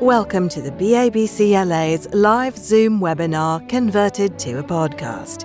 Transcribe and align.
Welcome 0.00 0.48
to 0.50 0.62
the 0.62 0.70
BABCLA's 0.70 2.14
live 2.14 2.56
Zoom 2.56 3.00
webinar 3.00 3.68
converted 3.68 4.38
to 4.38 4.60
a 4.60 4.62
podcast. 4.62 5.44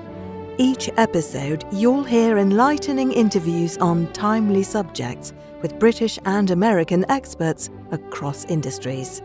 Each 0.60 0.92
episode, 0.98 1.66
you'll 1.72 2.04
hear 2.04 2.38
enlightening 2.38 3.14
interviews 3.14 3.80
on 3.80 4.14
timely 4.14 4.62
subjects 4.62 5.34
with 5.64 5.80
British 5.80 6.20
and 6.26 6.52
American 6.52 7.04
experts 7.10 7.72
across 7.90 8.46
industries. 8.46 9.24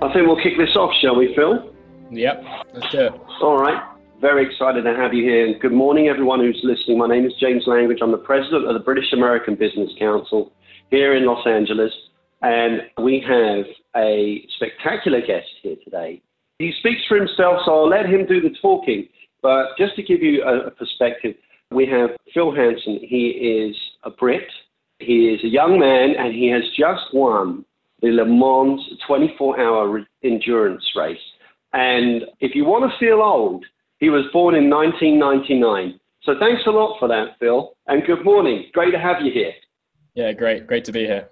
I 0.00 0.10
think 0.10 0.26
we'll 0.26 0.42
kick 0.42 0.56
this 0.56 0.74
off, 0.74 0.94
shall 1.02 1.16
we, 1.16 1.34
Phil? 1.36 1.70
Yep, 2.10 2.44
let's 2.72 2.90
do 2.90 3.00
it. 3.00 3.12
All 3.42 3.58
right. 3.58 3.82
Very 4.22 4.46
excited 4.46 4.84
to 4.84 4.94
have 4.94 5.12
you 5.12 5.22
here. 5.22 5.58
Good 5.58 5.74
morning, 5.74 6.08
everyone 6.08 6.40
who's 6.40 6.60
listening. 6.64 6.96
My 6.96 7.08
name 7.08 7.26
is 7.26 7.34
James 7.38 7.64
Langridge. 7.66 7.98
I'm 8.00 8.10
the 8.10 8.16
president 8.16 8.66
of 8.66 8.72
the 8.72 8.80
British 8.80 9.12
American 9.12 9.54
Business 9.54 9.90
Council 9.98 10.50
here 10.90 11.14
in 11.14 11.26
Los 11.26 11.46
Angeles. 11.46 11.92
And 12.42 12.82
we 13.02 13.24
have 13.26 13.64
a 13.96 14.46
spectacular 14.56 15.20
guest 15.20 15.48
here 15.62 15.76
today. 15.84 16.22
He 16.58 16.72
speaks 16.78 17.00
for 17.08 17.16
himself, 17.16 17.60
so 17.64 17.74
I'll 17.74 17.88
let 17.88 18.06
him 18.06 18.26
do 18.26 18.40
the 18.40 18.54
talking. 18.60 19.08
But 19.42 19.76
just 19.78 19.96
to 19.96 20.02
give 20.02 20.22
you 20.22 20.42
a, 20.42 20.70
perspective, 20.70 21.34
we 21.70 21.86
have 21.86 22.10
Phil 22.32 22.54
Hanson. 22.54 22.98
He 23.02 23.28
is 23.28 23.76
a 24.04 24.10
Brit. 24.10 24.48
He 24.98 25.28
is 25.28 25.44
a 25.44 25.48
young 25.48 25.78
man, 25.78 26.14
and 26.18 26.34
he 26.34 26.48
has 26.50 26.62
just 26.78 27.12
won 27.12 27.64
the 28.00 28.08
Le 28.08 28.24
Mans 28.24 28.80
24 29.06 29.60
hour 29.60 30.06
endurance 30.22 30.84
race. 30.96 31.18
And 31.72 32.24
if 32.40 32.54
you 32.54 32.64
want 32.64 32.90
to 32.90 32.98
feel 32.98 33.20
old, 33.20 33.64
he 33.98 34.08
was 34.08 34.24
born 34.32 34.54
in 34.54 34.70
1999. 34.70 36.00
So 36.22 36.34
thanks 36.38 36.62
a 36.66 36.70
lot 36.70 36.98
for 36.98 37.08
that, 37.08 37.38
Phil. 37.38 37.74
And 37.86 38.04
good 38.06 38.24
morning. 38.24 38.66
Great 38.72 38.90
to 38.92 38.98
have 38.98 39.22
you 39.22 39.32
here. 39.32 39.52
Yeah, 40.14 40.32
great. 40.32 40.66
Great 40.66 40.84
to 40.84 40.92
be 40.92 41.04
here. 41.04 41.28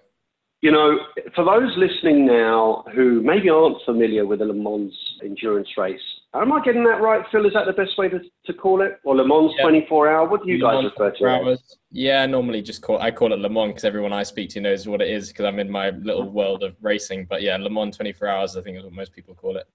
You 0.64 0.72
know, 0.72 0.98
for 1.34 1.44
those 1.44 1.76
listening 1.76 2.24
now 2.24 2.84
who 2.94 3.20
maybe 3.20 3.50
aren't 3.50 3.76
familiar 3.84 4.24
with 4.24 4.38
the 4.38 4.46
Le 4.46 4.54
Mans 4.54 4.90
endurance 5.22 5.68
race, 5.76 6.00
am 6.32 6.54
I 6.54 6.64
getting 6.64 6.84
that 6.84 7.02
right, 7.02 7.22
Phil? 7.30 7.44
Is 7.44 7.52
that 7.52 7.66
the 7.66 7.74
best 7.74 7.98
way 7.98 8.08
to, 8.08 8.18
to 8.46 8.52
call 8.54 8.80
it? 8.80 8.98
Or 9.04 9.14
Le 9.14 9.28
Mans 9.28 9.52
yeah. 9.58 9.64
24 9.64 10.08
hour? 10.08 10.26
What 10.26 10.42
do 10.42 10.50
you 10.50 10.56
Le 10.56 10.72
guys 10.72 10.82
Mans 10.82 10.94
refer 10.98 11.10
to 11.18 11.50
it? 11.50 11.60
Yeah, 11.90 12.24
normally 12.24 12.62
just 12.62 12.80
call 12.80 12.98
I 12.98 13.10
call 13.10 13.34
it 13.34 13.40
Le 13.40 13.50
Mans 13.50 13.72
because 13.72 13.84
everyone 13.84 14.14
I 14.14 14.22
speak 14.22 14.48
to 14.52 14.60
knows 14.62 14.88
what 14.88 15.02
it 15.02 15.10
is 15.10 15.28
because 15.28 15.44
I'm 15.44 15.58
in 15.58 15.70
my 15.70 15.90
little 15.90 16.30
world 16.30 16.62
of 16.62 16.74
racing. 16.80 17.26
But 17.28 17.42
yeah, 17.42 17.58
Le 17.58 17.68
Mans 17.68 17.94
24 17.94 18.26
hours, 18.26 18.56
I 18.56 18.62
think 18.62 18.78
is 18.78 18.84
what 18.84 18.94
most 18.94 19.12
people 19.12 19.34
call 19.34 19.58
it. 19.58 19.66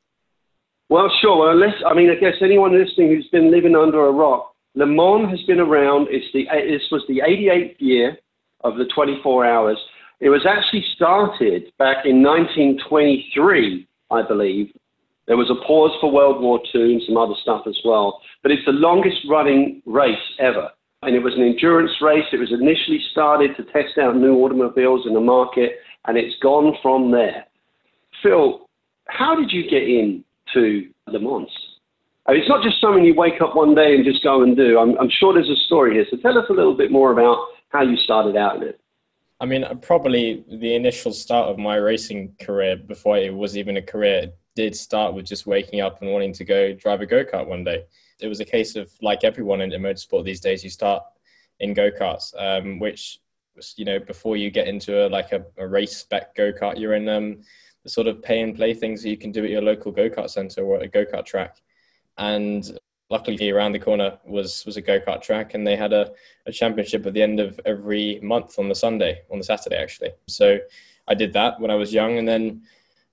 Well, 0.89 1.11
sure. 1.21 1.37
Well, 1.37 1.49
unless, 1.49 1.75
I 1.85 1.93
mean, 1.93 2.09
I 2.09 2.15
guess 2.15 2.41
anyone 2.41 2.73
listening 2.73 3.09
who's 3.09 3.29
been 3.31 3.51
living 3.51 3.75
under 3.75 4.07
a 4.07 4.11
rock, 4.11 4.55
Le 4.73 4.87
Mans 4.87 5.29
has 5.29 5.43
been 5.43 5.59
around. 5.59 6.07
It's 6.09 6.25
the, 6.33 6.45
this 6.67 6.89
was 6.91 7.03
the 7.07 7.19
88th 7.19 7.75
year 7.77 8.17
of 8.61 8.77
the 8.77 8.85
24 8.95 9.45
hours. 9.45 9.77
It 10.19 10.29
was 10.29 10.45
actually 10.45 10.83
started 10.95 11.71
back 11.77 12.05
in 12.05 12.21
1923, 12.21 13.87
I 14.11 14.21
believe. 14.27 14.71
There 15.27 15.37
was 15.37 15.49
a 15.49 15.65
pause 15.65 15.91
for 16.01 16.11
World 16.11 16.41
War 16.41 16.59
II 16.75 16.93
and 16.93 17.01
some 17.05 17.15
other 17.15 17.35
stuff 17.41 17.63
as 17.67 17.77
well. 17.85 18.19
But 18.43 18.51
it's 18.51 18.65
the 18.65 18.73
longest 18.73 19.19
running 19.29 19.81
race 19.85 20.17
ever. 20.39 20.69
And 21.03 21.15
it 21.15 21.23
was 21.23 21.35
an 21.35 21.43
endurance 21.43 21.91
race. 22.01 22.25
It 22.33 22.39
was 22.39 22.51
initially 22.51 22.99
started 23.11 23.55
to 23.55 23.63
test 23.71 23.97
out 24.01 24.17
new 24.17 24.35
automobiles 24.43 25.05
in 25.07 25.13
the 25.13 25.21
market, 25.21 25.77
and 26.05 26.17
it's 26.17 26.35
gone 26.41 26.75
from 26.81 27.11
there. 27.11 27.45
Phil, 28.21 28.67
how 29.07 29.35
did 29.35 29.51
you 29.51 29.63
get 29.63 29.83
in 29.83 30.25
to 30.53 30.89
Le 31.07 31.19
Mans? 31.19 31.49
I 32.25 32.33
mean, 32.33 32.41
it's 32.41 32.49
not 32.49 32.63
just 32.63 32.81
something 32.81 33.05
you 33.05 33.15
wake 33.15 33.41
up 33.41 33.55
one 33.55 33.73
day 33.73 33.95
and 33.95 34.03
just 34.03 34.21
go 34.21 34.43
and 34.43 34.57
do. 34.57 34.77
I'm, 34.77 34.97
I'm 34.99 35.09
sure 35.09 35.33
there's 35.33 35.49
a 35.49 35.65
story 35.65 35.93
here. 35.93 36.05
So 36.11 36.17
tell 36.17 36.37
us 36.37 36.45
a 36.49 36.53
little 36.53 36.75
bit 36.75 36.91
more 36.91 37.13
about 37.13 37.37
how 37.69 37.83
you 37.83 37.95
started 37.97 38.35
out 38.35 38.57
in 38.57 38.63
it. 38.63 38.79
I 39.39 39.45
mean, 39.45 39.65
probably 39.81 40.43
the 40.49 40.75
initial 40.75 41.13
start 41.13 41.49
of 41.49 41.57
my 41.57 41.75
racing 41.75 42.35
career 42.41 42.75
before 42.75 43.17
it 43.17 43.33
was 43.33 43.57
even 43.57 43.77
a 43.77 43.81
career 43.81 44.31
did 44.55 44.75
start 44.75 45.13
with 45.13 45.25
just 45.25 45.47
waking 45.47 45.79
up 45.79 46.01
and 46.01 46.11
wanting 46.11 46.33
to 46.33 46.43
go 46.43 46.73
drive 46.73 46.99
a 46.99 47.05
go 47.05 47.23
kart 47.23 47.47
one 47.47 47.63
day. 47.63 47.85
It 48.19 48.27
was 48.27 48.41
a 48.41 48.45
case 48.45 48.75
of 48.75 48.91
like 49.01 49.23
everyone 49.23 49.61
in 49.61 49.71
motorsport 49.71 50.25
these 50.25 50.41
days, 50.41 50.63
you 50.63 50.69
start 50.69 51.03
in 51.61 51.73
go 51.73 51.89
karts, 51.89 52.33
um, 52.37 52.79
which 52.79 53.19
was, 53.55 53.73
you 53.77 53.85
know, 53.85 53.99
before 53.99 54.35
you 54.35 54.51
get 54.51 54.67
into 54.67 55.05
a, 55.05 55.07
like 55.07 55.31
a, 55.31 55.45
a 55.57 55.65
race 55.65 55.95
spec 55.95 56.35
go 56.35 56.51
kart, 56.51 56.77
you're 56.77 56.95
in 56.95 57.07
um, 57.07 57.41
the 57.83 57.89
sort 57.89 58.07
of 58.07 58.21
pay 58.21 58.41
and 58.41 58.57
play 58.57 58.73
things 58.73 59.01
that 59.01 59.09
you 59.09 59.17
can 59.17 59.31
do 59.31 59.45
at 59.45 59.49
your 59.49 59.61
local 59.61 59.93
go 59.93 60.09
kart 60.09 60.29
center 60.29 60.63
or 60.63 60.77
at 60.77 60.83
a 60.83 60.87
go 60.89 61.05
kart 61.05 61.25
track. 61.25 61.55
And 62.17 62.77
luckily 63.09 63.49
around 63.49 63.71
the 63.71 63.79
corner 63.79 64.17
was 64.25 64.65
was 64.65 64.77
a 64.77 64.81
go-kart 64.81 65.21
track 65.21 65.53
and 65.53 65.65
they 65.65 65.75
had 65.75 65.93
a, 65.93 66.11
a 66.45 66.51
championship 66.51 67.05
at 67.05 67.13
the 67.13 67.21
end 67.21 67.39
of 67.39 67.59
every 67.65 68.19
month 68.21 68.59
on 68.59 68.69
the 68.69 68.75
sunday 68.75 69.21
on 69.31 69.37
the 69.37 69.43
saturday 69.43 69.77
actually. 69.77 70.11
So 70.27 70.59
i 71.07 71.13
did 71.13 71.33
that 71.33 71.59
when 71.59 71.71
i 71.71 71.75
was 71.75 71.93
young 71.93 72.17
and 72.17 72.27
then 72.27 72.61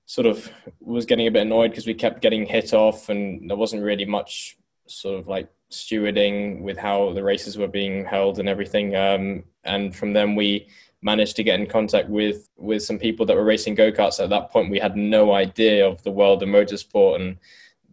sort 0.06 0.26
of 0.26 0.50
was 0.80 1.04
getting 1.04 1.26
a 1.26 1.30
bit 1.30 1.42
annoyed 1.42 1.70
because 1.70 1.86
we 1.86 1.94
kept 1.94 2.22
getting 2.22 2.46
hit 2.46 2.72
off 2.72 3.08
and 3.08 3.50
there 3.50 3.56
wasn't 3.56 3.82
really 3.82 4.04
much 4.04 4.56
sort 4.86 5.18
of 5.18 5.26
like 5.26 5.48
stewarding 5.70 6.62
with 6.62 6.78
how 6.78 7.12
the 7.12 7.22
races 7.22 7.58
were 7.58 7.68
being 7.68 8.04
held 8.04 8.38
and 8.38 8.48
everything. 8.48 8.94
Um, 8.94 9.44
and 9.64 9.94
from 9.94 10.12
then 10.12 10.36
we 10.36 10.68
managed 11.02 11.36
to 11.36 11.44
get 11.44 11.60
in 11.60 11.66
contact 11.66 12.08
with 12.08 12.48
with 12.56 12.82
some 12.82 12.98
people 12.98 13.26
that 13.26 13.36
were 13.36 13.44
racing 13.44 13.74
go-karts. 13.74 14.22
At 14.22 14.30
that 14.30 14.50
point 14.50 14.70
we 14.70 14.78
had 14.78 14.96
no 14.96 15.34
idea 15.34 15.86
of 15.86 16.02
the 16.04 16.10
world 16.10 16.42
of 16.42 16.48
motorsport 16.48 17.16
and 17.16 17.36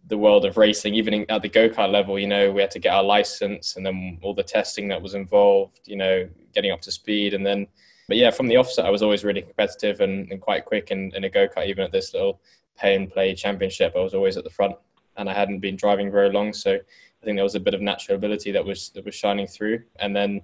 the 0.08 0.18
world 0.18 0.44
of 0.44 0.56
racing, 0.56 0.94
even 0.94 1.24
at 1.30 1.42
the 1.42 1.48
go 1.48 1.68
kart 1.68 1.90
level, 1.90 2.18
you 2.18 2.26
know, 2.26 2.50
we 2.50 2.60
had 2.60 2.70
to 2.72 2.78
get 2.78 2.94
our 2.94 3.02
license 3.02 3.76
and 3.76 3.86
then 3.86 4.18
all 4.22 4.34
the 4.34 4.42
testing 4.42 4.88
that 4.88 5.00
was 5.00 5.14
involved, 5.14 5.80
you 5.86 5.96
know, 5.96 6.28
getting 6.54 6.70
up 6.70 6.80
to 6.82 6.92
speed. 6.92 7.32
And 7.32 7.44
then, 7.44 7.66
but 8.06 8.18
yeah, 8.18 8.30
from 8.30 8.48
the 8.48 8.56
offset, 8.56 8.84
I 8.84 8.90
was 8.90 9.02
always 9.02 9.24
really 9.24 9.42
competitive 9.42 10.00
and, 10.00 10.30
and 10.30 10.40
quite 10.40 10.66
quick 10.66 10.90
in, 10.90 11.10
in 11.14 11.24
a 11.24 11.30
go 11.30 11.48
kart, 11.48 11.66
even 11.66 11.84
at 11.84 11.92
this 11.92 12.12
little 12.12 12.40
pay 12.76 12.94
and 12.96 13.10
play 13.10 13.34
championship. 13.34 13.94
I 13.96 14.00
was 14.00 14.14
always 14.14 14.36
at 14.36 14.44
the 14.44 14.50
front 14.50 14.76
and 15.16 15.30
I 15.30 15.32
hadn't 15.32 15.60
been 15.60 15.76
driving 15.76 16.10
very 16.10 16.30
long. 16.30 16.52
So 16.52 16.74
I 16.74 17.24
think 17.24 17.36
there 17.36 17.44
was 17.44 17.54
a 17.54 17.60
bit 17.60 17.74
of 17.74 17.80
natural 17.80 18.16
ability 18.16 18.52
that 18.52 18.64
was, 18.64 18.90
that 18.90 19.04
was 19.06 19.14
shining 19.14 19.46
through. 19.46 19.82
And 19.96 20.14
then 20.14 20.42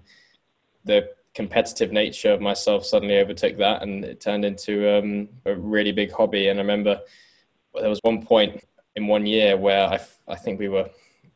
the 0.84 1.10
competitive 1.34 1.92
nature 1.92 2.32
of 2.32 2.40
myself 2.40 2.86
suddenly 2.86 3.18
overtook 3.18 3.58
that 3.58 3.82
and 3.82 4.04
it 4.04 4.20
turned 4.20 4.44
into 4.44 4.98
um, 4.98 5.28
a 5.44 5.54
really 5.54 5.92
big 5.92 6.12
hobby. 6.12 6.48
And 6.48 6.58
I 6.58 6.62
remember 6.62 7.00
there 7.74 7.88
was 7.88 8.00
one 8.02 8.24
point 8.24 8.64
in 8.96 9.06
one 9.06 9.26
year 9.26 9.56
where 9.56 9.86
I, 9.86 10.00
I 10.28 10.36
think 10.36 10.58
we 10.58 10.68
were 10.68 10.88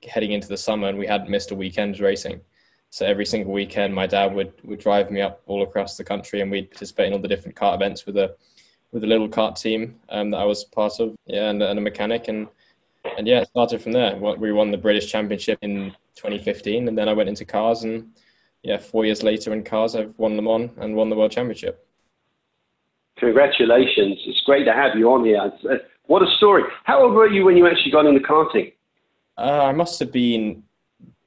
heading 0.08 0.32
into 0.32 0.48
the 0.48 0.56
summer 0.56 0.88
and 0.88 0.98
we 0.98 1.06
hadn't 1.06 1.30
missed 1.30 1.50
a 1.50 1.54
weekend 1.54 2.00
racing. 2.00 2.40
So 2.90 3.04
every 3.04 3.26
single 3.26 3.52
weekend, 3.52 3.92
my 3.92 4.06
dad 4.06 4.34
would, 4.34 4.52
would 4.62 4.78
drive 4.78 5.10
me 5.10 5.20
up 5.20 5.42
all 5.46 5.64
across 5.64 5.96
the 5.96 6.04
country, 6.04 6.40
and 6.40 6.50
we'd 6.50 6.70
participate 6.70 7.08
in 7.08 7.12
all 7.12 7.18
the 7.18 7.26
different 7.26 7.56
kart 7.56 7.74
events 7.74 8.06
with 8.06 8.16
a 8.16 8.36
with 8.92 9.02
a 9.02 9.06
little 9.08 9.28
kart 9.28 9.60
team 9.60 9.96
um, 10.10 10.30
that 10.30 10.36
I 10.36 10.44
was 10.44 10.62
part 10.62 11.00
of, 11.00 11.16
yeah, 11.26 11.50
and, 11.50 11.60
and 11.60 11.76
a 11.76 11.82
mechanic, 11.82 12.28
and 12.28 12.46
and 13.18 13.26
yeah, 13.26 13.40
it 13.40 13.48
started 13.48 13.82
from 13.82 13.90
there. 13.90 14.16
We 14.16 14.52
won 14.52 14.70
the 14.70 14.78
British 14.78 15.10
Championship 15.10 15.58
in 15.62 15.92
2015, 16.14 16.86
and 16.86 16.96
then 16.96 17.08
I 17.08 17.12
went 17.12 17.28
into 17.28 17.44
cars, 17.44 17.82
and 17.82 18.12
yeah, 18.62 18.78
four 18.78 19.04
years 19.04 19.24
later 19.24 19.52
in 19.52 19.64
cars, 19.64 19.96
I've 19.96 20.14
won 20.16 20.36
Le 20.36 20.42
Mans 20.42 20.70
and 20.78 20.94
won 20.94 21.10
the 21.10 21.16
World 21.16 21.32
Championship. 21.32 21.84
Congratulations! 23.18 24.20
It's 24.24 24.42
great 24.46 24.66
to 24.66 24.72
have 24.72 24.96
you 24.96 25.10
on 25.10 25.24
here. 25.24 25.52
What 26.06 26.22
a 26.22 26.36
story. 26.36 26.64
How 26.84 27.02
old 27.02 27.14
were 27.14 27.28
you 27.28 27.44
when 27.44 27.56
you 27.56 27.66
actually 27.66 27.92
got 27.92 28.06
into 28.06 28.20
karting? 28.20 28.72
Uh, 29.38 29.64
I 29.64 29.72
must 29.72 29.98
have 30.00 30.12
been, 30.12 30.62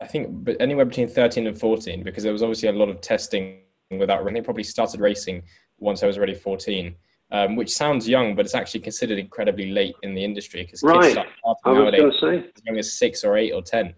I 0.01 0.07
think, 0.07 0.27
but 0.29 0.55
anywhere 0.59 0.85
between 0.85 1.07
13 1.07 1.47
and 1.47 1.59
14 1.59 2.03
because 2.03 2.23
there 2.23 2.31
was 2.31 2.43
obviously 2.43 2.69
a 2.69 2.73
lot 2.73 2.89
of 2.89 3.01
testing 3.01 3.59
without 3.91 4.19
running. 4.19 4.35
They 4.35 4.45
probably 4.45 4.63
started 4.63 4.99
racing 4.99 5.43
once 5.79 6.03
I 6.03 6.07
was 6.07 6.17
already 6.17 6.35
14, 6.35 6.95
um, 7.31 7.55
which 7.55 7.71
sounds 7.71 8.07
young, 8.07 8.35
but 8.35 8.45
it's 8.45 8.55
actually 8.55 8.81
considered 8.81 9.17
incredibly 9.17 9.71
late 9.71 9.95
in 10.03 10.13
the 10.13 10.23
industry 10.23 10.63
because 10.63 10.83
right. 10.83 11.01
kids 11.01 11.13
start 11.13 11.27
nowadays 11.65 12.13
as 12.23 12.63
young 12.65 12.77
as 12.77 12.93
six 12.93 13.23
or 13.23 13.35
eight 13.35 13.51
or 13.51 13.61
10. 13.61 13.93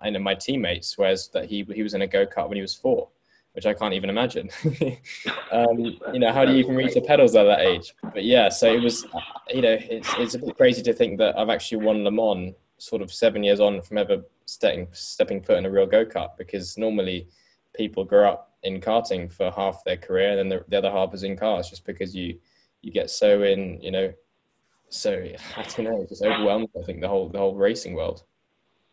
I 0.00 0.10
know 0.10 0.20
my 0.20 0.34
teammate 0.34 0.84
swears 0.84 1.28
that 1.34 1.46
he, 1.46 1.66
he 1.74 1.82
was 1.82 1.94
in 1.94 2.02
a 2.02 2.06
go 2.06 2.24
kart 2.24 2.48
when 2.48 2.56
he 2.56 2.62
was 2.62 2.74
four 2.74 3.08
which 3.52 3.66
I 3.66 3.74
can't 3.74 3.94
even 3.94 4.10
imagine. 4.10 4.50
um, 5.52 5.78
you 6.12 6.18
know, 6.18 6.32
how 6.32 6.44
do 6.44 6.52
you 6.52 6.58
even 6.58 6.76
reach 6.76 6.94
the 6.94 7.00
pedals 7.00 7.34
at 7.34 7.44
that 7.44 7.60
age? 7.60 7.94
But 8.02 8.24
yeah, 8.24 8.48
so 8.48 8.72
it 8.72 8.82
was, 8.82 9.04
you 9.48 9.62
know, 9.62 9.76
it's, 9.80 10.08
it's 10.18 10.34
a 10.34 10.38
bit 10.38 10.56
crazy 10.56 10.82
to 10.82 10.92
think 10.92 11.18
that 11.18 11.38
I've 11.38 11.50
actually 11.50 11.84
won 11.84 12.04
Le 12.04 12.10
Mans 12.10 12.54
sort 12.78 13.02
of 13.02 13.12
seven 13.12 13.42
years 13.42 13.60
on 13.60 13.82
from 13.82 13.98
ever 13.98 14.22
stepping, 14.46 14.88
stepping 14.92 15.42
foot 15.42 15.58
in 15.58 15.66
a 15.66 15.70
real 15.70 15.86
go 15.86 16.04
kart 16.04 16.36
because 16.38 16.78
normally 16.78 17.28
people 17.74 18.04
grow 18.04 18.30
up 18.30 18.54
in 18.62 18.80
karting 18.80 19.30
for 19.32 19.50
half 19.50 19.82
their 19.84 19.96
career 19.96 20.30
and 20.30 20.38
then 20.38 20.48
the, 20.48 20.64
the 20.68 20.78
other 20.78 20.90
half 20.90 21.12
is 21.14 21.22
in 21.22 21.36
cars 21.36 21.68
just 21.68 21.84
because 21.84 22.14
you, 22.14 22.38
you 22.82 22.92
get 22.92 23.10
so 23.10 23.42
in, 23.42 23.80
you 23.82 23.90
know, 23.90 24.12
so 24.90 25.12
I 25.56 25.62
don't 25.62 25.84
know, 25.84 26.00
it's 26.00 26.10
just 26.10 26.22
overwhelmed. 26.22 26.68
I 26.80 26.84
think 26.84 27.00
the 27.00 27.08
whole 27.08 27.28
the 27.28 27.38
whole 27.38 27.54
racing 27.54 27.94
world 27.94 28.24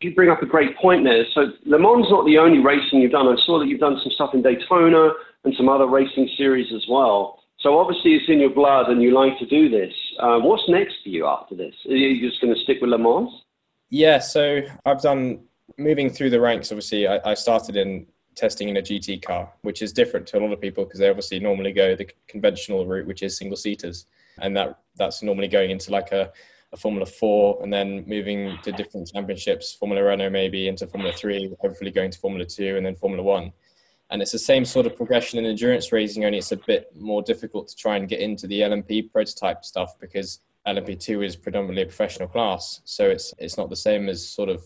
you 0.00 0.14
bring 0.14 0.30
up 0.30 0.42
a 0.42 0.46
great 0.46 0.76
point 0.76 1.04
there. 1.04 1.24
So 1.34 1.52
Le 1.66 1.78
Mans 1.78 2.06
is 2.06 2.10
not 2.10 2.24
the 2.24 2.38
only 2.38 2.58
racing 2.58 3.00
you've 3.00 3.12
done. 3.12 3.26
I 3.26 3.36
saw 3.44 3.58
that 3.58 3.66
you've 3.66 3.80
done 3.80 3.98
some 4.02 4.12
stuff 4.12 4.34
in 4.34 4.42
Daytona 4.42 5.10
and 5.44 5.54
some 5.56 5.68
other 5.68 5.86
racing 5.86 6.28
series 6.36 6.72
as 6.72 6.84
well. 6.88 7.40
So 7.58 7.78
obviously 7.78 8.14
it's 8.14 8.28
in 8.28 8.38
your 8.38 8.50
blood 8.50 8.88
and 8.88 9.02
you 9.02 9.12
like 9.12 9.36
to 9.40 9.46
do 9.46 9.68
this. 9.68 9.92
Uh, 10.20 10.38
what's 10.38 10.62
next 10.68 10.96
for 11.02 11.08
you 11.08 11.26
after 11.26 11.56
this? 11.56 11.74
Are 11.86 11.96
you 11.96 12.28
just 12.28 12.40
going 12.40 12.54
to 12.54 12.60
stick 12.60 12.78
with 12.80 12.90
Le 12.90 12.98
Mans? 12.98 13.30
Yeah, 13.90 14.20
so 14.20 14.60
I've 14.84 15.02
done 15.02 15.40
moving 15.76 16.10
through 16.10 16.30
the 16.30 16.40
ranks. 16.40 16.70
Obviously, 16.70 17.08
I, 17.08 17.18
I 17.24 17.34
started 17.34 17.76
in 17.76 18.06
testing 18.36 18.68
in 18.68 18.76
a 18.76 18.82
GT 18.82 19.22
car, 19.22 19.52
which 19.62 19.82
is 19.82 19.92
different 19.92 20.28
to 20.28 20.38
a 20.38 20.40
lot 20.40 20.52
of 20.52 20.60
people 20.60 20.84
because 20.84 21.00
they 21.00 21.08
obviously 21.08 21.40
normally 21.40 21.72
go 21.72 21.96
the 21.96 22.08
conventional 22.28 22.86
route, 22.86 23.06
which 23.06 23.24
is 23.24 23.36
single 23.36 23.56
seaters. 23.56 24.06
and 24.40 24.56
that 24.56 24.78
that's 24.96 25.22
normally 25.22 25.48
going 25.48 25.70
into 25.70 25.90
like 25.90 26.12
a, 26.12 26.30
a 26.72 26.76
Formula 26.76 27.06
Four, 27.06 27.62
and 27.62 27.72
then 27.72 28.04
moving 28.06 28.58
to 28.62 28.72
different 28.72 29.10
championships, 29.12 29.74
Formula 29.74 30.02
Renault 30.02 30.30
maybe 30.30 30.68
into 30.68 30.86
Formula 30.86 31.14
Three, 31.14 31.54
hopefully 31.60 31.90
going 31.90 32.10
to 32.10 32.18
Formula 32.18 32.44
Two, 32.44 32.76
and 32.76 32.84
then 32.84 32.96
Formula 32.96 33.22
One. 33.22 33.52
And 34.10 34.22
it's 34.22 34.32
the 34.32 34.38
same 34.38 34.64
sort 34.64 34.86
of 34.86 34.96
progression 34.96 35.38
in 35.38 35.46
endurance 35.46 35.92
racing, 35.92 36.24
only 36.24 36.38
it's 36.38 36.52
a 36.52 36.56
bit 36.56 36.88
more 36.96 37.22
difficult 37.22 37.68
to 37.68 37.76
try 37.76 37.96
and 37.96 38.08
get 38.08 38.20
into 38.20 38.46
the 38.46 38.60
LMP 38.60 39.10
prototype 39.12 39.64
stuff 39.64 39.98
because 40.00 40.40
LMP2 40.66 41.24
is 41.24 41.36
predominantly 41.36 41.82
a 41.82 41.86
professional 41.86 42.28
class. 42.28 42.80
So 42.84 43.08
it's 43.08 43.34
it's 43.38 43.56
not 43.56 43.70
the 43.70 43.76
same 43.76 44.08
as 44.08 44.26
sort 44.26 44.48
of 44.48 44.64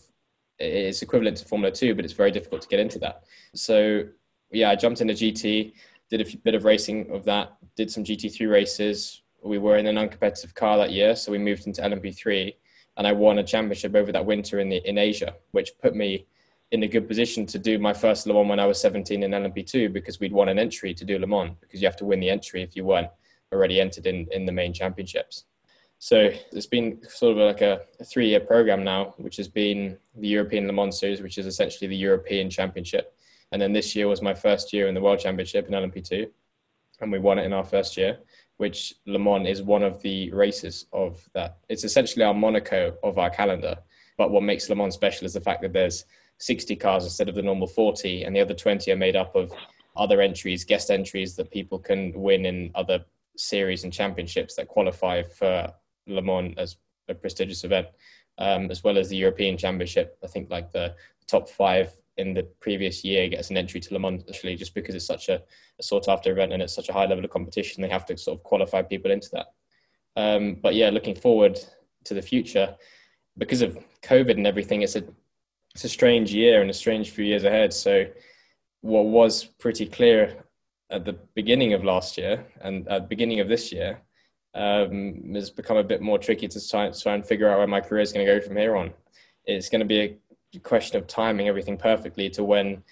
it's 0.59 1.01
equivalent 1.01 1.37
to 1.37 1.45
Formula 1.45 1.73
Two, 1.73 1.95
but 1.95 2.05
it's 2.05 2.13
very 2.13 2.31
difficult 2.31 2.61
to 2.61 2.67
get 2.67 2.79
into 2.79 2.99
that. 2.99 3.23
So 3.55 4.03
yeah, 4.51 4.69
I 4.69 4.75
jumped 4.75 5.01
into 5.01 5.13
GT, 5.13 5.73
did 6.09 6.21
a 6.21 6.37
bit 6.37 6.55
of 6.55 6.63
racing 6.63 7.09
of 7.11 7.25
that, 7.25 7.53
did 7.75 7.91
some 7.91 8.03
GT3 8.03 8.49
races. 8.49 9.22
We 9.43 9.57
were 9.57 9.77
in 9.77 9.87
a 9.87 9.93
non-competitive 9.93 10.55
car 10.55 10.77
that 10.77 10.91
year, 10.91 11.15
so 11.15 11.31
we 11.31 11.37
moved 11.37 11.67
into 11.67 11.81
LMP3, 11.81 12.55
and 12.97 13.07
I 13.07 13.11
won 13.11 13.39
a 13.39 13.43
championship 13.43 13.95
over 13.95 14.11
that 14.11 14.25
winter 14.25 14.59
in 14.59 14.69
the 14.69 14.77
in 14.87 14.97
Asia, 14.97 15.35
which 15.51 15.71
put 15.81 15.95
me 15.95 16.27
in 16.71 16.83
a 16.83 16.87
good 16.87 17.07
position 17.07 17.45
to 17.45 17.59
do 17.59 17.77
my 17.77 17.93
first 17.93 18.25
Le 18.25 18.33
Mans 18.33 18.49
when 18.49 18.59
I 18.59 18.65
was 18.65 18.81
17 18.81 19.21
in 19.21 19.31
LMP2 19.31 19.93
because 19.93 20.19
we'd 20.19 20.33
won 20.33 20.49
an 20.49 20.57
entry 20.57 20.93
to 20.95 21.05
do 21.05 21.19
Le 21.19 21.27
Mans 21.27 21.55
because 21.61 21.81
you 21.81 21.87
have 21.87 21.97
to 21.97 22.05
win 22.05 22.19
the 22.19 22.31
entry 22.31 22.63
if 22.63 22.75
you 22.75 22.83
weren't 22.83 23.09
already 23.51 23.79
entered 23.79 24.07
in 24.07 24.27
in 24.31 24.45
the 24.45 24.51
main 24.51 24.73
championships. 24.73 25.45
So 25.99 26.31
it's 26.51 26.65
been 26.65 26.99
sort 27.07 27.37
of 27.37 27.37
like 27.37 27.61
a, 27.61 27.81
a 27.99 28.03
three 28.03 28.27
year 28.27 28.41
program 28.41 28.83
now, 28.83 29.13
which 29.17 29.37
has 29.37 29.47
been 29.47 29.97
the 30.15 30.27
European 30.27 30.67
Le 30.67 30.73
Mans 30.73 30.99
Series, 30.99 31.21
which 31.21 31.37
is 31.37 31.45
essentially 31.45 31.87
the 31.87 31.95
European 31.95 32.49
Championship. 32.49 33.15
And 33.53 33.61
then 33.61 33.71
this 33.71 33.95
year 33.95 34.07
was 34.07 34.21
my 34.21 34.33
first 34.33 34.73
year 34.73 34.87
in 34.87 34.95
the 34.95 35.01
World 35.01 35.19
Championship 35.19 35.67
in 35.67 35.73
LMP2, 35.73 36.29
and 36.99 37.11
we 37.11 37.19
won 37.19 37.39
it 37.39 37.45
in 37.45 37.53
our 37.53 37.63
first 37.63 37.95
year, 37.95 38.17
which 38.57 38.93
Le 39.05 39.19
Mans 39.19 39.47
is 39.47 39.61
one 39.61 39.83
of 39.83 40.01
the 40.01 40.31
races 40.31 40.85
of 40.93 41.27
that. 41.33 41.57
It's 41.69 41.83
essentially 41.83 42.23
our 42.23 42.33
Monaco 42.33 42.95
of 43.03 43.17
our 43.17 43.29
calendar. 43.29 43.77
But 44.17 44.31
what 44.31 44.43
makes 44.43 44.69
Le 44.69 44.75
Mans 44.75 44.93
special 44.93 45.25
is 45.25 45.33
the 45.33 45.41
fact 45.41 45.61
that 45.63 45.73
there's 45.73 46.05
60 46.37 46.75
cars 46.75 47.03
instead 47.03 47.29
of 47.29 47.35
the 47.35 47.41
normal 47.41 47.67
40, 47.67 48.23
and 48.23 48.35
the 48.35 48.41
other 48.41 48.53
20 48.53 48.91
are 48.91 48.95
made 48.95 49.15
up 49.15 49.35
of 49.35 49.51
other 49.95 50.21
entries, 50.21 50.63
guest 50.63 50.91
entries 50.91 51.35
that 51.35 51.51
people 51.51 51.79
can 51.79 52.11
win 52.15 52.45
in 52.45 52.71
other 52.75 53.03
series 53.37 53.83
and 53.83 53.93
championships 53.93 54.55
that 54.55 54.67
qualify 54.67 55.23
for 55.23 55.71
Le 56.07 56.21
Mans 56.21 56.53
as 56.57 56.77
a 57.09 57.15
prestigious 57.15 57.63
event, 57.63 57.87
um, 58.37 58.69
as 58.71 58.83
well 58.83 58.97
as 58.97 59.09
the 59.09 59.17
European 59.17 59.57
Championship. 59.57 60.17
I 60.23 60.27
think 60.27 60.49
like 60.49 60.71
the 60.71 60.95
top 61.27 61.49
five 61.49 61.91
in 62.17 62.33
the 62.33 62.43
previous 62.59 63.03
year 63.03 63.27
gets 63.27 63.49
an 63.49 63.57
entry 63.57 63.79
to 63.79 63.93
Le 63.93 63.99
Mans 63.99 64.23
actually 64.29 64.55
just 64.55 64.75
because 64.75 64.95
it's 64.95 65.05
such 65.05 65.29
a, 65.29 65.41
a 65.79 65.83
sought 65.83 66.07
after 66.07 66.31
event 66.31 66.53
and 66.53 66.61
it's 66.61 66.75
such 66.75 66.89
a 66.89 66.93
high 66.93 67.05
level 67.05 67.25
of 67.25 67.31
competition. 67.31 67.81
They 67.81 67.89
have 67.89 68.05
to 68.07 68.17
sort 68.17 68.37
of 68.37 68.43
qualify 68.43 68.83
people 68.83 69.11
into 69.11 69.29
that. 69.33 69.47
Um, 70.15 70.57
but 70.61 70.75
yeah, 70.75 70.89
looking 70.89 71.15
forward 71.15 71.59
to 72.05 72.13
the 72.13 72.21
future 72.21 72.75
because 73.37 73.61
of 73.61 73.77
COVID 74.03 74.37
and 74.37 74.45
everything, 74.45 74.81
it's 74.83 74.95
a 74.95 75.03
it's 75.73 75.85
a 75.85 75.89
strange 75.89 76.31
year 76.31 76.61
and 76.61 76.69
a 76.69 76.73
strange 76.73 77.09
few 77.09 77.25
years 77.25 77.45
ahead. 77.45 77.73
So 77.73 78.05
what 78.81 79.05
was 79.05 79.45
pretty 79.45 79.87
clear 79.87 80.43
at 80.91 81.05
the 81.05 81.13
beginning 81.33 81.73
of 81.73 81.83
last 81.83 82.17
year 82.17 82.45
and 82.61 82.87
at 82.87 83.03
the 83.03 83.07
beginning 83.07 83.39
of 83.39 83.47
this 83.47 83.71
year 83.71 83.99
um, 84.53 85.33
has 85.33 85.49
become 85.49 85.77
a 85.77 85.83
bit 85.83 86.01
more 86.01 86.19
tricky 86.19 86.47
to 86.47 86.69
try, 86.69 86.91
try 86.91 87.15
and 87.15 87.25
figure 87.25 87.49
out 87.49 87.57
where 87.57 87.67
my 87.67 87.81
career 87.81 88.01
is 88.01 88.13
going 88.13 88.25
to 88.25 88.39
go 88.39 88.45
from 88.45 88.55
here 88.55 88.75
on. 88.75 88.93
It's 89.45 89.69
going 89.69 89.79
to 89.79 89.85
be 89.85 89.99
a 90.01 90.17
question 90.59 90.97
of 90.97 91.07
timing 91.07 91.47
everything 91.47 91.77
perfectly 91.77 92.29
to 92.31 92.43
when 92.43 92.83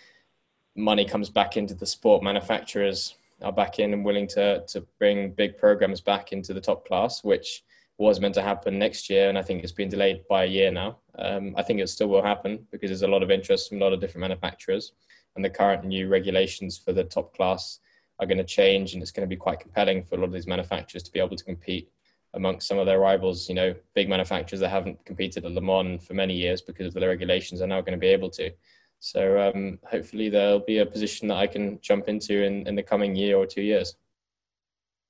money 0.75 1.05
comes 1.05 1.29
back 1.29 1.57
into 1.57 1.73
the 1.73 1.85
sport. 1.85 2.23
Manufacturers 2.23 3.15
are 3.41 3.51
back 3.51 3.79
in 3.79 3.93
and 3.93 4.05
willing 4.05 4.27
to 4.27 4.63
to 4.67 4.81
bring 4.99 5.31
big 5.31 5.57
programs 5.57 6.01
back 6.01 6.31
into 6.31 6.53
the 6.53 6.61
top 6.61 6.87
class, 6.87 7.23
which 7.23 7.63
was 7.97 8.19
meant 8.19 8.33
to 8.33 8.41
happen 8.41 8.79
next 8.79 9.09
year, 9.09 9.29
and 9.29 9.37
I 9.37 9.43
think 9.43 9.63
it's 9.63 9.71
been 9.71 9.89
delayed 9.89 10.27
by 10.27 10.45
a 10.45 10.47
year 10.47 10.71
now. 10.71 10.97
Um, 11.19 11.53
I 11.55 11.61
think 11.61 11.79
it 11.79 11.87
still 11.87 12.07
will 12.07 12.23
happen 12.23 12.65
because 12.71 12.89
there's 12.89 13.03
a 13.03 13.07
lot 13.07 13.21
of 13.21 13.29
interest 13.29 13.69
from 13.69 13.77
a 13.77 13.83
lot 13.83 13.93
of 13.93 13.99
different 13.99 14.21
manufacturers, 14.21 14.93
and 15.35 15.45
the 15.45 15.49
current 15.49 15.85
new 15.85 16.07
regulations 16.07 16.77
for 16.77 16.93
the 16.93 17.03
top 17.03 17.35
class 17.35 17.79
are 18.19 18.25
going 18.25 18.39
to 18.39 18.43
change, 18.43 18.93
and 18.93 19.03
it's 19.03 19.11
going 19.11 19.27
to 19.27 19.35
be 19.35 19.39
quite 19.39 19.59
compelling 19.59 20.03
for 20.03 20.15
a 20.15 20.17
lot 20.17 20.25
of 20.25 20.33
these 20.33 20.47
manufacturers 20.47 21.03
to 21.03 21.11
be 21.11 21.19
able 21.19 21.37
to 21.37 21.43
compete 21.43 21.91
amongst 22.33 22.67
some 22.67 22.77
of 22.77 22.85
their 22.85 22.99
rivals. 22.99 23.49
You 23.49 23.55
know, 23.55 23.75
big 23.93 24.09
manufacturers 24.09 24.59
that 24.61 24.69
haven't 24.69 25.03
competed 25.05 25.45
at 25.45 25.51
Le 25.51 25.61
Mans 25.61 26.05
for 26.05 26.13
many 26.13 26.35
years 26.35 26.61
because 26.61 26.87
of 26.87 26.93
the 26.93 27.07
regulations 27.07 27.61
are 27.61 27.67
now 27.67 27.81
going 27.81 27.93
to 27.93 27.99
be 27.99 28.07
able 28.07 28.29
to. 28.31 28.51
So 28.99 29.39
um, 29.39 29.79
hopefully 29.89 30.29
there'll 30.29 30.59
be 30.59 30.77
a 30.77 30.85
position 30.85 31.27
that 31.29 31.37
I 31.37 31.47
can 31.47 31.79
jump 31.81 32.07
into 32.07 32.43
in, 32.43 32.67
in 32.67 32.75
the 32.75 32.83
coming 32.83 33.15
year 33.15 33.35
or 33.35 33.47
two 33.47 33.63
years. 33.63 33.95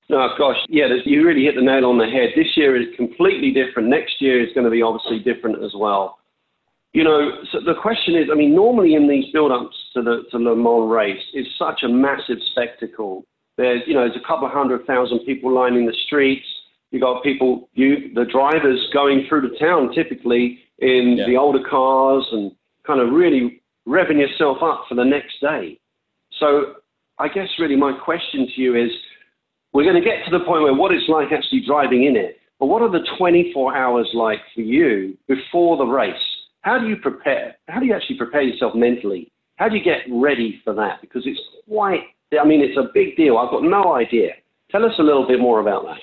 No, 0.10 0.28
gosh, 0.38 0.58
yeah, 0.68 0.88
you 1.06 1.26
really 1.26 1.44
hit 1.44 1.56
the 1.56 1.62
nail 1.62 1.86
on 1.86 1.98
the 1.98 2.06
head. 2.06 2.30
This 2.36 2.58
year 2.58 2.76
is 2.76 2.88
completely 2.98 3.52
different. 3.52 3.88
Next 3.88 4.22
year 4.22 4.42
is 4.42 4.54
going 4.54 4.66
to 4.66 4.72
be 4.72 4.82
obviously 4.82 5.20
different 5.20 5.64
as 5.64 5.74
well. 5.74 6.20
You 6.94 7.06
know, 7.06 7.32
so 7.52 7.60
the 7.66 7.76
question 7.82 8.16
is, 8.16 8.28
I 8.30 8.36
mean, 8.36 8.54
normally 8.54 8.96
in 8.96 9.08
these 9.08 9.32
build-ups 9.32 9.76
to 9.94 10.02
the 10.02 10.24
to 10.32 10.38
Le 10.38 10.56
Mans 10.56 10.92
race, 10.92 11.24
it's 11.34 11.50
such 11.58 11.84
a 11.84 11.88
massive 11.88 12.40
spectacle. 12.52 13.24
There's, 13.58 13.82
you 13.88 13.94
know, 13.94 14.02
there's 14.02 14.22
a 14.22 14.28
couple 14.28 14.46
of 14.46 14.52
hundred 14.52 14.86
thousand 14.86 15.20
people 15.20 15.54
lining 15.54 15.86
the 15.86 15.96
streets. 16.06 16.46
You 16.92 17.00
got 17.00 17.24
people, 17.24 17.70
you 17.74 18.14
the 18.14 18.26
drivers 18.26 18.80
going 18.94 19.26
through 19.28 19.50
the 19.50 19.58
town 19.58 19.94
typically 19.94 20.60
in 20.80 21.16
yeah. 21.18 21.26
the 21.26 21.38
older 21.38 21.64
cars 21.68 22.26
and 22.32 22.52
kind 22.86 23.00
of 23.00 23.14
really 23.14 23.62
revving 23.88 24.20
yourself 24.20 24.58
up 24.62 24.86
for 24.88 24.96
the 24.96 25.04
next 25.04 25.40
day. 25.42 25.80
So 26.40 26.76
I 27.18 27.28
guess 27.28 27.48
really 27.60 27.76
my 27.76 27.94
question 27.94 28.48
to 28.48 28.62
you 28.62 28.76
is, 28.76 28.92
we're 29.74 29.84
going 29.84 30.02
to 30.02 30.08
get 30.08 30.26
to 30.26 30.38
the 30.38 30.44
point 30.44 30.64
where 30.64 30.74
what 30.74 30.92
it's 30.92 31.08
like 31.08 31.32
actually 31.32 31.64
driving 31.66 32.04
in 32.04 32.18
it. 32.18 32.38
But 32.60 32.66
what 32.66 32.82
are 32.82 32.92
the 32.92 33.06
24 33.18 33.76
hours 33.76 34.10
like 34.14 34.40
for 34.54 34.62
you 34.62 35.18
before 35.28 35.78
the 35.78 35.86
race? 35.86 36.14
How 36.62 36.78
do 36.78 36.88
you 36.88 36.98
prepare? 36.98 37.56
How 37.70 37.80
do 37.80 37.86
you 37.86 37.96
actually 37.96 38.18
prepare 38.18 38.42
yourself 38.42 38.76
mentally? 38.76 39.32
How 39.56 39.70
do 39.70 39.78
you 39.78 39.84
get 39.84 40.02
ready 40.12 40.62
for 40.64 40.74
that? 40.74 41.02
Because 41.02 41.24
it's 41.26 41.40
quite, 41.68 42.02
I 42.40 42.46
mean, 42.46 42.62
it's 42.62 42.78
a 42.78 42.92
big 42.94 43.16
deal. 43.16 43.38
I've 43.38 43.50
got 43.50 43.64
no 43.64 43.96
idea. 43.96 44.32
Tell 44.72 44.86
us 44.86 44.94
a 45.00 45.04
little 45.04 45.28
bit 45.28 45.40
more 45.40 45.60
about 45.60 45.86
that. 45.86 46.00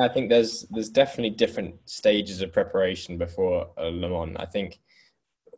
I 0.00 0.08
think 0.08 0.28
there's 0.28 0.66
there's 0.70 0.90
definitely 0.90 1.30
different 1.30 1.74
stages 1.86 2.42
of 2.42 2.52
preparation 2.52 3.18
before 3.18 3.70
a 3.78 3.84
Le 3.84 4.08
Mans. 4.08 4.36
I 4.38 4.46
think 4.46 4.80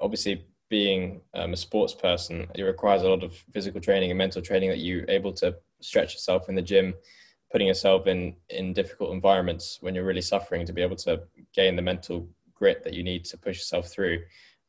obviously 0.01 0.47
being 0.69 1.21
um, 1.35 1.53
a 1.53 1.57
sports 1.57 1.95
person, 1.95 2.47
it 2.55 2.63
requires 2.63 3.03
a 3.03 3.09
lot 3.09 3.25
of 3.25 3.33
physical 3.53 3.81
training 3.81 4.11
and 4.11 4.19
mental 4.19 4.43
training 4.43 4.69
that 4.71 4.79
you're 4.79 5.09
able 5.09 5.33
to 5.33 5.57
stretch 5.81 6.13
yourself 6.15 6.49
in 6.49 6.55
the 6.55 6.63
gym, 6.63 6.95
putting 7.51 7.67
yourself 7.67 8.07
in 8.07 8.37
in 8.51 8.73
difficult 8.73 9.13
environments 9.13 9.79
when 9.81 9.95
you're 9.95 10.05
really 10.05 10.23
suffering 10.23 10.67
to 10.67 10.73
be 10.73 10.83
able 10.83 10.97
to 10.97 11.23
gain 11.55 11.75
the 11.75 11.83
mental 11.83 12.29
grit 12.55 12.85
that 12.85 12.95
you 12.95 13.03
need 13.03 13.25
to 13.25 13.39
push 13.39 13.57
yourself 13.59 13.89
through, 13.89 14.21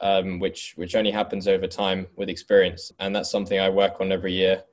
um, 0.01 0.39
which 0.39 0.73
which 0.77 0.95
only 0.95 1.11
happens 1.11 1.47
over 1.47 1.67
time 1.67 2.07
with 2.15 2.29
experience, 2.29 2.91
and 2.99 3.15
that's 3.15 3.31
something 3.31 3.59
I 3.59 3.69
work 3.69 3.99
on 3.99 4.11
every 4.11 4.33
year 4.33 4.63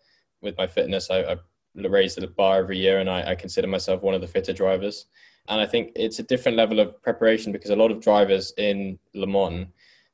with 0.42 0.56
my 0.56 0.66
fitness. 0.66 1.10
I, 1.10 1.22
I 1.22 1.36
raise 1.84 2.14
the 2.14 2.26
bar 2.26 2.58
every 2.58 2.78
year, 2.78 2.98
and 2.98 3.08
I, 3.08 3.30
I 3.30 3.34
consider 3.34 3.66
myself 3.66 4.02
one 4.02 4.14
of 4.14 4.20
the 4.20 4.26
fitter 4.26 4.52
drivers. 4.52 5.06
And 5.48 5.60
I 5.60 5.66
think 5.66 5.92
it's 5.94 6.18
a 6.18 6.24
different 6.24 6.56
level 6.56 6.80
of 6.80 7.00
preparation 7.02 7.52
because 7.52 7.70
a 7.70 7.76
lot 7.76 7.90
of 7.90 8.00
drivers 8.00 8.52
in 8.58 8.98
Le 9.14 9.26
Mans 9.26 9.68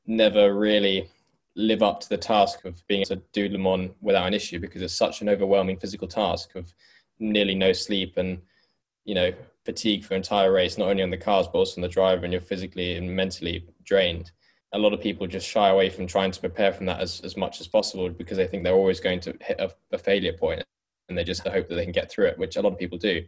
never 0.05 0.53
really 0.53 1.09
live 1.55 1.81
up 1.81 1.99
to 2.01 2.09
the 2.09 2.17
task 2.17 2.65
of 2.65 2.85
being 2.87 3.01
able 3.01 3.15
to 3.15 3.21
do 3.31 3.49
Le 3.49 3.57
Mans 3.57 3.91
without 4.01 4.27
an 4.27 4.33
issue 4.33 4.59
because 4.59 4.81
it's 4.81 4.95
such 4.95 5.21
an 5.21 5.29
overwhelming 5.29 5.77
physical 5.77 6.07
task 6.07 6.55
of 6.55 6.73
nearly 7.19 7.55
no 7.55 7.71
sleep 7.71 8.17
and 8.17 8.41
you 9.05 9.15
know 9.15 9.31
fatigue 9.65 10.03
for 10.03 10.15
entire 10.15 10.51
race, 10.51 10.77
not 10.77 10.89
only 10.89 11.03
on 11.03 11.09
the 11.09 11.17
cars 11.17 11.47
but 11.47 11.59
also 11.59 11.79
on 11.79 11.83
the 11.83 11.87
driver, 11.87 12.23
and 12.23 12.33
you're 12.33 12.41
physically 12.41 12.97
and 12.97 13.15
mentally 13.15 13.65
drained. 13.83 14.31
A 14.73 14.77
lot 14.77 14.93
of 14.93 15.01
people 15.01 15.25
just 15.27 15.47
shy 15.47 15.69
away 15.69 15.89
from 15.89 16.07
trying 16.07 16.31
to 16.31 16.39
prepare 16.39 16.73
from 16.73 16.87
that 16.87 16.99
as, 16.99 17.21
as 17.21 17.37
much 17.37 17.61
as 17.61 17.67
possible 17.67 18.09
because 18.09 18.37
they 18.37 18.47
think 18.47 18.63
they're 18.63 18.73
always 18.73 18.99
going 18.99 19.19
to 19.21 19.37
hit 19.39 19.59
a, 19.59 19.71
a 19.91 19.97
failure 19.97 20.33
point 20.33 20.63
and 21.09 21.17
they 21.17 21.23
just 21.23 21.45
hope 21.47 21.67
that 21.67 21.75
they 21.75 21.83
can 21.83 21.91
get 21.91 22.09
through 22.09 22.27
it, 22.27 22.37
which 22.37 22.55
a 22.55 22.61
lot 22.61 22.73
of 22.73 22.79
people 22.79 22.97
do. 22.97 23.23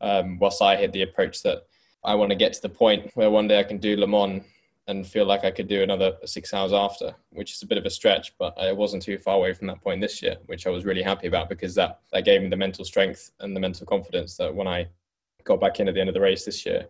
Um, 0.00 0.38
whilst 0.38 0.62
I 0.62 0.76
hit 0.76 0.92
the 0.92 1.02
approach 1.02 1.42
that 1.42 1.66
I 2.04 2.14
want 2.14 2.30
to 2.30 2.36
get 2.36 2.52
to 2.52 2.62
the 2.62 2.68
point 2.68 3.10
where 3.14 3.30
one 3.30 3.48
day 3.48 3.58
I 3.58 3.64
can 3.64 3.78
do 3.78 3.96
Le 3.96 4.06
Mans 4.06 4.42
and 4.88 5.06
feel 5.06 5.26
like 5.26 5.44
I 5.44 5.50
could 5.50 5.66
do 5.66 5.82
another 5.82 6.12
six 6.24 6.54
hours 6.54 6.72
after, 6.72 7.14
which 7.30 7.52
is 7.52 7.62
a 7.62 7.66
bit 7.66 7.78
of 7.78 7.86
a 7.86 7.90
stretch, 7.90 8.36
but 8.38 8.56
I 8.58 8.70
wasn't 8.72 9.02
too 9.02 9.18
far 9.18 9.34
away 9.36 9.52
from 9.52 9.66
that 9.66 9.82
point 9.82 10.00
this 10.00 10.22
year, 10.22 10.36
which 10.46 10.66
I 10.66 10.70
was 10.70 10.84
really 10.84 11.02
happy 11.02 11.26
about 11.26 11.48
because 11.48 11.74
that, 11.74 12.00
that 12.12 12.24
gave 12.24 12.42
me 12.42 12.48
the 12.48 12.56
mental 12.56 12.84
strength 12.84 13.32
and 13.40 13.56
the 13.56 13.60
mental 13.60 13.86
confidence 13.86 14.36
that 14.36 14.54
when 14.54 14.68
I 14.68 14.86
got 15.42 15.60
back 15.60 15.80
in 15.80 15.88
at 15.88 15.94
the 15.94 16.00
end 16.00 16.08
of 16.08 16.14
the 16.14 16.20
race 16.20 16.44
this 16.44 16.64
year, 16.64 16.86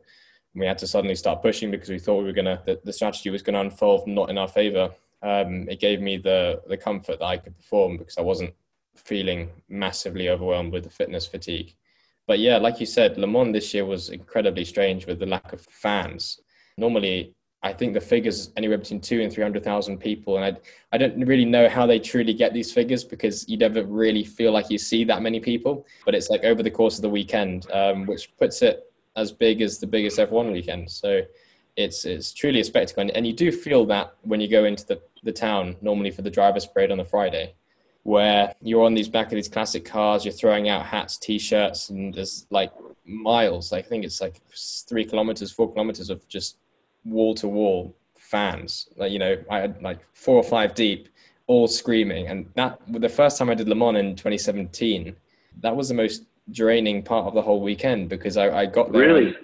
we 0.54 0.66
had 0.66 0.78
to 0.78 0.86
suddenly 0.86 1.14
start 1.14 1.42
pushing 1.42 1.70
because 1.70 1.88
we 1.88 1.98
thought 1.98 2.18
we 2.18 2.24
were 2.24 2.32
going 2.32 2.44
to, 2.44 2.60
the, 2.66 2.80
the 2.84 2.92
strategy 2.92 3.30
was 3.30 3.42
going 3.42 3.54
to 3.54 3.60
unfold 3.60 4.06
not 4.06 4.28
in 4.28 4.36
our 4.36 4.48
favor. 4.48 4.90
Um, 5.22 5.66
it 5.68 5.80
gave 5.80 6.00
me 6.00 6.18
the, 6.18 6.62
the 6.66 6.76
comfort 6.76 7.18
that 7.20 7.24
I 7.26 7.38
could 7.38 7.56
perform 7.56 7.96
because 7.96 8.18
I 8.18 8.22
wasn't 8.22 8.54
feeling 8.98 9.50
massively 9.68 10.28
overwhelmed 10.28 10.72
with 10.72 10.84
the 10.84 10.90
fitness 10.90 11.26
fatigue. 11.26 11.74
But 12.26 12.40
yeah, 12.40 12.58
like 12.58 12.80
you 12.80 12.86
said, 12.86 13.18
Le 13.18 13.26
Mans 13.26 13.52
this 13.52 13.72
year 13.72 13.84
was 13.84 14.10
incredibly 14.10 14.64
strange 14.64 15.06
with 15.06 15.20
the 15.20 15.26
lack 15.26 15.52
of 15.52 15.60
fans. 15.60 16.40
Normally, 16.76 17.34
I 17.62 17.72
think 17.72 17.94
the 17.94 18.00
figures 18.00 18.52
anywhere 18.56 18.78
between 18.78 19.00
two 19.00 19.22
and 19.22 19.32
three 19.32 19.42
hundred 19.42 19.64
thousand 19.64 19.98
people, 19.98 20.36
and 20.36 20.44
I 20.44 20.60
I 20.92 20.98
don't 20.98 21.18
really 21.24 21.44
know 21.44 21.68
how 21.68 21.86
they 21.86 21.98
truly 21.98 22.34
get 22.34 22.52
these 22.52 22.72
figures 22.72 23.04
because 23.04 23.48
you 23.48 23.56
never 23.56 23.84
really 23.84 24.24
feel 24.24 24.52
like 24.52 24.70
you 24.70 24.78
see 24.78 25.04
that 25.04 25.22
many 25.22 25.40
people. 25.40 25.86
But 26.04 26.14
it's 26.14 26.30
like 26.30 26.44
over 26.44 26.62
the 26.62 26.70
course 26.70 26.96
of 26.96 27.02
the 27.02 27.08
weekend, 27.08 27.70
um, 27.72 28.06
which 28.06 28.36
puts 28.36 28.62
it 28.62 28.84
as 29.16 29.32
big 29.32 29.62
as 29.62 29.78
the 29.78 29.86
biggest 29.86 30.18
F1 30.18 30.52
weekend. 30.52 30.90
So 30.90 31.22
it's 31.76 32.04
it's 32.04 32.32
truly 32.32 32.60
a 32.60 32.64
spectacle, 32.64 33.02
and, 33.02 33.10
and 33.12 33.26
you 33.26 33.32
do 33.32 33.50
feel 33.50 33.86
that 33.86 34.14
when 34.22 34.40
you 34.40 34.48
go 34.48 34.64
into 34.64 34.86
the 34.86 35.00
the 35.22 35.32
town 35.32 35.76
normally 35.80 36.10
for 36.10 36.22
the 36.22 36.30
drivers' 36.30 36.66
parade 36.66 36.90
on 36.90 36.98
the 36.98 37.04
Friday, 37.04 37.54
where 38.06 38.54
you're 38.62 38.84
on 38.84 38.94
these 38.94 39.08
back 39.08 39.26
of 39.26 39.32
these 39.32 39.48
classic 39.48 39.84
cars, 39.84 40.24
you're 40.24 40.32
throwing 40.32 40.68
out 40.68 40.86
hats, 40.86 41.18
t-shirts, 41.18 41.90
and 41.90 42.14
there's 42.14 42.46
like 42.50 42.70
miles. 43.04 43.72
I 43.72 43.82
think 43.82 44.04
it's 44.04 44.20
like 44.20 44.40
three 44.88 45.04
kilometers, 45.04 45.50
four 45.50 45.72
kilometers 45.72 46.08
of 46.08 46.26
just 46.28 46.58
wall 47.04 47.34
to 47.34 47.48
wall 47.48 47.96
fans. 48.16 48.88
Like 48.96 49.10
you 49.10 49.18
know, 49.18 49.36
I 49.50 49.58
had 49.58 49.82
like 49.82 49.98
four 50.14 50.36
or 50.36 50.44
five 50.44 50.76
deep, 50.76 51.08
all 51.48 51.66
screaming. 51.66 52.28
And 52.28 52.48
that 52.54 52.80
the 52.86 53.08
first 53.08 53.38
time 53.38 53.50
I 53.50 53.54
did 53.54 53.68
Le 53.68 53.74
Mans 53.74 53.98
in 53.98 54.14
2017, 54.14 55.16
that 55.62 55.74
was 55.74 55.88
the 55.88 55.94
most 55.94 56.22
draining 56.52 57.02
part 57.02 57.26
of 57.26 57.34
the 57.34 57.42
whole 57.42 57.60
weekend 57.60 58.08
because 58.08 58.36
I, 58.36 58.60
I 58.60 58.66
got 58.66 58.92
there. 58.92 59.00
Really? 59.00 59.36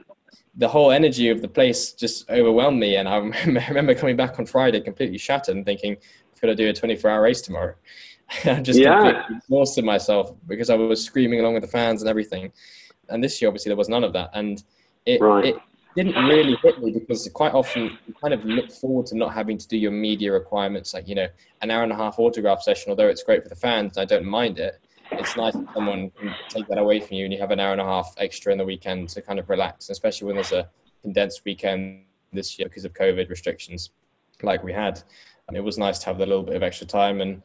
the 0.56 0.68
whole 0.68 0.90
energy 0.90 1.30
of 1.30 1.40
the 1.40 1.48
place 1.48 1.92
just 1.92 2.30
overwhelmed 2.30 2.78
me. 2.78 2.94
And 2.96 3.08
I 3.08 3.16
remember 3.70 3.92
coming 3.94 4.16
back 4.16 4.38
on 4.38 4.46
Friday 4.46 4.80
completely 4.80 5.18
shattered 5.18 5.56
and 5.56 5.66
thinking, 5.66 5.96
could 6.38 6.50
I 6.50 6.54
do 6.54 6.68
a 6.68 6.72
24 6.72 7.10
hour 7.10 7.22
race 7.22 7.40
tomorrow? 7.40 7.74
I 8.44 8.60
just 8.60 8.78
yeah. 8.78 9.24
exhausted 9.30 9.84
myself 9.84 10.34
because 10.46 10.70
I 10.70 10.74
was 10.74 11.04
screaming 11.04 11.40
along 11.40 11.54
with 11.54 11.62
the 11.62 11.68
fans 11.68 12.02
and 12.02 12.08
everything. 12.08 12.52
And 13.08 13.22
this 13.22 13.40
year, 13.40 13.48
obviously, 13.48 13.70
there 13.70 13.76
was 13.76 13.88
none 13.88 14.04
of 14.04 14.12
that. 14.14 14.30
And 14.32 14.62
it, 15.04 15.20
right. 15.20 15.44
it 15.44 15.56
didn't 15.96 16.14
really 16.24 16.56
hit 16.62 16.82
me 16.82 16.92
because 16.92 17.28
quite 17.34 17.52
often 17.52 17.98
you 18.06 18.14
kind 18.20 18.32
of 18.32 18.44
look 18.44 18.72
forward 18.72 19.06
to 19.06 19.16
not 19.16 19.34
having 19.34 19.58
to 19.58 19.68
do 19.68 19.76
your 19.76 19.90
media 19.90 20.32
requirements, 20.32 20.94
like, 20.94 21.08
you 21.08 21.14
know, 21.14 21.26
an 21.60 21.70
hour 21.70 21.82
and 21.82 21.92
a 21.92 21.96
half 21.96 22.18
autograph 22.18 22.62
session, 22.62 22.90
although 22.90 23.08
it's 23.08 23.22
great 23.22 23.42
for 23.42 23.48
the 23.48 23.56
fans, 23.56 23.98
I 23.98 24.04
don't 24.04 24.24
mind 24.24 24.58
it 24.58 24.80
it's 25.18 25.36
nice 25.36 25.54
that 25.54 25.66
someone 25.74 26.10
can 26.10 26.34
take 26.48 26.66
that 26.68 26.78
away 26.78 27.00
from 27.00 27.16
you 27.16 27.24
and 27.24 27.32
you 27.32 27.40
have 27.40 27.50
an 27.50 27.60
hour 27.60 27.72
and 27.72 27.80
a 27.80 27.84
half 27.84 28.14
extra 28.18 28.52
in 28.52 28.58
the 28.58 28.64
weekend 28.64 29.08
to 29.10 29.22
kind 29.22 29.38
of 29.38 29.48
relax, 29.48 29.90
especially 29.90 30.26
when 30.26 30.36
there's 30.36 30.52
a 30.52 30.68
condensed 31.02 31.42
weekend 31.44 32.04
this 32.32 32.58
year 32.58 32.68
because 32.68 32.84
of 32.84 32.92
COVID 32.92 33.28
restrictions 33.28 33.90
like 34.42 34.62
we 34.62 34.72
had. 34.72 35.02
And 35.48 35.56
it 35.56 35.60
was 35.60 35.78
nice 35.78 35.98
to 36.00 36.06
have 36.06 36.18
that 36.18 36.28
little 36.28 36.44
bit 36.44 36.56
of 36.56 36.62
extra 36.62 36.86
time. 36.86 37.20
And 37.20 37.42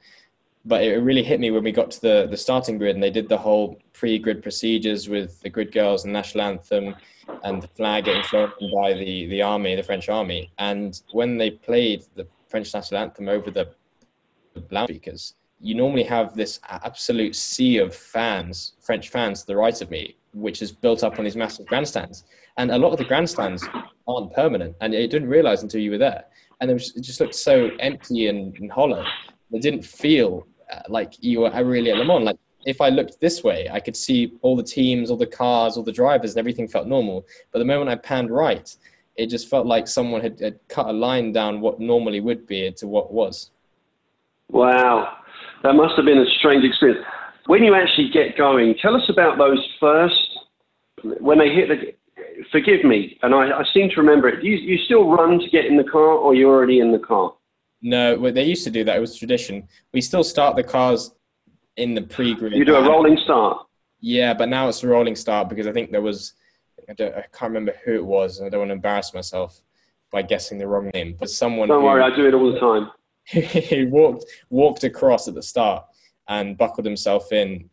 but 0.67 0.83
it 0.83 0.97
really 0.97 1.23
hit 1.23 1.39
me 1.39 1.49
when 1.49 1.63
we 1.63 1.71
got 1.71 1.89
to 1.91 2.01
the, 2.01 2.27
the 2.29 2.35
starting 2.35 2.77
grid 2.77 2.95
and 2.95 3.01
they 3.01 3.09
did 3.09 3.29
the 3.29 3.37
whole 3.37 3.79
pre-grid 3.93 4.43
procedures 4.43 5.07
with 5.07 5.39
the 5.41 5.49
grid 5.49 5.71
girls 5.71 6.03
and 6.03 6.11
national 6.11 6.43
anthem 6.43 6.93
and 7.43 7.61
the 7.61 7.69
flag 7.69 8.05
getting 8.05 8.23
flown 8.23 8.51
by 8.73 8.93
the, 8.93 9.27
the 9.27 9.41
army, 9.41 9.75
the 9.75 9.83
French 9.83 10.09
army. 10.09 10.51
And 10.57 11.01
when 11.13 11.37
they 11.37 11.51
played 11.51 12.03
the 12.15 12.27
French 12.49 12.73
national 12.73 13.01
anthem 13.01 13.29
over 13.29 13.49
the, 13.49 13.69
the 14.55 14.63
loudspeakers, 14.69 15.35
you 15.61 15.73
normally 15.73 16.03
have 16.03 16.35
this 16.35 16.59
absolute 16.67 17.35
sea 17.35 17.77
of 17.77 17.95
fans, 17.95 18.73
French 18.81 19.09
fans 19.09 19.41
to 19.41 19.47
the 19.47 19.55
right 19.55 19.81
of 19.81 19.89
me, 19.89 20.17
which 20.33 20.61
is 20.61 20.71
built 20.71 21.01
up 21.01 21.17
on 21.17 21.23
these 21.23 21.37
massive 21.37 21.65
grandstands. 21.65 22.25
And 22.57 22.71
a 22.71 22.77
lot 22.77 22.91
of 22.91 22.97
the 22.97 23.05
grandstands 23.05 23.65
aren't 24.05 24.33
permanent, 24.33 24.75
and 24.81 24.93
you 24.93 25.07
didn't 25.07 25.29
realize 25.29 25.63
until 25.63 25.79
you 25.79 25.91
were 25.91 25.97
there. 25.97 26.25
And 26.59 26.69
it, 26.69 26.73
was, 26.73 26.93
it 26.95 27.01
just 27.01 27.21
looked 27.21 27.35
so 27.35 27.71
empty 27.79 28.27
and, 28.27 28.55
and 28.57 28.69
hollow. 28.71 29.05
It 29.51 29.61
didn't 29.61 29.85
feel 29.85 30.45
Uh, 30.71 30.81
like 30.89 31.13
you 31.19 31.41
were 31.41 31.63
really 31.63 31.91
at 31.91 31.97
Le 31.97 32.05
Mans. 32.05 32.23
Like 32.23 32.37
if 32.65 32.81
I 32.81 32.89
looked 32.89 33.19
this 33.21 33.43
way, 33.43 33.69
I 33.71 33.79
could 33.79 33.95
see 33.95 34.33
all 34.41 34.55
the 34.55 34.63
teams, 34.63 35.09
all 35.09 35.17
the 35.17 35.25
cars, 35.25 35.77
all 35.77 35.83
the 35.83 35.91
drivers, 35.91 36.31
and 36.31 36.39
everything 36.39 36.67
felt 36.67 36.87
normal. 36.87 37.25
But 37.51 37.59
the 37.59 37.65
moment 37.65 37.89
I 37.89 37.95
panned 37.95 38.29
right, 38.29 38.75
it 39.15 39.27
just 39.27 39.49
felt 39.49 39.65
like 39.65 39.87
someone 39.87 40.21
had, 40.21 40.39
had 40.39 40.59
cut 40.67 40.87
a 40.87 40.91
line 40.91 41.31
down 41.31 41.61
what 41.61 41.79
normally 41.79 42.19
would 42.19 42.45
be 42.45 42.71
to 42.73 42.87
what 42.87 43.13
was. 43.13 43.51
Wow. 44.49 45.17
That 45.63 45.73
must 45.73 45.95
have 45.95 46.05
been 46.05 46.19
a 46.19 46.29
strange 46.39 46.63
experience. 46.63 47.05
When 47.47 47.63
you 47.63 47.73
actually 47.73 48.09
get 48.09 48.37
going, 48.37 48.75
tell 48.81 48.95
us 48.95 49.09
about 49.09 49.37
those 49.37 49.65
first, 49.79 50.39
when 51.03 51.39
they 51.39 51.49
hit 51.49 51.69
the, 51.69 51.93
forgive 52.51 52.83
me, 52.83 53.17
and 53.23 53.33
I, 53.33 53.59
I 53.59 53.63
seem 53.73 53.89
to 53.91 54.01
remember 54.01 54.27
it. 54.27 54.43
You, 54.43 54.55
you 54.55 54.77
still 54.85 55.09
run 55.09 55.39
to 55.39 55.49
get 55.49 55.65
in 55.65 55.77
the 55.77 55.83
car 55.83 56.01
or 56.01 56.35
you're 56.35 56.53
already 56.53 56.79
in 56.79 56.91
the 56.91 56.99
car? 56.99 57.33
No, 57.87 58.19
well, 58.19 58.33
they 58.33 58.43
used 58.43 58.65
to 58.65 58.69
do 58.69 58.83
that. 58.83 58.97
It 58.97 58.99
was 58.99 59.15
tradition. 59.15 59.65
We 59.93 60.01
still 60.01 60.23
start 60.23 60.57
the 60.57 60.63
cars 60.63 61.11
in 61.77 61.93
the 61.93 62.01
pre-grid. 62.01 62.51
You 62.51 62.65
do 62.65 62.75
a 62.75 62.81
rolling 62.81 63.17
start? 63.23 63.65
Yeah, 64.01 64.33
but 64.33 64.49
now 64.49 64.67
it's 64.67 64.83
a 64.83 64.89
rolling 64.89 65.15
start 65.15 65.47
because 65.47 65.67
I 65.67 65.71
think 65.71 65.91
there 65.91 66.01
was, 66.01 66.33
I, 66.89 66.91
I 66.91 67.25
can't 67.31 67.53
remember 67.53 67.75
who 67.85 67.95
it 67.95 68.05
was. 68.05 68.41
I 68.41 68.49
don't 68.49 68.59
want 68.59 68.69
to 68.71 68.73
embarrass 68.73 69.13
myself 69.13 69.61
by 70.11 70.21
guessing 70.21 70.57
the 70.57 70.67
wrong 70.67 70.91
name, 70.93 71.15
but 71.17 71.29
someone. 71.29 71.69
Don't 71.69 71.79
who, 71.79 71.85
worry, 71.85 72.03
I 72.03 72.13
do 72.13 72.27
it 72.27 72.33
all 72.33 72.51
the 72.51 72.59
time. 72.59 72.91
he 73.23 73.85
walked 73.85 74.25
walked 74.49 74.83
across 74.83 75.29
at 75.29 75.35
the 75.35 75.41
start 75.41 75.85
and 76.27 76.57
buckled 76.57 76.85
himself 76.85 77.31
in, 77.31 77.69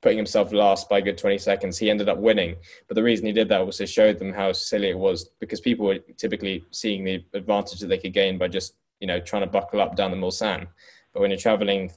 putting 0.00 0.18
himself 0.18 0.52
last 0.52 0.88
by 0.88 0.98
a 0.98 1.02
good 1.02 1.18
20 1.18 1.38
seconds. 1.38 1.76
He 1.76 1.90
ended 1.90 2.08
up 2.08 2.18
winning. 2.18 2.54
But 2.86 2.94
the 2.94 3.02
reason 3.02 3.26
he 3.26 3.32
did 3.32 3.48
that 3.48 3.66
was 3.66 3.78
to 3.78 3.86
show 3.86 4.12
them 4.12 4.32
how 4.32 4.52
silly 4.52 4.90
it 4.90 4.98
was 4.98 5.30
because 5.40 5.60
people 5.60 5.86
were 5.86 5.98
typically 6.16 6.64
seeing 6.70 7.02
the 7.02 7.24
advantage 7.34 7.80
that 7.80 7.88
they 7.88 7.98
could 7.98 8.12
gain 8.12 8.38
by 8.38 8.46
just, 8.46 8.74
you 9.00 9.06
know, 9.06 9.20
trying 9.20 9.42
to 9.42 9.48
buckle 9.48 9.80
up 9.80 9.96
down 9.96 10.10
the 10.10 10.16
Mulsanne. 10.16 10.66
But 11.12 11.20
when 11.20 11.30
you're 11.30 11.38
traveling 11.38 11.90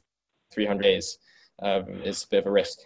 300 0.52 0.82
days, 0.82 1.18
um, 1.62 1.86
it's 2.04 2.24
a 2.24 2.30
bit 2.30 2.40
of 2.40 2.48
a 2.48 2.52
risk. 2.52 2.80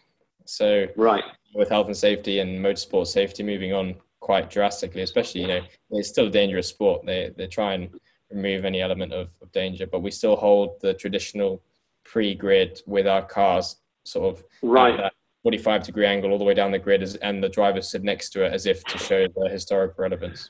So, 0.46 0.88
right. 0.96 1.24
with 1.54 1.70
health 1.70 1.88
and 1.88 1.98
safety 1.98 2.40
and 2.40 2.60
motorsport 2.64 3.08
safety 3.08 3.44
moving 3.44 3.74
on 3.74 3.96
quite 4.20 4.50
drastically, 4.50 5.02
especially, 5.02 5.42
you 5.42 5.48
know, 5.48 5.62
it's 5.92 6.10
still 6.10 6.28
a 6.28 6.32
dangerous 6.32 6.68
sport. 6.68 7.06
They, 7.06 7.32
they 7.38 7.48
try 7.48 7.74
and 7.74 7.90
remove 8.32 8.66
any 8.66 8.82
element 8.82 9.14
of, 9.14 9.30
of 9.42 9.52
danger, 9.52 9.88
but 9.88 10.02
we 10.02 10.12
still 10.12 10.36
hold 10.36 10.82
the 10.82 10.94
traditional 10.94 11.62
pre-grid 12.04 12.82
with 12.86 13.08
our 13.08 13.22
cars 13.22 13.78
sort 14.06 14.34
of 14.34 14.44
right 14.62 15.12
45 15.44 15.84
degree 15.84 16.06
angle 16.06 16.32
all 16.32 16.38
the 16.38 16.44
way 16.44 16.54
down 16.54 16.72
the 16.72 16.80
grid 16.80 17.02
as, 17.02 17.16
and 17.16 17.44
the 17.44 17.50
driver 17.50 17.82
sit 17.82 18.04
next 18.04 18.30
to 18.32 18.44
it 18.44 18.52
as 18.52 18.66
if 18.66 18.84
to 18.86 18.98
show 18.98 19.28
the 19.28 19.50
historic 19.50 19.98
relevance. 19.98 20.50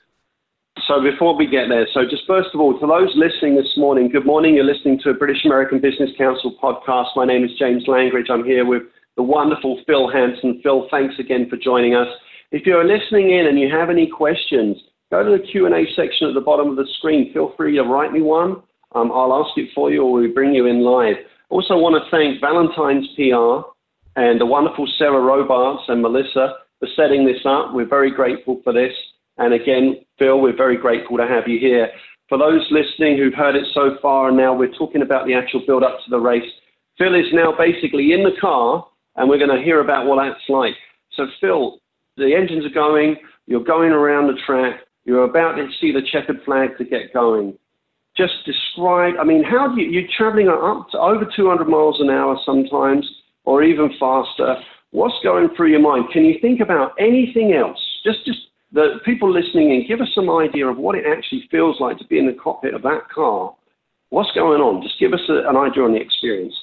So 0.85 1.01
before 1.01 1.35
we 1.35 1.47
get 1.47 1.69
there, 1.69 1.87
so 1.93 2.03
just 2.03 2.23
first 2.27 2.49
of 2.53 2.59
all, 2.59 2.79
to 2.79 2.85
those 2.85 3.11
listening 3.15 3.55
this 3.55 3.73
morning, 3.77 4.09
good 4.09 4.25
morning. 4.25 4.53
You're 4.53 4.63
listening 4.63 4.99
to 5.03 5.09
a 5.09 5.13
British 5.13 5.43
American 5.43 5.81
Business 5.81 6.11
Council 6.17 6.55
podcast. 6.61 7.07
My 7.15 7.25
name 7.25 7.43
is 7.43 7.51
James 7.57 7.83
Langridge. 7.87 8.27
I'm 8.29 8.45
here 8.45 8.65
with 8.65 8.83
the 9.15 9.23
wonderful 9.23 9.81
Phil 9.87 10.07
Hanson. 10.09 10.61
Phil, 10.61 10.87
thanks 10.91 11.15
again 11.17 11.49
for 11.49 11.57
joining 11.57 11.95
us. 11.95 12.07
If 12.51 12.65
you're 12.67 12.85
listening 12.85 13.31
in 13.31 13.47
and 13.47 13.59
you 13.59 13.69
have 13.71 13.89
any 13.89 14.07
questions, 14.07 14.77
go 15.09 15.23
to 15.23 15.31
the 15.31 15.43
Q&A 15.51 15.85
section 15.95 16.27
at 16.27 16.35
the 16.35 16.41
bottom 16.41 16.69
of 16.69 16.75
the 16.75 16.87
screen. 16.99 17.33
Feel 17.33 17.53
free 17.57 17.75
to 17.75 17.83
write 17.83 18.13
me 18.13 18.21
one. 18.21 18.61
Um, 18.93 19.11
I'll 19.11 19.33
ask 19.33 19.57
it 19.57 19.69
for 19.73 19.91
you 19.91 20.03
or 20.03 20.11
we 20.13 20.27
bring 20.27 20.53
you 20.53 20.67
in 20.67 20.83
live. 20.83 21.15
Also 21.49 21.75
want 21.75 21.95
to 22.01 22.09
thank 22.11 22.39
Valentine's 22.39 23.07
PR 23.15 23.67
and 24.15 24.39
the 24.39 24.45
wonderful 24.45 24.87
Sarah 24.97 25.21
Robarts 25.21 25.83
and 25.87 26.01
Melissa 26.01 26.55
for 26.79 26.87
setting 26.95 27.25
this 27.25 27.41
up. 27.45 27.73
We're 27.73 27.89
very 27.89 28.11
grateful 28.11 28.61
for 28.63 28.73
this. 28.73 28.93
And 29.37 29.53
again, 29.53 29.97
Phil, 30.17 30.39
we're 30.39 30.55
very 30.55 30.77
grateful 30.77 31.17
to 31.17 31.27
have 31.27 31.47
you 31.47 31.59
here. 31.59 31.89
For 32.29 32.37
those 32.37 32.65
listening 32.71 33.17
who've 33.17 33.33
heard 33.33 33.55
it 33.55 33.65
so 33.73 33.97
far, 34.01 34.29
and 34.29 34.37
now 34.37 34.53
we're 34.53 34.73
talking 34.73 35.01
about 35.01 35.27
the 35.27 35.33
actual 35.33 35.63
build 35.65 35.83
up 35.83 35.99
to 36.03 36.09
the 36.09 36.19
race, 36.19 36.49
Phil 36.97 37.15
is 37.15 37.31
now 37.31 37.53
basically 37.57 38.11
in 38.13 38.23
the 38.23 38.35
car, 38.41 38.85
and 39.15 39.29
we're 39.29 39.37
going 39.37 39.55
to 39.55 39.63
hear 39.63 39.81
about 39.81 40.05
what 40.05 40.23
that's 40.23 40.49
like. 40.49 40.75
So, 41.13 41.27
Phil, 41.39 41.79
the 42.17 42.35
engines 42.35 42.65
are 42.65 42.73
going, 42.73 43.15
you're 43.45 43.63
going 43.63 43.91
around 43.91 44.27
the 44.27 44.39
track, 44.45 44.81
you're 45.05 45.23
about 45.23 45.55
to 45.55 45.67
see 45.79 45.91
the 45.91 46.01
checkered 46.11 46.43
flag 46.43 46.77
to 46.77 46.83
get 46.83 47.13
going. 47.13 47.57
Just 48.17 48.33
describe, 48.45 49.13
I 49.19 49.23
mean, 49.23 49.43
how 49.43 49.73
do 49.73 49.79
you, 49.81 49.89
you're 49.89 50.09
traveling 50.17 50.49
up 50.49 50.89
to 50.91 50.97
over 50.97 51.29
200 51.35 51.67
miles 51.67 52.01
an 52.01 52.09
hour 52.09 52.37
sometimes, 52.45 53.07
or 53.47 53.63
even 53.63 53.89
faster. 53.97 54.55
What's 54.91 55.15
going 55.23 55.49
through 55.55 55.71
your 55.71 55.79
mind? 55.79 56.09
Can 56.11 56.25
you 56.25 56.37
think 56.41 56.59
about 56.59 56.91
anything 56.99 57.53
else? 57.53 57.79
Just, 58.03 58.25
just 58.25 58.39
the 58.71 58.99
people 59.05 59.31
listening 59.31 59.71
in, 59.71 59.87
give 59.87 60.01
us 60.01 60.09
some 60.13 60.29
idea 60.29 60.67
of 60.67 60.77
what 60.77 60.95
it 60.95 61.05
actually 61.05 61.47
feels 61.49 61.79
like 61.79 61.97
to 61.99 62.05
be 62.05 62.19
in 62.19 62.27
the 62.27 62.33
cockpit 62.33 62.73
of 62.73 62.81
that 62.83 63.09
car. 63.09 63.55
What's 64.09 64.31
going 64.31 64.61
on? 64.61 64.81
Just 64.81 64.99
give 64.99 65.13
us 65.13 65.21
a, 65.29 65.47
an 65.49 65.55
idea 65.55 65.83
on 65.83 65.93
the 65.93 66.01
experience. 66.01 66.55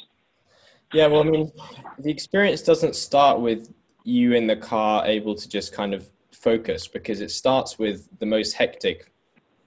Yeah, 0.92 1.06
well, 1.08 1.22
I 1.22 1.24
mean, 1.24 1.50
the 1.98 2.10
experience 2.10 2.62
doesn't 2.62 2.94
start 2.94 3.40
with 3.40 3.72
you 4.04 4.34
in 4.34 4.46
the 4.46 4.56
car 4.56 5.04
able 5.06 5.34
to 5.34 5.48
just 5.48 5.72
kind 5.72 5.94
of 5.94 6.08
focus 6.30 6.86
because 6.86 7.20
it 7.20 7.30
starts 7.30 7.78
with 7.78 8.06
the 8.18 8.26
most 8.26 8.52
hectic 8.52 9.10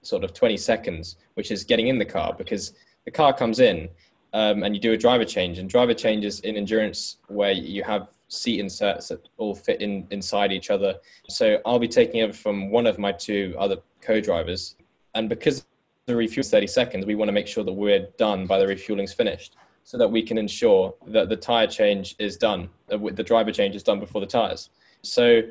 sort 0.02 0.22
of 0.22 0.32
20 0.32 0.56
seconds, 0.56 1.16
which 1.34 1.50
is 1.50 1.64
getting 1.64 1.88
in 1.88 1.98
the 1.98 2.04
car 2.04 2.34
because 2.36 2.72
the 3.04 3.10
car 3.10 3.32
comes 3.32 3.58
in 3.58 3.88
um, 4.32 4.62
and 4.62 4.74
you 4.74 4.80
do 4.80 4.92
a 4.92 4.96
driver 4.96 5.24
change. 5.24 5.58
And 5.58 5.68
driver 5.68 5.94
changes 5.94 6.40
in 6.40 6.56
endurance 6.56 7.16
where 7.26 7.52
you 7.52 7.82
have 7.82 8.08
seat 8.28 8.60
inserts 8.60 9.08
that 9.08 9.28
all 9.38 9.54
fit 9.54 9.80
in 9.80 10.06
inside 10.10 10.52
each 10.52 10.70
other. 10.70 10.94
So 11.28 11.58
I'll 11.64 11.78
be 11.78 11.88
taking 11.88 12.22
over 12.22 12.32
from 12.32 12.70
one 12.70 12.86
of 12.86 12.98
my 12.98 13.12
two 13.12 13.54
other 13.58 13.78
co-drivers, 14.00 14.76
and 15.14 15.28
because 15.28 15.66
the 16.06 16.14
refuel 16.16 16.40
is 16.40 16.50
30 16.50 16.66
seconds, 16.66 17.06
we 17.06 17.14
want 17.14 17.28
to 17.28 17.32
make 17.32 17.46
sure 17.46 17.64
that 17.64 17.72
we're 17.72 18.06
done 18.16 18.46
by 18.46 18.58
the 18.58 18.66
refueling's 18.66 19.12
finished, 19.12 19.56
so 19.84 19.98
that 19.98 20.08
we 20.08 20.22
can 20.22 20.38
ensure 20.38 20.94
that 21.06 21.28
the 21.28 21.36
tire 21.36 21.66
change 21.66 22.14
is 22.18 22.36
done, 22.36 22.68
the 22.88 23.24
driver 23.24 23.52
change 23.52 23.74
is 23.74 23.82
done 23.82 23.98
before 23.98 24.20
the 24.20 24.26
tires. 24.26 24.70
So 25.02 25.42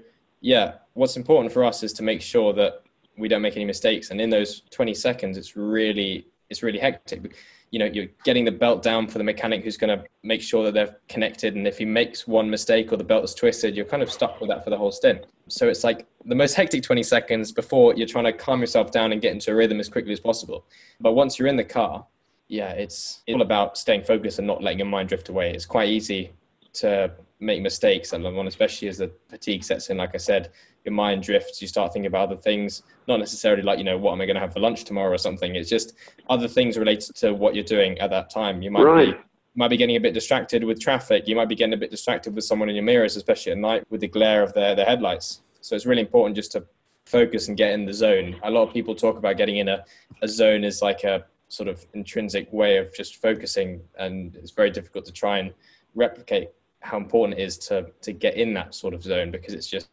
yeah, 0.42 0.76
what's 0.94 1.18
important 1.18 1.52
for 1.52 1.64
us 1.64 1.82
is 1.82 1.94
to 1.94 2.04
make 2.04 2.22
sure 2.22 2.54
that 2.54 2.84
we 3.18 3.28
don't 3.28 3.42
make 3.42 3.56
any 3.56 3.66
mistakes. 3.66 4.12
And 4.12 4.22
in 4.22 4.30
those 4.30 4.62
20 4.70 4.94
seconds, 4.94 5.38
it's 5.38 5.56
really 5.56 6.28
it's 6.50 6.64
really 6.64 6.80
hectic. 6.80 7.36
You 7.72 7.80
know 7.80 7.86
you're 7.86 8.08
getting 8.24 8.46
the 8.46 8.52
belt 8.52 8.82
down 8.82 9.08
for 9.08 9.18
the 9.18 9.24
mechanic 9.24 9.64
who's 9.64 9.78
going 9.78 9.98
to 9.98 10.06
make 10.24 10.42
sure 10.42 10.64
that 10.64 10.74
they're 10.74 10.98
connected 11.10 11.56
and 11.56 11.68
if 11.68 11.78
he 11.78 11.86
makes 11.86 12.28
one 12.28 12.50
mistake 12.50 12.92
or 12.92 12.98
the 12.98 13.04
belt 13.04 13.24
is 13.24 13.34
twisted 13.34 13.76
you're 13.76 13.86
kind 13.86 14.02
of 14.02 14.12
stuck 14.12 14.40
with 14.40 14.50
that 14.50 14.64
for 14.64 14.70
the 14.70 14.78
whole 14.78 14.92
stint. 14.92 15.26
So 15.50 15.68
it's 15.68 15.84
like 15.84 16.06
the 16.26 16.36
most 16.36 16.54
hectic 16.54 16.84
20 16.84 17.04
seconds 17.04 17.52
before 17.52 17.94
you're 17.96 18.08
trying 18.08 18.26
to 18.26 18.34
calm 18.34 18.62
yourself 18.62 18.92
down 18.92 19.12
and 19.12 19.22
get 19.22 19.34
into 19.34 19.52
a 19.52 19.56
rhythm 19.56 19.80
as 19.80 19.90
quickly 19.90 20.14
as 20.14 20.20
possible. 20.20 20.66
But 21.00 21.14
once 21.14 21.38
you're 21.38 21.48
in 21.48 21.58
the 21.58 21.64
car 21.64 22.06
yeah 22.48 22.72
it's, 22.72 23.24
it's 23.28 23.36
all 23.36 23.42
about 23.42 23.78
staying 23.78 24.04
focused 24.04 24.40
and 24.40 24.48
not 24.48 24.64
letting 24.64 24.80
your 24.80 24.88
mind 24.88 25.10
drift 25.10 25.30
away. 25.30 25.52
It's 25.54 25.66
quite 25.66 25.90
easy 25.90 26.32
to 26.74 27.12
make 27.40 27.62
mistakes 27.62 28.14
and 28.14 28.26
especially 28.48 28.88
as 28.88 28.98
the 28.98 29.12
fatigue 29.30 29.64
sets 29.64 29.90
in 29.90 29.98
like 29.98 30.16
i 30.16 30.18
said 30.18 30.50
your 30.88 30.96
mind 30.96 31.22
drifts 31.22 31.62
you 31.62 31.68
start 31.68 31.94
thinking 31.94 32.08
about 32.08 32.32
other 32.32 32.42
things 32.42 32.82
not 33.08 33.20
necessarily 33.20 33.62
like 33.62 33.78
you 33.78 33.84
know 33.84 33.98
what 33.98 34.14
am 34.14 34.22
i 34.22 34.26
going 34.26 34.36
to 34.36 34.42
have 34.42 34.54
for 34.54 34.60
lunch 34.60 34.84
tomorrow 34.84 35.14
or 35.14 35.18
something. 35.18 35.56
It's 35.56 35.70
just 35.70 35.94
other 36.30 36.48
things 36.48 36.78
related 36.78 37.16
to 37.18 37.34
what 37.34 37.54
you're 37.54 37.64
doing 37.64 37.98
at 38.00 38.10
that 38.10 38.30
time. 38.30 38.62
You 38.62 38.72
might 38.72 38.84
right. 38.84 39.18
be 39.18 39.24
might 39.56 39.70
be 39.70 39.78
getting 39.78 39.96
a 39.96 40.00
bit 40.00 40.14
distracted 40.14 40.64
with 40.64 40.80
traffic. 40.80 41.28
You 41.28 41.36
might 41.36 41.50
be 41.50 41.56
getting 41.56 41.74
a 41.74 41.78
bit 41.78 41.90
distracted 41.92 42.36
with 42.36 42.44
someone 42.44 42.70
in 42.70 42.76
your 42.76 42.84
mirrors 42.84 43.16
especially 43.16 43.52
at 43.52 43.58
night 43.58 43.84
with 43.90 44.02
the 44.02 44.08
glare 44.08 44.44
of 44.44 44.54
their, 44.54 44.76
their 44.76 44.86
headlights. 44.86 45.42
So 45.62 45.76
it's 45.76 45.86
really 45.86 46.02
important 46.02 46.36
just 46.36 46.52
to 46.54 46.66
focus 47.06 47.48
and 47.48 47.58
get 47.58 47.72
in 47.72 47.86
the 47.86 47.94
zone. 47.94 48.36
A 48.44 48.52
lot 48.52 48.68
of 48.68 48.74
people 48.74 48.94
talk 48.94 49.18
about 49.18 49.38
getting 49.38 49.58
in 49.58 49.68
a, 49.68 49.84
a 50.22 50.28
zone 50.28 50.64
is 50.64 50.82
like 50.82 51.04
a 51.04 51.26
sort 51.48 51.70
of 51.70 51.86
intrinsic 51.94 52.52
way 52.52 52.78
of 52.78 52.94
just 52.94 53.22
focusing 53.22 53.82
and 53.98 54.36
it's 54.36 54.52
very 54.52 54.70
difficult 54.70 55.06
to 55.06 55.12
try 55.12 55.40
and 55.40 55.54
replicate 55.96 56.50
how 56.82 56.98
important 56.98 57.40
it 57.40 57.42
is 57.42 57.58
to 57.58 57.88
to 58.02 58.12
get 58.14 58.36
in 58.36 58.54
that 58.54 58.76
sort 58.76 58.94
of 58.94 59.02
zone 59.02 59.32
because 59.32 59.54
it's 59.54 59.68
just 59.68 59.90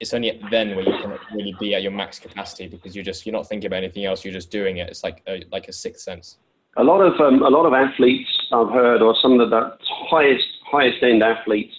it's 0.00 0.14
only 0.14 0.40
then 0.50 0.76
where 0.76 0.84
you 0.84 0.98
can 1.02 1.18
really 1.34 1.54
be 1.58 1.74
at 1.74 1.82
your 1.82 1.90
max 1.90 2.18
capacity 2.18 2.68
because 2.68 2.94
you're 2.94 3.04
just 3.04 3.26
you're 3.26 3.32
not 3.32 3.48
thinking 3.48 3.66
about 3.66 3.78
anything 3.78 4.04
else. 4.04 4.24
You're 4.24 4.34
just 4.34 4.50
doing 4.50 4.78
it. 4.78 4.88
It's 4.88 5.02
like 5.02 5.22
a, 5.26 5.42
like 5.50 5.68
a 5.68 5.72
sixth 5.72 6.02
sense. 6.02 6.38
A 6.76 6.84
lot 6.84 7.00
of 7.00 7.20
um, 7.20 7.42
a 7.42 7.48
lot 7.48 7.66
of 7.66 7.72
athletes 7.72 8.30
I've 8.52 8.70
heard, 8.70 9.02
or 9.02 9.16
some 9.20 9.40
of 9.40 9.50
the 9.50 9.76
highest 10.10 10.46
highest 10.70 11.02
end 11.02 11.22
athletes, 11.22 11.74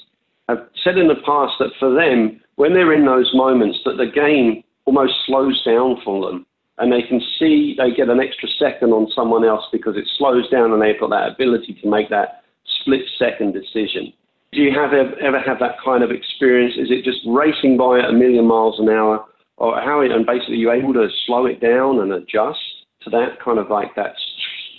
have 0.49 0.67
said 0.83 0.97
in 0.97 1.07
the 1.07 1.21
past 1.25 1.53
that 1.59 1.71
for 1.79 1.93
them, 1.93 2.41
when 2.55 2.73
they're 2.73 2.93
in 2.93 3.05
those 3.05 3.31
moments, 3.33 3.79
that 3.85 3.97
the 3.97 4.07
game 4.07 4.63
almost 4.85 5.13
slows 5.25 5.63
down 5.63 6.01
for 6.03 6.29
them, 6.29 6.45
and 6.79 6.91
they 6.91 7.03
can 7.03 7.21
see 7.37 7.75
they 7.77 7.91
get 7.91 8.09
an 8.09 8.19
extra 8.19 8.49
second 8.59 8.91
on 8.91 9.09
someone 9.15 9.45
else 9.45 9.63
because 9.71 9.95
it 9.95 10.07
slows 10.17 10.49
down, 10.49 10.73
and 10.73 10.81
they've 10.81 10.99
got 10.99 11.11
that 11.11 11.31
ability 11.31 11.79
to 11.81 11.89
make 11.89 12.09
that 12.09 12.43
split 12.81 13.01
second 13.17 13.53
decision. 13.53 14.11
Do 14.51 14.61
you 14.61 14.73
have 14.73 14.93
ever 14.93 15.39
have 15.39 15.59
that 15.59 15.75
kind 15.83 16.03
of 16.03 16.11
experience? 16.11 16.75
Is 16.77 16.89
it 16.89 17.03
just 17.03 17.19
racing 17.27 17.77
by 17.77 17.99
at 17.99 18.09
a 18.09 18.13
million 18.13 18.45
miles 18.45 18.79
an 18.79 18.89
hour, 18.89 19.23
or 19.57 19.79
how? 19.79 20.01
And 20.01 20.25
basically, 20.25 20.57
you're 20.57 20.73
able 20.73 20.93
to 20.93 21.07
slow 21.25 21.45
it 21.45 21.61
down 21.61 21.99
and 21.99 22.11
adjust 22.13 22.59
to 23.01 23.09
that 23.11 23.39
kind 23.43 23.59
of 23.59 23.69
like 23.69 23.95
that 23.95 24.15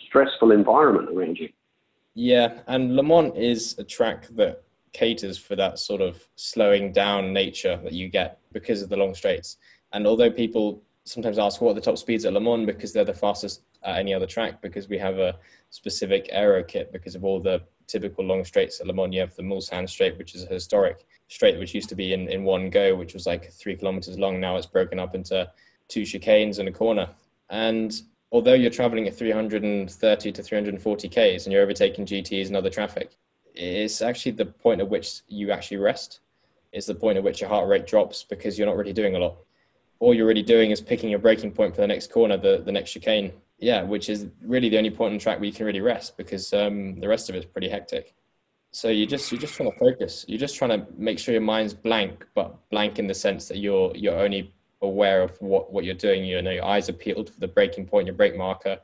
stressful 0.08 0.50
environment 0.50 1.08
around 1.16 1.38
you. 1.38 1.48
Yeah, 2.14 2.58
and 2.66 2.96
Le 2.96 3.02
Mans 3.02 3.32
is 3.36 3.78
a 3.78 3.84
track 3.84 4.26
that 4.32 4.64
caters 4.92 5.38
for 5.38 5.54
that 5.54 5.78
sort 5.78 6.00
of 6.00 6.26
slowing 6.34 6.92
down 6.92 7.32
nature 7.32 7.78
that 7.84 7.92
you 7.92 8.08
get 8.08 8.40
because 8.52 8.82
of 8.82 8.88
the 8.88 8.96
long 8.96 9.14
straights. 9.14 9.56
And 9.92 10.06
although 10.06 10.30
people 10.30 10.82
sometimes 11.04 11.38
ask 11.38 11.60
what 11.60 11.70
are 11.70 11.74
the 11.74 11.80
top 11.80 11.98
speeds 11.98 12.24
at 12.24 12.32
Le 12.32 12.40
Mans 12.40 12.66
because 12.66 12.92
they're 12.92 13.04
the 13.04 13.14
fastest 13.14 13.62
at 13.82 13.98
any 13.98 14.12
other 14.12 14.26
track 14.26 14.60
because 14.60 14.88
we 14.88 14.98
have 14.98 15.18
a 15.18 15.38
specific 15.70 16.28
aero 16.30 16.62
kit 16.62 16.92
because 16.92 17.14
of 17.14 17.24
all 17.24 17.40
the 17.40 17.62
typical 17.90 18.24
long 18.24 18.44
straights 18.44 18.80
at 18.80 18.86
Le 18.86 18.92
Mans. 18.92 19.12
You 19.12 19.20
have 19.20 19.34
the 19.34 19.42
Mulsanne 19.42 19.88
straight, 19.88 20.16
which 20.18 20.34
is 20.34 20.44
a 20.44 20.46
historic 20.46 21.04
straight, 21.28 21.58
which 21.58 21.74
used 21.74 21.88
to 21.88 21.94
be 21.94 22.12
in, 22.12 22.28
in 22.28 22.44
one 22.44 22.70
go, 22.70 22.94
which 22.94 23.14
was 23.14 23.26
like 23.26 23.52
three 23.52 23.76
kilometers 23.76 24.18
long. 24.18 24.40
Now 24.40 24.56
it's 24.56 24.66
broken 24.66 24.98
up 24.98 25.14
into 25.14 25.50
two 25.88 26.02
chicanes 26.02 26.58
and 26.58 26.68
a 26.68 26.72
corner. 26.72 27.08
And 27.50 28.00
although 28.32 28.54
you're 28.54 28.70
traveling 28.70 29.06
at 29.08 29.16
330 29.16 30.32
to 30.32 30.42
340 30.42 31.08
Ks 31.08 31.44
and 31.44 31.52
you're 31.52 31.62
overtaking 31.62 32.06
GTs 32.06 32.46
and 32.46 32.56
other 32.56 32.70
traffic, 32.70 33.16
it's 33.54 34.00
actually 34.00 34.32
the 34.32 34.46
point 34.46 34.80
at 34.80 34.88
which 34.88 35.22
you 35.28 35.50
actually 35.50 35.78
rest. 35.78 36.20
It's 36.72 36.86
the 36.86 36.94
point 36.94 37.18
at 37.18 37.24
which 37.24 37.40
your 37.40 37.50
heart 37.50 37.68
rate 37.68 37.86
drops 37.86 38.24
because 38.24 38.58
you're 38.58 38.68
not 38.68 38.76
really 38.76 38.92
doing 38.92 39.16
a 39.16 39.18
lot. 39.18 39.36
All 39.98 40.14
you're 40.14 40.26
really 40.26 40.42
doing 40.42 40.70
is 40.70 40.80
picking 40.80 41.10
your 41.10 41.18
braking 41.18 41.52
point 41.52 41.74
for 41.74 41.80
the 41.80 41.86
next 41.86 42.10
corner, 42.10 42.36
the, 42.36 42.62
the 42.64 42.72
next 42.72 42.92
chicane, 42.92 43.32
yeah, 43.60 43.82
which 43.82 44.08
is 44.08 44.26
really 44.42 44.68
the 44.68 44.78
only 44.78 44.90
point 44.90 45.12
on 45.12 45.18
track 45.18 45.38
where 45.38 45.46
you 45.46 45.52
can 45.52 45.66
really 45.66 45.82
rest 45.82 46.16
because 46.16 46.52
um, 46.52 46.98
the 46.98 47.08
rest 47.08 47.28
of 47.28 47.34
it's 47.34 47.46
pretty 47.46 47.68
hectic. 47.68 48.14
So 48.72 48.88
you 48.88 49.06
just 49.06 49.30
you're 49.30 49.40
just 49.40 49.54
trying 49.54 49.70
to 49.70 49.78
focus. 49.78 50.24
You're 50.28 50.38
just 50.38 50.56
trying 50.56 50.70
to 50.70 50.86
make 50.96 51.18
sure 51.18 51.32
your 51.32 51.42
mind's 51.42 51.74
blank, 51.74 52.26
but 52.34 52.56
blank 52.70 52.98
in 52.98 53.06
the 53.06 53.14
sense 53.14 53.48
that 53.48 53.58
you're 53.58 53.92
you're 53.94 54.18
only 54.18 54.54
aware 54.80 55.22
of 55.22 55.36
what, 55.42 55.72
what 55.72 55.84
you're 55.84 55.94
doing. 55.94 56.24
You 56.24 56.40
know, 56.40 56.50
your 56.50 56.64
eyes 56.64 56.88
are 56.88 56.94
peeled 56.94 57.30
for 57.30 57.40
the 57.40 57.48
braking 57.48 57.86
point, 57.86 58.06
your 58.06 58.14
brake 58.14 58.36
marker. 58.36 58.78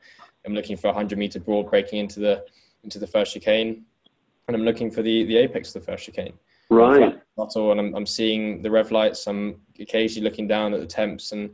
I'm 0.45 0.53
looking 0.53 0.77
for 0.77 0.89
a 0.89 0.93
hundred 0.93 1.17
meter 1.17 1.39
broad 1.39 1.69
braking 1.69 1.99
into 1.99 2.19
the 2.19 2.45
into 2.83 2.99
the 2.99 3.07
first 3.07 3.33
chicane, 3.33 3.83
and 4.47 4.55
I'm 4.55 4.63
looking 4.63 4.91
for 4.91 5.01
the 5.01 5.23
the 5.25 5.37
apex 5.37 5.73
of 5.75 5.85
the 5.85 5.91
first 5.91 6.05
chicane. 6.05 6.33
Right. 6.69 7.19
All, 7.37 7.71
and 7.71 7.79
I'm 7.79 7.95
I'm 7.95 8.05
seeing 8.05 8.61
the 8.61 8.69
rev 8.69 8.91
lights. 8.91 9.25
I'm 9.25 9.61
occasionally 9.79 10.29
looking 10.29 10.47
down 10.47 10.73
at 10.73 10.81
the 10.81 10.87
temps 10.87 11.31
and 11.31 11.51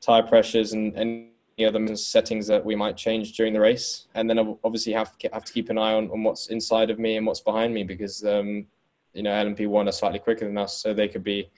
tire 0.00 0.22
pressures 0.22 0.74
and 0.74 0.94
and 0.94 1.30
any 1.56 1.66
other 1.66 1.96
settings 1.96 2.46
that 2.46 2.64
we 2.64 2.74
might 2.74 2.96
change 2.96 3.32
during 3.32 3.52
the 3.52 3.60
race. 3.60 4.06
And 4.14 4.28
then 4.28 4.56
obviously 4.64 4.92
have 4.92 5.16
to, 5.18 5.28
have 5.32 5.44
to 5.44 5.52
keep 5.52 5.70
an 5.70 5.78
eye 5.78 5.94
on, 5.94 6.10
on 6.10 6.22
what's 6.22 6.48
inside 6.48 6.90
of 6.90 6.98
me 6.98 7.16
and 7.16 7.26
what's 7.26 7.40
behind 7.40 7.72
me 7.72 7.84
because, 7.84 8.24
um, 8.24 8.66
you 9.12 9.22
know, 9.22 9.30
LMP1 9.30 9.88
are 9.88 9.92
slightly 9.92 10.18
quicker 10.18 10.46
than 10.46 10.58
us, 10.58 10.76
so 10.76 10.92
they 10.92 11.08
could 11.08 11.22
be 11.22 11.48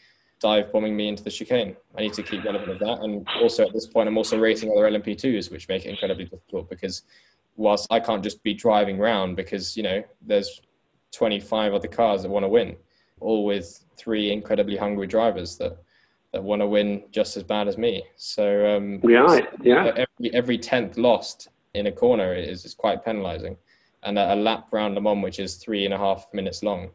dive 0.40 0.70
bombing 0.70 0.94
me 0.94 1.08
into 1.08 1.22
the 1.22 1.30
chicane. 1.30 1.76
I 1.96 2.02
need 2.02 2.12
to 2.14 2.22
keep 2.22 2.44
relevant 2.44 2.72
of 2.72 2.78
that. 2.80 3.00
And 3.00 3.26
also 3.40 3.64
at 3.64 3.72
this 3.72 3.86
point, 3.86 4.08
I'm 4.08 4.18
also 4.18 4.38
racing 4.38 4.70
other 4.70 4.90
LMP2s, 4.90 5.50
which 5.50 5.68
make 5.68 5.86
it 5.86 5.90
incredibly 5.90 6.24
difficult 6.24 6.68
because 6.68 7.02
whilst 7.56 7.86
I 7.90 8.00
can't 8.00 8.22
just 8.22 8.42
be 8.42 8.52
driving 8.52 8.98
round 8.98 9.36
because, 9.36 9.76
you 9.76 9.82
know, 9.82 10.04
there's 10.20 10.60
25 11.12 11.72
other 11.72 11.88
cars 11.88 12.22
that 12.22 12.28
want 12.28 12.44
to 12.44 12.48
win, 12.48 12.76
all 13.20 13.46
with 13.46 13.82
three 13.96 14.30
incredibly 14.30 14.76
hungry 14.76 15.06
drivers 15.06 15.56
that 15.56 15.78
that 16.36 16.42
want 16.42 16.60
to 16.60 16.66
win 16.66 17.02
just 17.10 17.38
as 17.38 17.42
bad 17.42 17.66
as 17.66 17.78
me. 17.78 18.04
So 18.16 18.76
um, 18.76 19.00
yeah, 19.02 19.40
yeah. 19.62 19.90
Every 19.96 20.34
every 20.34 20.58
tenth 20.58 20.98
lost 20.98 21.48
in 21.72 21.86
a 21.86 21.92
corner 21.92 22.34
is, 22.34 22.66
is 22.66 22.74
quite 22.74 23.02
penalising, 23.02 23.56
and 24.02 24.18
a, 24.18 24.34
a, 24.34 24.36
lap 24.36 24.68
round 24.70 24.94
Le 24.94 25.00
Mans, 25.00 25.22
which 25.22 25.38
is 25.38 25.54
three 25.56 25.86
and 25.86 25.94
a 25.94 25.98
half 25.98 26.26
minutes 26.34 26.62
long, 26.62 26.90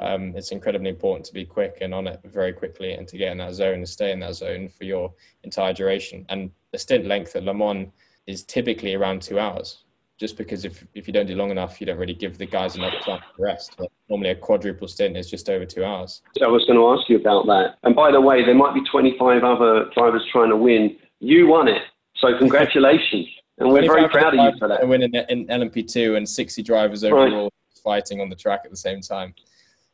um, 0.00 0.34
it's 0.34 0.50
incredibly 0.50 0.90
important 0.90 1.24
to 1.26 1.32
be 1.32 1.44
quick 1.44 1.78
and 1.80 1.94
on 1.94 2.08
it 2.08 2.18
very 2.24 2.52
quickly, 2.52 2.94
and 2.94 3.06
to 3.06 3.16
get 3.16 3.30
in 3.30 3.38
that 3.38 3.54
zone 3.54 3.74
and 3.74 3.88
stay 3.88 4.10
in 4.10 4.18
that 4.20 4.34
zone 4.34 4.68
for 4.68 4.82
your 4.82 5.12
entire 5.44 5.72
duration. 5.72 6.26
And 6.28 6.50
the 6.72 6.78
stint 6.78 7.06
length 7.06 7.36
at 7.36 7.44
Le 7.44 7.54
Mans 7.54 7.92
is 8.26 8.42
typically 8.42 8.94
around 8.94 9.22
two 9.22 9.38
hours 9.38 9.84
just 10.20 10.36
because 10.36 10.66
if, 10.66 10.86
if 10.94 11.06
you 11.06 11.14
don't 11.14 11.26
do 11.26 11.34
long 11.34 11.50
enough, 11.50 11.80
you 11.80 11.86
don't 11.86 11.96
really 11.96 12.14
give 12.14 12.36
the 12.36 12.44
guys 12.44 12.76
enough 12.76 12.92
time 13.06 13.20
to 13.20 13.42
rest. 13.42 13.74
But 13.78 13.90
normally, 14.10 14.28
a 14.28 14.34
quadruple 14.34 14.86
stint 14.86 15.16
is 15.16 15.30
just 15.30 15.48
over 15.48 15.64
two 15.64 15.82
hours. 15.82 16.20
I 16.42 16.46
was 16.46 16.62
going 16.66 16.78
to 16.78 16.86
ask 16.90 17.08
you 17.08 17.16
about 17.16 17.46
that. 17.46 17.76
And 17.84 17.96
by 17.96 18.12
the 18.12 18.20
way, 18.20 18.44
there 18.44 18.54
might 18.54 18.74
be 18.74 18.84
25 18.84 19.42
other 19.42 19.86
drivers 19.94 20.22
trying 20.30 20.50
to 20.50 20.56
win. 20.56 20.98
You 21.20 21.48
won 21.48 21.68
it. 21.68 21.80
So, 22.16 22.36
congratulations. 22.36 23.26
and 23.56 23.70
we're 23.70 23.80
very 23.80 24.10
proud 24.10 24.38
of 24.38 24.44
you 24.44 24.58
for 24.58 24.68
that. 24.68 24.82
And 24.82 24.90
winning 24.90 25.14
in 25.14 25.46
LMP2 25.46 26.18
and 26.18 26.28
60 26.28 26.62
drivers 26.62 27.02
overall 27.02 27.44
right. 27.44 27.52
fighting 27.82 28.20
on 28.20 28.28
the 28.28 28.36
track 28.36 28.60
at 28.66 28.70
the 28.70 28.76
same 28.76 29.00
time. 29.00 29.34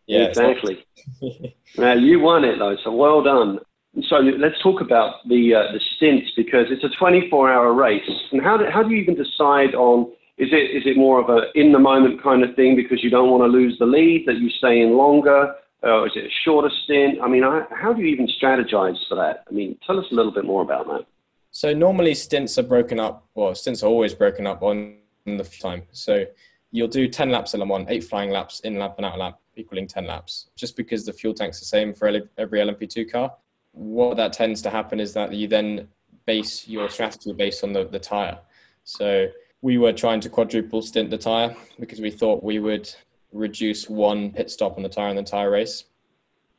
Yeah, 0.09 0.25
exactly. 0.25 0.85
now, 1.79 1.93
you 1.93 2.19
won 2.19 2.45
it, 2.45 2.59
though. 2.59 2.77
So, 2.83 2.93
well 2.93 3.23
done. 3.23 3.61
So 4.09 4.17
let's 4.17 4.61
talk 4.63 4.83
about 4.83 5.27
the 5.27 5.55
uh, 5.55 5.73
the 5.73 5.81
stints 5.97 6.31
because 6.37 6.67
it's 6.69 6.85
a 6.85 6.89
24-hour 7.03 7.73
race. 7.73 8.11
And 8.31 8.43
how 8.43 8.59
do, 8.59 8.67
how 8.71 8.83
do 8.83 8.91
you 8.91 9.01
even 9.01 9.15
decide 9.15 9.75
on 9.75 10.13
is 10.39 10.49
it 10.53 10.77
is 10.77 10.83
it 10.87 10.97
more 10.97 11.21
of 11.21 11.29
a 11.31 11.47
in 11.55 11.73
the 11.73 11.79
moment 11.79 12.23
kind 12.23 12.45
of 12.45 12.55
thing 12.55 12.77
because 12.77 13.03
you 13.03 13.11
don't 13.11 13.31
want 13.31 13.43
to 13.43 13.49
lose 13.49 13.79
the 13.79 13.87
lead 13.87 14.25
that 14.27 14.37
you 14.37 14.51
stay 14.51 14.81
in 14.81 14.97
longer? 14.97 15.55
Or 15.83 16.07
is 16.07 16.13
it 16.17 16.25
a 16.25 16.31
shorter 16.45 16.71
stint? 16.85 17.19
I 17.23 17.29
mean, 17.29 17.43
how 17.43 17.93
do 17.93 18.03
you 18.03 18.09
even 18.09 18.27
strategize 18.27 18.97
for 19.09 19.15
that? 19.17 19.45
I 19.49 19.53
mean, 19.53 19.79
tell 19.87 19.99
us 19.99 20.07
a 20.11 20.15
little 20.15 20.33
bit 20.33 20.45
more 20.45 20.63
about 20.63 20.87
that. 20.89 21.07
So 21.51 21.73
normally 21.73 22.15
stints 22.15 22.59
are 22.59 22.63
broken 22.63 22.99
up, 22.99 23.27
well, 23.35 23.55
stints 23.55 23.83
are 23.83 23.87
always 23.87 24.13
broken 24.13 24.47
up 24.47 24.63
on 24.63 24.97
the 25.25 25.45
time. 25.45 25.85
So 25.93 26.27
you'll 26.71 26.89
do 26.89 27.09
10 27.09 27.31
laps 27.31 27.55
in 27.55 27.61
Le 27.61 27.67
Mans, 27.67 27.87
eight 27.89 28.05
flying 28.05 28.31
laps, 28.31 28.61
in 28.61 28.79
lap 28.79 28.95
and 28.99 29.07
out 29.07 29.19
lap, 29.19 29.39
equaling 29.57 29.87
10 29.87 30.07
laps, 30.07 30.51
just 30.57 30.77
because 30.77 31.07
the 31.07 31.13
fuel 31.13 31.35
tank's 31.35 31.61
the 31.61 31.67
same 31.67 31.95
for 31.95 32.09
every 32.09 32.61
LMP2 32.61 33.11
car. 33.11 33.33
What 33.73 34.17
that 34.17 34.33
tends 34.33 34.61
to 34.63 34.71
happen 34.71 35.01
is 35.01 35.15
that 35.15 35.33
you 35.33 35.47
then 35.49 35.89
base 36.27 36.67
your 36.69 36.91
strategy 36.91 37.33
based 37.33 37.65
on 37.65 37.73
the, 37.73 37.85
the 37.85 38.01
tire. 38.01 38.39
So 38.85 39.29
we 39.67 39.79
were 39.79 39.93
trying 39.93 40.21
to 40.21 40.29
quadruple 40.29 40.81
stint 40.81 41.11
the 41.11 41.19
tire 41.19 41.53
because 41.81 42.01
we 42.01 42.09
thought 42.09 42.41
we 42.45 42.61
would 42.61 42.89
reduce 43.33 43.91
one 43.91 44.31
pit 44.31 44.49
stop 44.49 44.77
on 44.77 44.83
the 44.85 44.89
tire 44.89 45.09
in 45.09 45.17
the 45.17 45.21
entire 45.27 45.51
race. 45.51 45.87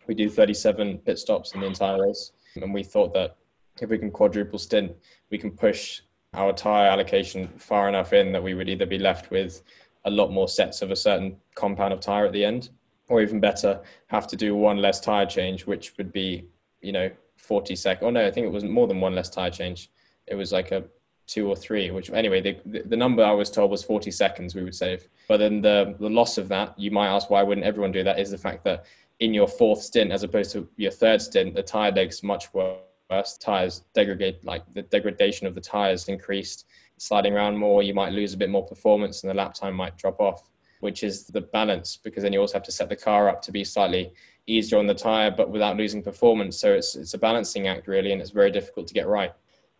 We 0.07 0.13
do 0.13 0.29
37 0.29 0.97
pit 0.97 1.17
stops 1.17 1.53
in 1.53 1.61
the 1.61 1.67
entire 1.67 2.05
race, 2.05 2.33
and 2.57 2.73
we 2.73 2.83
thought 2.83 3.13
that 3.13 3.37
if 3.79 3.89
we 3.89 3.97
can 3.97 4.11
quadruple 4.11 4.59
stint, 4.59 4.91
we 5.31 5.37
can 5.37 5.51
push 5.51 6.01
our 6.33 6.51
tire 6.51 6.89
allocation 6.89 7.47
far 7.57 7.87
enough 7.87 8.11
in 8.11 8.33
that 8.33 8.43
we 8.43 8.55
would 8.55 8.67
either 8.67 8.85
be 8.85 8.99
left 8.99 9.31
with 9.31 9.63
a 10.03 10.09
lot 10.09 10.33
more 10.33 10.49
sets 10.49 10.81
of 10.81 10.91
a 10.91 10.95
certain 10.97 11.37
compound 11.55 11.93
of 11.93 12.01
tire 12.01 12.25
at 12.25 12.33
the 12.33 12.43
end, 12.43 12.71
or 13.07 13.21
even 13.21 13.39
better, 13.39 13.79
have 14.07 14.27
to 14.27 14.35
do 14.35 14.53
one 14.53 14.79
less 14.79 14.99
tire 14.99 15.25
change, 15.25 15.65
which 15.65 15.93
would 15.97 16.11
be, 16.11 16.45
you 16.81 16.91
know, 16.91 17.09
40 17.37 17.73
sec. 17.73 17.99
Oh 18.01 18.09
no, 18.09 18.27
I 18.27 18.31
think 18.31 18.47
it 18.47 18.51
was 18.51 18.65
more 18.65 18.85
than 18.85 18.99
one 18.99 19.15
less 19.15 19.29
tire 19.29 19.49
change. 19.49 19.91
It 20.25 20.35
was 20.35 20.51
like 20.51 20.73
a 20.73 20.83
two 21.27 21.47
or 21.47 21.55
three, 21.55 21.91
which 21.91 22.09
anyway, 22.09 22.41
the, 22.41 22.81
the 22.83 22.95
number 22.95 23.23
I 23.23 23.33
was 23.33 23.51
told 23.51 23.69
was 23.69 23.83
40 23.83 24.11
seconds 24.11 24.55
we 24.55 24.63
would 24.63 24.73
save. 24.73 25.07
But 25.27 25.37
then 25.37 25.61
the, 25.61 25.95
the 25.99 26.09
loss 26.09 26.37
of 26.37 26.47
that, 26.49 26.79
you 26.79 26.89
might 26.89 27.07
ask 27.07 27.29
why 27.29 27.43
wouldn't 27.43 27.67
everyone 27.67 27.91
do 27.91 28.03
that, 28.03 28.17
is 28.17 28.31
the 28.31 28.37
fact 28.37 28.63
that 28.63 28.85
in 29.19 29.33
your 29.33 29.47
fourth 29.47 29.81
stint, 29.81 30.11
as 30.11 30.23
opposed 30.23 30.51
to 30.53 30.67
your 30.77 30.91
third 30.91 31.21
stint, 31.21 31.53
the 31.53 31.63
tire 31.63 31.91
deg's 31.91 32.23
much 32.23 32.53
worse. 32.53 33.37
Tires 33.39 33.83
degrade, 33.93 34.37
like 34.43 34.63
the 34.73 34.81
degradation 34.83 35.47
of 35.47 35.55
the 35.55 35.61
tires 35.61 36.07
increased, 36.07 36.65
sliding 36.97 37.33
around 37.33 37.57
more, 37.57 37.83
you 37.83 37.93
might 37.93 38.11
lose 38.11 38.33
a 38.33 38.37
bit 38.37 38.49
more 38.49 38.65
performance 38.65 39.23
and 39.23 39.29
the 39.29 39.33
lap 39.33 39.53
time 39.53 39.75
might 39.75 39.97
drop 39.97 40.19
off, 40.19 40.49
which 40.81 41.03
is 41.03 41.25
the 41.27 41.41
balance 41.41 41.97
because 42.03 42.23
then 42.23 42.33
you 42.33 42.39
also 42.39 42.53
have 42.53 42.63
to 42.63 42.71
set 42.71 42.89
the 42.89 42.95
car 42.95 43.29
up 43.29 43.41
to 43.41 43.51
be 43.51 43.63
slightly 43.63 44.11
easier 44.45 44.79
on 44.79 44.87
the 44.87 44.93
tire, 44.93 45.31
but 45.31 45.49
without 45.49 45.77
losing 45.77 46.01
performance. 46.01 46.59
So 46.59 46.73
it's, 46.73 46.95
it's 46.95 47.13
a 47.13 47.17
balancing 47.17 47.67
act 47.67 47.87
really, 47.87 48.11
and 48.11 48.21
it's 48.21 48.31
very 48.31 48.51
difficult 48.51 48.87
to 48.87 48.93
get 48.93 49.07
right. 49.07 49.33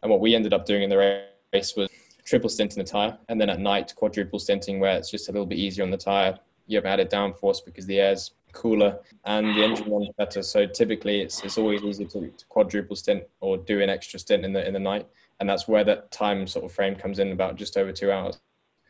And 0.03 0.11
what 0.11 0.21
we 0.21 0.35
ended 0.35 0.53
up 0.53 0.65
doing 0.65 0.83
in 0.83 0.89
the 0.89 0.97
race 0.97 1.23
race 1.53 1.75
was 1.75 1.89
triple 2.25 2.49
stint 2.49 2.73
in 2.73 2.83
the 2.83 2.89
tire, 2.89 3.17
and 3.29 3.39
then 3.39 3.49
at 3.49 3.59
night 3.59 3.93
quadruple 3.95 4.39
stinting, 4.39 4.79
where 4.79 4.95
it's 4.97 5.09
just 5.09 5.29
a 5.29 5.31
little 5.31 5.45
bit 5.45 5.57
easier 5.57 5.83
on 5.83 5.91
the 5.91 5.97
tire. 5.97 6.37
You 6.67 6.77
have 6.77 6.85
added 6.85 7.09
downforce 7.09 7.63
because 7.63 7.85
the 7.85 7.99
air's 7.99 8.31
cooler 8.51 8.99
and 9.25 9.55
the 9.55 9.63
engine 9.63 9.89
runs 9.89 10.09
better. 10.17 10.43
So 10.43 10.65
typically, 10.65 11.21
it's 11.21 11.43
it's 11.43 11.57
always 11.57 11.83
easy 11.83 12.05
to, 12.05 12.27
to, 12.29 12.45
quadruple 12.49 12.95
stint 12.95 13.23
or 13.39 13.57
do 13.57 13.81
an 13.81 13.89
extra 13.89 14.19
stint 14.19 14.43
in 14.43 14.53
the 14.53 14.65
in 14.67 14.73
the 14.73 14.79
night, 14.79 15.07
and 15.39 15.49
that's 15.49 15.67
where 15.67 15.83
that 15.85 16.11
time 16.11 16.47
sort 16.47 16.65
of 16.65 16.71
frame 16.71 16.95
comes 16.95 17.19
in 17.19 17.31
about 17.31 17.55
just 17.55 17.77
over 17.77 17.91
two 17.91 18.11
hours. 18.11 18.39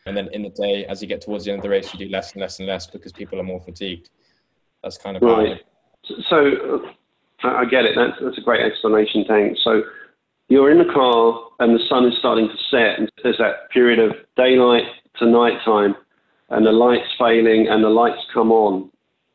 And 0.07 0.15
then 0.15 0.29
in 0.31 0.41
the 0.41 0.49
day, 0.49 0.85
as 0.85 1.01
you 1.01 1.07
get 1.07 1.19
towards 1.21 1.43
the 1.43 1.51
end 1.51 1.59
of 1.59 1.63
the 1.63 1.69
race, 1.69 1.93
you 1.93 1.99
do 1.99 2.09
less 2.09 2.31
and 2.31 2.41
less 2.41 2.59
and 2.59 2.67
less 2.67 2.87
because 2.87 3.11
people 3.11 3.39
are 3.39 3.43
more 3.43 3.59
fatigued. 3.59 4.09
That's 4.81 4.97
kind 4.97 5.17
of 5.17 5.23
right. 5.23 5.61
So 6.29 6.85
uh, 7.43 7.47
I 7.47 7.65
get 7.65 7.85
it. 7.85 7.93
That's 7.95 8.17
that's 8.21 8.37
a 8.37 8.41
great 8.41 8.61
explanation. 8.61 9.25
Thanks. 9.27 9.59
So 9.63 9.83
you're 10.49 10.71
in 10.71 10.77
the 10.77 10.93
car 10.93 11.49
and 11.59 11.75
the 11.75 11.83
sun 11.89 12.05
is 12.05 12.17
starting 12.19 12.47
to 12.47 12.57
set, 12.69 12.99
and 12.99 13.11
there's 13.23 13.37
that 13.37 13.69
period 13.71 13.99
of 13.99 14.15
daylight 14.35 14.85
to 15.19 15.25
nighttime, 15.25 15.95
and 16.49 16.65
the 16.65 16.71
light's 16.71 17.09
failing 17.17 17.67
and 17.67 17.83
the 17.83 17.89
lights 17.89 18.21
come 18.33 18.51
on. 18.51 18.89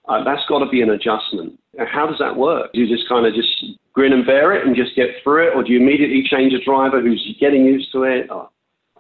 Uh, 0.09 0.25
that's 0.25 0.43
got 0.49 0.61
to 0.61 0.71
be 0.71 0.83
an 0.83 0.91
adjustment. 0.91 1.59
How 1.79 2.07
does 2.07 2.19
that 2.19 2.37
work? 2.37 2.73
Do 2.73 2.81
you 2.81 2.97
just 2.97 3.09
kind 3.09 3.27
of 3.27 3.35
just 3.35 3.65
grin 3.93 4.13
and 4.13 4.27
bear 4.27 4.53
it 4.55 4.67
and 4.67 4.75
just 4.75 4.97
get 4.97 5.11
through 5.23 5.49
it, 5.49 5.55
or 5.55 5.63
do 5.63 5.73
you 5.73 5.81
immediately 5.81 6.25
change 6.29 6.53
a 6.53 6.65
driver 6.65 7.01
who's 7.01 7.37
getting 7.39 7.65
used 7.65 7.93
to 7.93 8.05
it? 8.05 8.31
Or 8.31 8.49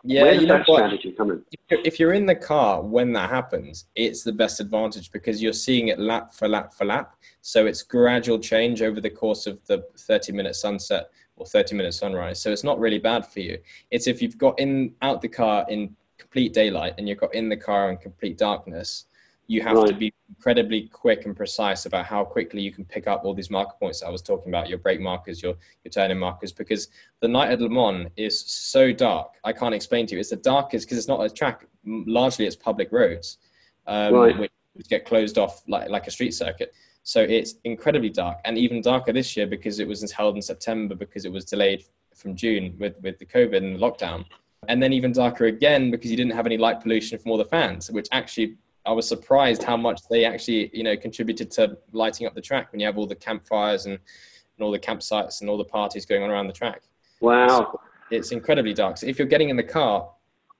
yeah, 0.04 0.22
where 0.22 0.34
does 0.34 0.48
that 0.48 0.66
strategy 0.66 1.12
come 1.12 1.30
in? 1.30 1.42
If 1.70 1.98
you're 1.98 2.12
in 2.12 2.26
the 2.26 2.34
car 2.34 2.82
when 2.82 3.12
that 3.14 3.30
happens, 3.30 3.86
it's 3.94 4.22
the 4.22 4.32
best 4.32 4.60
advantage 4.60 5.10
because 5.12 5.42
you're 5.42 5.52
seeing 5.52 5.88
it 5.88 5.98
lap 5.98 6.34
for 6.34 6.48
lap 6.48 6.74
for 6.74 6.84
lap. 6.84 7.14
So 7.40 7.66
it's 7.66 7.82
gradual 7.82 8.38
change 8.38 8.82
over 8.82 9.00
the 9.00 9.10
course 9.10 9.46
of 9.46 9.64
the 9.66 9.84
30 9.96 10.32
minute 10.32 10.56
sunset 10.56 11.10
or 11.36 11.46
30 11.46 11.76
minute 11.76 11.94
sunrise. 11.94 12.40
So 12.40 12.50
it's 12.50 12.64
not 12.64 12.78
really 12.78 12.98
bad 12.98 13.26
for 13.26 13.40
you. 13.40 13.58
It's 13.90 14.06
if 14.06 14.22
you've 14.22 14.38
got 14.38 14.58
in 14.58 14.94
out 15.02 15.20
the 15.20 15.28
car 15.28 15.66
in 15.68 15.96
complete 16.18 16.52
daylight 16.52 16.94
and 16.98 17.08
you've 17.08 17.18
got 17.18 17.34
in 17.34 17.48
the 17.48 17.56
car 17.56 17.90
in 17.90 17.96
complete 17.96 18.38
darkness, 18.38 19.06
you 19.48 19.60
have 19.60 19.76
right. 19.76 19.88
to 19.88 19.94
be 19.94 20.14
incredibly 20.28 20.88
quick 20.88 21.26
and 21.26 21.36
precise 21.36 21.84
about 21.84 22.06
how 22.06 22.24
quickly 22.24 22.62
you 22.62 22.72
can 22.72 22.84
pick 22.84 23.06
up 23.06 23.24
all 23.24 23.34
these 23.34 23.50
marker 23.50 23.74
points 23.78 24.00
that 24.00 24.06
I 24.06 24.10
was 24.10 24.22
talking 24.22 24.48
about, 24.48 24.68
your 24.68 24.78
brake 24.78 25.00
markers, 25.00 25.42
your, 25.42 25.54
your 25.84 25.90
turning 25.90 26.18
markers, 26.18 26.52
because 26.52 26.88
the 27.20 27.28
night 27.28 27.50
at 27.50 27.60
Le 27.60 27.68
Mans 27.68 28.08
is 28.16 28.40
so 28.40 28.92
dark. 28.92 29.32
I 29.44 29.52
can't 29.52 29.74
explain 29.74 30.06
to 30.06 30.14
you. 30.14 30.20
It's 30.20 30.30
the 30.30 30.36
darkest 30.36 30.86
because 30.86 30.96
it's 30.96 31.08
not 31.08 31.22
a 31.22 31.28
track. 31.28 31.66
Largely, 31.84 32.46
it's 32.46 32.56
public 32.56 32.92
roads, 32.92 33.38
um, 33.86 34.14
right. 34.14 34.38
which 34.38 34.88
get 34.88 35.04
closed 35.04 35.38
off 35.38 35.62
like, 35.68 35.90
like 35.90 36.06
a 36.06 36.10
street 36.10 36.32
circuit. 36.32 36.72
So 37.04 37.20
it's 37.20 37.54
incredibly 37.64 38.10
dark 38.10 38.38
and 38.44 38.56
even 38.56 38.80
darker 38.80 39.12
this 39.12 39.36
year 39.36 39.46
because 39.46 39.80
it 39.80 39.88
was 39.88 40.10
held 40.12 40.36
in 40.36 40.42
September 40.42 40.94
because 40.94 41.24
it 41.24 41.32
was 41.32 41.44
delayed 41.44 41.84
from 42.14 42.36
June 42.36 42.76
with, 42.78 42.94
with 43.02 43.18
the 43.18 43.26
COVID 43.26 43.56
and 43.56 43.76
the 43.76 43.80
lockdown. 43.80 44.24
And 44.68 44.80
then 44.80 44.92
even 44.92 45.12
darker 45.12 45.46
again 45.46 45.90
because 45.90 46.10
you 46.10 46.16
didn't 46.16 46.32
have 46.32 46.46
any 46.46 46.56
light 46.56 46.80
pollution 46.80 47.18
from 47.18 47.32
all 47.32 47.38
the 47.38 47.44
fans, 47.44 47.90
which 47.90 48.06
actually 48.12 48.56
I 48.86 48.92
was 48.92 49.08
surprised 49.08 49.62
how 49.62 49.76
much 49.76 50.00
they 50.08 50.24
actually, 50.24 50.70
you 50.72 50.84
know, 50.84 50.96
contributed 50.96 51.50
to 51.52 51.76
lighting 51.92 52.26
up 52.26 52.34
the 52.34 52.40
track 52.40 52.70
when 52.70 52.80
you 52.80 52.86
have 52.86 52.98
all 52.98 53.06
the 53.06 53.16
campfires 53.16 53.86
and, 53.86 53.94
and 53.94 54.64
all 54.64 54.70
the 54.70 54.78
campsites 54.78 55.40
and 55.40 55.50
all 55.50 55.58
the 55.58 55.64
parties 55.64 56.06
going 56.06 56.22
on 56.22 56.30
around 56.30 56.46
the 56.46 56.52
track. 56.52 56.82
Wow. 57.20 57.48
So 57.48 57.80
it's 58.10 58.30
incredibly 58.30 58.74
dark. 58.74 58.98
So 58.98 59.06
if 59.06 59.18
you're 59.18 59.28
getting 59.28 59.50
in 59.50 59.56
the 59.56 59.62
car 59.62 60.08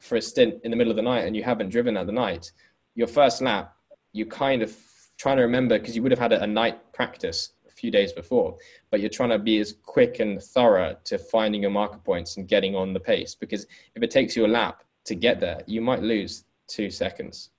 for 0.00 0.16
a 0.16 0.22
stint 0.22 0.60
in 0.64 0.70
the 0.70 0.76
middle 0.76 0.90
of 0.90 0.96
the 0.96 1.02
night 1.02 1.24
and 1.26 1.36
you 1.36 1.44
haven't 1.44 1.70
driven 1.70 1.96
at 1.96 2.06
the 2.06 2.12
night, 2.12 2.50
your 2.94 3.06
first 3.06 3.40
lap, 3.42 3.76
you 4.12 4.26
kind 4.26 4.62
of 4.62 4.76
trying 5.22 5.36
to 5.36 5.42
remember 5.42 5.78
because 5.78 5.94
you 5.94 6.02
would 6.02 6.10
have 6.10 6.18
had 6.18 6.32
a, 6.32 6.42
a 6.42 6.46
night 6.46 6.92
practice 6.92 7.52
a 7.68 7.70
few 7.70 7.92
days 7.92 8.12
before, 8.12 8.56
but 8.90 8.98
you're 8.98 9.08
trying 9.08 9.28
to 9.28 9.38
be 9.38 9.60
as 9.60 9.76
quick 9.84 10.18
and 10.18 10.42
thorough 10.42 10.96
to 11.04 11.16
finding 11.16 11.62
your 11.62 11.70
marker 11.70 11.98
points 11.98 12.36
and 12.36 12.48
getting 12.48 12.74
on 12.74 12.92
the 12.92 12.98
pace. 12.98 13.32
Because 13.32 13.68
if 13.94 14.02
it 14.02 14.10
takes 14.10 14.34
you 14.36 14.44
a 14.44 14.48
lap 14.48 14.82
to 15.04 15.14
get 15.14 15.38
there, 15.38 15.60
you 15.66 15.80
might 15.80 16.02
lose 16.02 16.42
two 16.66 16.90
seconds. 16.90 17.50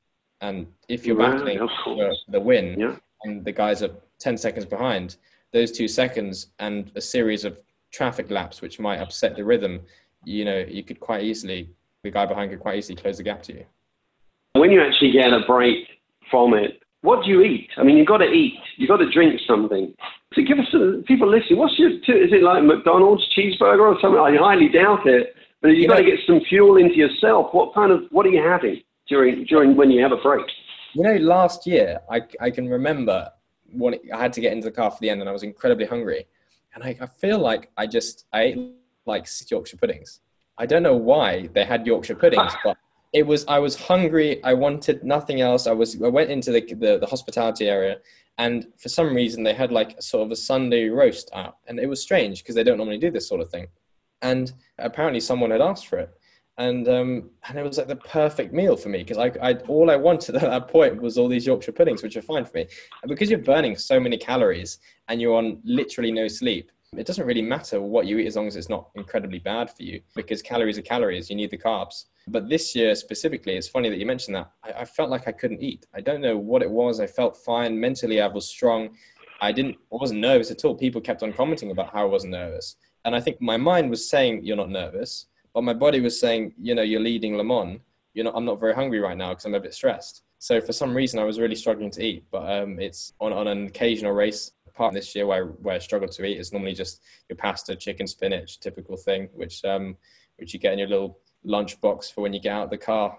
And 0.42 0.68
if 0.90 1.06
you're 1.06 1.16
battling 1.16 1.58
for 1.86 2.12
the 2.28 2.40
win 2.40 2.78
yeah. 2.78 2.98
and 3.24 3.46
the 3.46 3.54
guys 3.54 3.82
are 3.82 3.92
10 4.20 4.38
seconds 4.38 4.66
behind, 4.66 5.16
those 5.54 5.72
two 5.72 5.88
seconds 5.88 6.48
and 6.60 6.92
a 6.96 7.02
series 7.02 7.46
of 7.46 7.62
traffic 7.92 8.30
laps, 8.30 8.62
which 8.62 8.78
might 8.78 9.00
upset 9.00 9.38
the 9.38 9.46
rhythm, 9.46 9.80
you 10.26 10.44
know, 10.44 10.66
you 10.68 10.84
could 10.84 11.00
quite 11.00 11.24
easily, 11.24 11.70
the 12.02 12.12
guy 12.12 12.26
behind 12.26 12.52
could 12.52 12.60
quite 12.60 12.78
easily 12.78 12.98
close 12.98 13.16
the 13.18 13.24
gap 13.24 13.42
to 13.44 13.54
you. 13.54 13.66
When 14.52 14.70
you 14.70 14.82
actually 14.82 15.12
get 15.12 15.32
a 15.32 15.46
break 15.48 15.88
from 16.30 16.56
it, 16.56 16.83
what 17.04 17.26
do 17.26 17.30
you 17.30 17.42
eat? 17.42 17.70
I 17.76 17.84
mean, 17.84 17.98
you've 17.98 18.08
got 18.08 18.20
to 18.20 18.32
eat. 18.32 18.58
You've 18.78 18.88
got 18.88 18.98
to 18.98 19.12
drink 19.12 19.40
something. 19.46 19.94
So 20.34 20.42
give 20.42 20.58
us 20.58 20.66
some, 20.72 21.04
people 21.06 21.30
listening. 21.30 21.60
What's 21.60 21.78
your? 21.78 21.92
Is 21.92 22.32
it 22.32 22.42
like 22.44 22.64
McDonald's 22.64 23.28
cheeseburger 23.38 23.82
or 23.82 23.98
something? 24.02 24.20
I 24.20 24.36
highly 24.38 24.70
doubt 24.70 25.06
it. 25.06 25.36
But 25.62 25.70
you've 25.70 25.80
you 25.80 25.88
got 25.90 26.00
know, 26.00 26.06
to 26.06 26.12
get 26.12 26.20
some 26.26 26.40
fuel 26.48 26.78
into 26.78 26.96
yourself. 26.96 27.54
What 27.54 27.74
kind 27.74 27.92
of? 27.92 28.04
What 28.12 28.26
are 28.26 28.30
you 28.30 28.42
having 28.42 28.82
during 29.10 29.44
during 29.44 29.76
when 29.76 29.92
you 29.92 30.02
have 30.02 30.14
a 30.14 30.18
break? 30.18 30.46
You 30.94 31.04
know, 31.04 31.16
last 31.16 31.68
year 31.68 32.00
I 32.10 32.22
I 32.40 32.50
can 32.50 32.70
remember 32.70 33.30
when 33.74 33.96
I 34.14 34.18
had 34.18 34.32
to 34.34 34.42
get 34.42 34.54
into 34.54 34.66
the 34.66 34.72
car 34.72 34.90
for 34.90 35.00
the 35.02 35.10
end, 35.10 35.20
and 35.20 35.30
I 35.30 35.34
was 35.34 35.44
incredibly 35.44 35.86
hungry, 35.86 36.26
and 36.74 36.86
I, 36.86 36.96
I 37.02 37.08
feel 37.08 37.38
like 37.38 37.70
I 37.76 37.86
just 37.86 38.28
I 38.32 38.42
ate 38.44 38.60
like 39.06 39.28
Yorkshire 39.52 39.76
puddings. 39.76 40.22
I 40.58 40.66
don't 40.66 40.84
know 40.84 40.96
why 40.96 41.50
they 41.54 41.66
had 41.66 41.86
Yorkshire 41.86 42.16
puddings, 42.16 42.54
but 42.64 42.78
it 43.14 43.26
was 43.26 43.46
I 43.48 43.60
was 43.60 43.76
hungry. 43.76 44.44
I 44.44 44.54
wanted 44.56 45.04
nothing 45.04 45.40
else. 45.42 45.68
I 45.68 45.72
was 45.72 46.02
I 46.02 46.08
went 46.08 46.32
into 46.32 46.52
the 46.52 46.62
the, 46.62 46.98
the 46.98 47.06
hospitality 47.06 47.70
area, 47.70 47.98
and 48.40 48.68
for 48.78 48.90
some 48.90 49.16
reason 49.16 49.44
they 49.44 49.54
had 49.54 49.72
like 49.72 50.02
sort 50.02 50.26
of 50.26 50.32
a 50.32 50.36
Sunday 50.36 50.90
roast 50.90 51.30
out, 51.34 51.58
and 51.68 51.80
it 51.80 51.88
was 51.88 52.02
strange 52.02 52.42
because 52.42 52.56
they 52.56 52.64
don't 52.64 52.78
normally 52.78 52.98
do 52.98 53.12
this 53.12 53.28
sort 53.28 53.42
of 53.42 53.50
thing. 53.50 53.68
And 54.24 54.52
apparently 54.80 55.20
someone 55.20 55.52
had 55.52 55.62
asked 55.62 55.88
for 55.88 56.00
it, 56.00 56.10
and 56.58 56.88
um, 56.90 57.30
and 57.48 57.60
it 57.60 57.64
was 57.64 57.78
like 57.78 57.88
the 57.88 57.96
perfect 57.98 58.52
meal 58.52 58.76
for 58.76 58.90
me 58.90 59.04
because 59.04 59.20
I, 59.20 59.32
I 59.42 59.54
all 59.68 59.92
I 59.92 59.96
wanted 59.96 60.36
at 60.42 60.42
that 60.42 60.68
point 60.68 61.00
was 61.00 61.18
all 61.18 61.28
these 61.28 61.46
Yorkshire 61.46 61.72
puddings, 61.72 62.02
which 62.02 62.18
are 62.18 62.22
fine 62.24 62.46
for 62.46 62.58
me, 62.58 62.68
and 63.04 63.10
because 63.10 63.30
you're 63.30 63.40
burning 63.40 63.76
so 63.76 64.00
many 64.00 64.18
calories 64.18 64.80
and 65.08 65.22
you're 65.22 65.38
on 65.38 65.62
literally 65.64 66.12
no 66.12 66.28
sleep. 66.28 66.72
It 66.96 67.08
doesn't 67.08 67.26
really 67.26 67.42
matter 67.42 67.82
what 67.82 68.06
you 68.06 68.20
eat 68.20 68.28
as 68.28 68.36
long 68.36 68.46
as 68.46 68.56
it's 68.56 68.70
not 68.70 68.92
incredibly 68.94 69.40
bad 69.40 69.72
for 69.76 69.82
you 69.82 70.00
because 70.16 70.44
calories 70.44 70.78
are 70.78 70.84
calories. 70.84 71.28
You 71.28 71.36
need 71.36 71.50
the 71.50 71.58
carbs. 71.58 72.06
But 72.28 72.50
this 72.50 72.76
year 72.76 72.96
specifically, 72.96 73.56
it's 73.56 73.68
funny 73.68 73.90
that 73.90 73.98
you 73.98 74.06
mentioned 74.06 74.36
that. 74.36 74.52
I, 74.64 74.82
I, 74.82 74.86
felt 74.86 75.10
like 75.10 75.28
I 75.28 75.32
couldn't 75.34 75.62
eat. 75.62 75.86
I 75.94 76.02
don't 76.02 76.22
know 76.22 76.38
what 76.38 76.62
it 76.62 76.70
was. 76.70 77.00
I 77.00 77.08
felt 77.08 77.36
fine 77.36 77.78
mentally. 77.78 78.22
I 78.22 78.28
was 78.28 78.48
strong. 78.48 78.96
I 79.42 79.52
didn't. 79.52 79.76
I 79.92 79.98
wasn't 79.98 80.22
nervous 80.22 80.50
at 80.52 80.64
all. 80.64 80.76
People 80.76 81.02
kept 81.02 81.22
on 81.22 81.34
commenting 81.34 81.72
about 81.72 81.92
how 81.92 82.04
I 82.04 82.06
wasn't 82.06 82.32
nervous, 82.32 82.78
and 83.04 83.14
I 83.14 83.20
think 83.20 83.42
my 83.42 83.58
mind 83.58 83.90
was 83.90 84.10
saying 84.10 84.46
you're 84.46 84.56
not 84.56 84.70
nervous, 84.70 85.28
but 85.54 85.64
my 85.64 85.74
body 85.74 86.00
was 86.00 86.18
saying, 86.18 86.54
you 86.58 86.76
know, 86.76 86.82
you're 86.82 87.02
leading 87.02 87.36
Le 87.36 87.44
Mans. 87.44 87.80
You're 88.14 88.26
not. 88.26 88.36
I'm 88.38 88.46
not 88.46 88.60
very 88.60 88.74
hungry 88.74 89.00
right 89.00 89.18
now 89.18 89.30
because 89.30 89.46
I'm 89.46 89.56
a 89.56 89.60
bit 89.60 89.74
stressed. 89.74 90.24
So 90.40 90.62
for 90.62 90.72
some 90.74 90.96
reason, 90.96 91.20
I 91.20 91.24
was 91.24 91.40
really 91.40 91.56
struggling 91.56 91.92
to 91.92 92.04
eat. 92.04 92.24
But 92.32 92.50
um, 92.50 92.80
it's 92.80 93.14
on, 93.20 93.34
on 93.34 93.48
an 93.48 93.68
occasional 93.68 94.14
race 94.14 94.52
part 94.74 94.94
this 94.94 95.14
year 95.16 95.26
where 95.26 95.46
where 95.46 95.76
I 95.76 95.80
struggle 95.80 96.08
to 96.08 96.26
eat. 96.26 96.40
It's 96.40 96.54
normally 96.54 96.74
just 96.74 97.02
your 97.28 97.38
pasta, 97.38 97.76
chicken, 97.76 98.08
spinach, 98.08 98.60
typical 98.60 98.96
thing, 98.96 99.30
which 99.34 99.64
um, 99.66 99.98
which 100.38 100.54
you 100.54 100.60
get 100.60 100.74
in 100.74 100.80
your 100.80 100.88
little 100.88 101.20
lunchbox 101.46 102.14
for 102.14 102.22
when 102.22 102.34
you 102.34 102.40
get 102.40 102.54
out 102.54 102.66
of 102.66 102.70
the 102.70 102.78
car. 102.78 103.18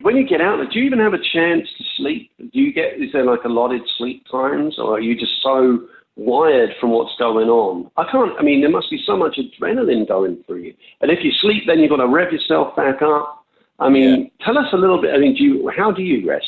When 0.00 0.16
you 0.16 0.26
get 0.26 0.40
out, 0.40 0.58
do 0.70 0.78
you 0.78 0.84
even 0.84 0.98
have 0.98 1.14
a 1.14 1.18
chance 1.32 1.68
to 1.78 1.84
sleep? 1.96 2.30
Do 2.38 2.60
you 2.60 2.72
get 2.72 2.94
is 3.00 3.12
there 3.12 3.24
like 3.24 3.44
allotted 3.44 3.82
sleep 3.96 4.24
times, 4.30 4.78
or 4.78 4.96
are 4.96 5.00
you 5.00 5.14
just 5.14 5.40
so 5.42 5.86
wired 6.16 6.70
from 6.80 6.90
what's 6.90 7.16
going 7.18 7.48
on? 7.48 7.90
I 7.96 8.04
can't. 8.10 8.32
I 8.38 8.42
mean, 8.42 8.60
there 8.60 8.70
must 8.70 8.90
be 8.90 9.02
so 9.06 9.16
much 9.16 9.38
adrenaline 9.38 10.06
going 10.06 10.42
through 10.46 10.62
you, 10.62 10.74
and 11.00 11.10
if 11.10 11.24
you 11.24 11.30
sleep, 11.40 11.64
then 11.66 11.78
you've 11.78 11.90
got 11.90 11.98
to 11.98 12.08
rev 12.08 12.32
yourself 12.32 12.74
back 12.76 13.02
up. 13.02 13.46
I 13.78 13.88
mean, 13.88 14.22
yeah. 14.22 14.44
tell 14.44 14.58
us 14.58 14.66
a 14.72 14.76
little 14.76 15.00
bit. 15.00 15.14
I 15.14 15.18
mean, 15.18 15.34
do 15.36 15.44
you 15.44 15.70
how 15.76 15.90
do 15.92 16.02
you 16.02 16.28
rest? 16.28 16.46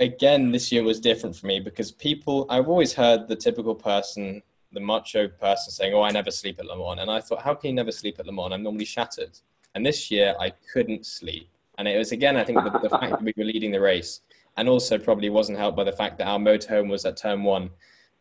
Again, 0.00 0.50
this 0.50 0.72
year 0.72 0.82
was 0.82 0.98
different 0.98 1.36
for 1.36 1.46
me 1.46 1.60
because 1.60 1.92
people. 1.92 2.46
I've 2.48 2.68
always 2.68 2.94
heard 2.94 3.28
the 3.28 3.36
typical 3.36 3.74
person 3.74 4.42
the 4.72 4.80
macho 4.80 5.28
person 5.28 5.70
saying, 5.70 5.94
"Oh, 5.94 6.02
I 6.02 6.10
never 6.10 6.30
sleep 6.30 6.58
at 6.58 6.66
Le 6.66 6.76
Mans," 6.76 7.00
and 7.00 7.10
I 7.10 7.20
thought, 7.20 7.42
"How 7.42 7.54
can 7.54 7.70
you 7.70 7.76
never 7.76 7.92
sleep 7.92 8.18
at 8.18 8.26
Le 8.26 8.32
Mans? 8.32 8.52
I'm 8.52 8.62
normally 8.62 8.84
shattered." 8.84 9.38
And 9.74 9.84
this 9.84 10.10
year 10.10 10.34
I 10.40 10.52
couldn't 10.72 11.06
sleep. 11.06 11.48
And 11.78 11.88
it 11.88 11.96
was 11.96 12.12
again, 12.12 12.36
I 12.36 12.44
think, 12.44 12.62
the, 12.62 12.78
the 12.78 12.90
fact 12.90 13.10
that 13.10 13.22
we 13.22 13.32
were 13.36 13.44
leading 13.44 13.72
the 13.72 13.80
race, 13.80 14.20
and 14.56 14.68
also 14.68 14.98
probably 14.98 15.30
wasn't 15.30 15.58
helped 15.58 15.76
by 15.76 15.84
the 15.84 15.92
fact 15.92 16.18
that 16.18 16.26
our 16.26 16.38
motorhome 16.38 16.90
was 16.90 17.04
at 17.06 17.16
turn 17.16 17.42
one, 17.42 17.70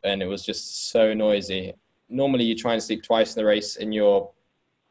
and 0.04 0.22
it 0.24 0.28
was 0.28 0.46
just 0.46 0.92
so 0.92 1.14
noisy. 1.14 1.74
Normally, 2.10 2.46
you 2.46 2.56
try 2.56 2.74
and 2.74 2.82
sleep 2.82 3.04
twice 3.04 3.36
in 3.36 3.42
the 3.42 3.46
race 3.46 3.76
in 3.76 3.92
your 3.92 4.32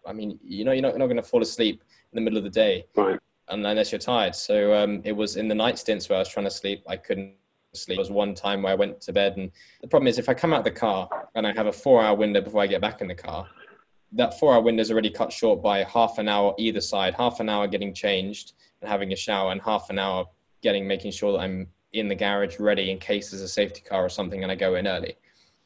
I 0.06 0.12
mean, 0.12 0.38
you 0.42 0.64
know, 0.64 0.72
you're 0.72 0.82
not, 0.82 0.90
you're 0.90 0.98
not 0.98 1.06
going 1.06 1.16
to 1.16 1.22
fall 1.22 1.42
asleep 1.42 1.82
in 2.12 2.16
the 2.16 2.20
middle 2.20 2.38
of 2.38 2.44
the 2.44 2.50
day, 2.50 2.86
right? 2.96 3.18
Unless 3.48 3.92
you're 3.92 3.98
tired. 3.98 4.34
So 4.34 4.74
um, 4.74 5.00
it 5.04 5.12
was 5.12 5.36
in 5.36 5.48
the 5.48 5.54
night 5.54 5.78
stints 5.78 6.08
where 6.08 6.16
I 6.16 6.20
was 6.20 6.28
trying 6.28 6.46
to 6.46 6.50
sleep, 6.50 6.82
I 6.88 6.96
couldn't 6.96 7.34
sleep. 7.74 7.96
There 7.96 8.00
was 8.00 8.10
one 8.10 8.34
time 8.34 8.62
where 8.62 8.72
I 8.72 8.76
went 8.76 9.00
to 9.02 9.12
bed, 9.12 9.36
and 9.36 9.50
the 9.80 9.88
problem 9.88 10.08
is 10.08 10.18
if 10.18 10.28
I 10.28 10.34
come 10.34 10.52
out 10.52 10.60
of 10.60 10.64
the 10.64 10.70
car 10.70 11.08
and 11.34 11.46
I 11.46 11.52
have 11.52 11.66
a 11.66 11.72
four-hour 11.72 12.16
window 12.16 12.40
before 12.40 12.62
I 12.62 12.66
get 12.66 12.80
back 12.80 13.00
in 13.00 13.08
the 13.08 13.14
car, 13.14 13.46
that 14.12 14.38
four-hour 14.38 14.62
window 14.62 14.80
is 14.80 14.90
already 14.90 15.10
cut 15.10 15.32
short 15.32 15.62
by 15.62 15.84
half 15.84 16.18
an 16.18 16.28
hour 16.28 16.54
either 16.58 16.80
side, 16.80 17.14
half 17.14 17.40
an 17.40 17.48
hour 17.48 17.66
getting 17.68 17.94
changed 17.94 18.54
and 18.80 18.90
having 18.90 19.12
a 19.12 19.16
shower, 19.16 19.52
and 19.52 19.60
half 19.62 19.90
an 19.90 19.98
hour 19.98 20.26
getting 20.62 20.86
making 20.86 21.12
sure 21.12 21.32
that 21.32 21.38
I'm 21.38 21.68
in 21.92 22.08
the 22.08 22.14
garage 22.14 22.58
ready 22.60 22.90
in 22.90 22.98
case 22.98 23.30
there's 23.30 23.42
a 23.42 23.48
safety 23.48 23.80
car 23.80 24.04
or 24.04 24.08
something 24.08 24.42
and 24.42 24.52
I 24.52 24.54
go 24.54 24.74
in 24.74 24.86
early. 24.86 25.16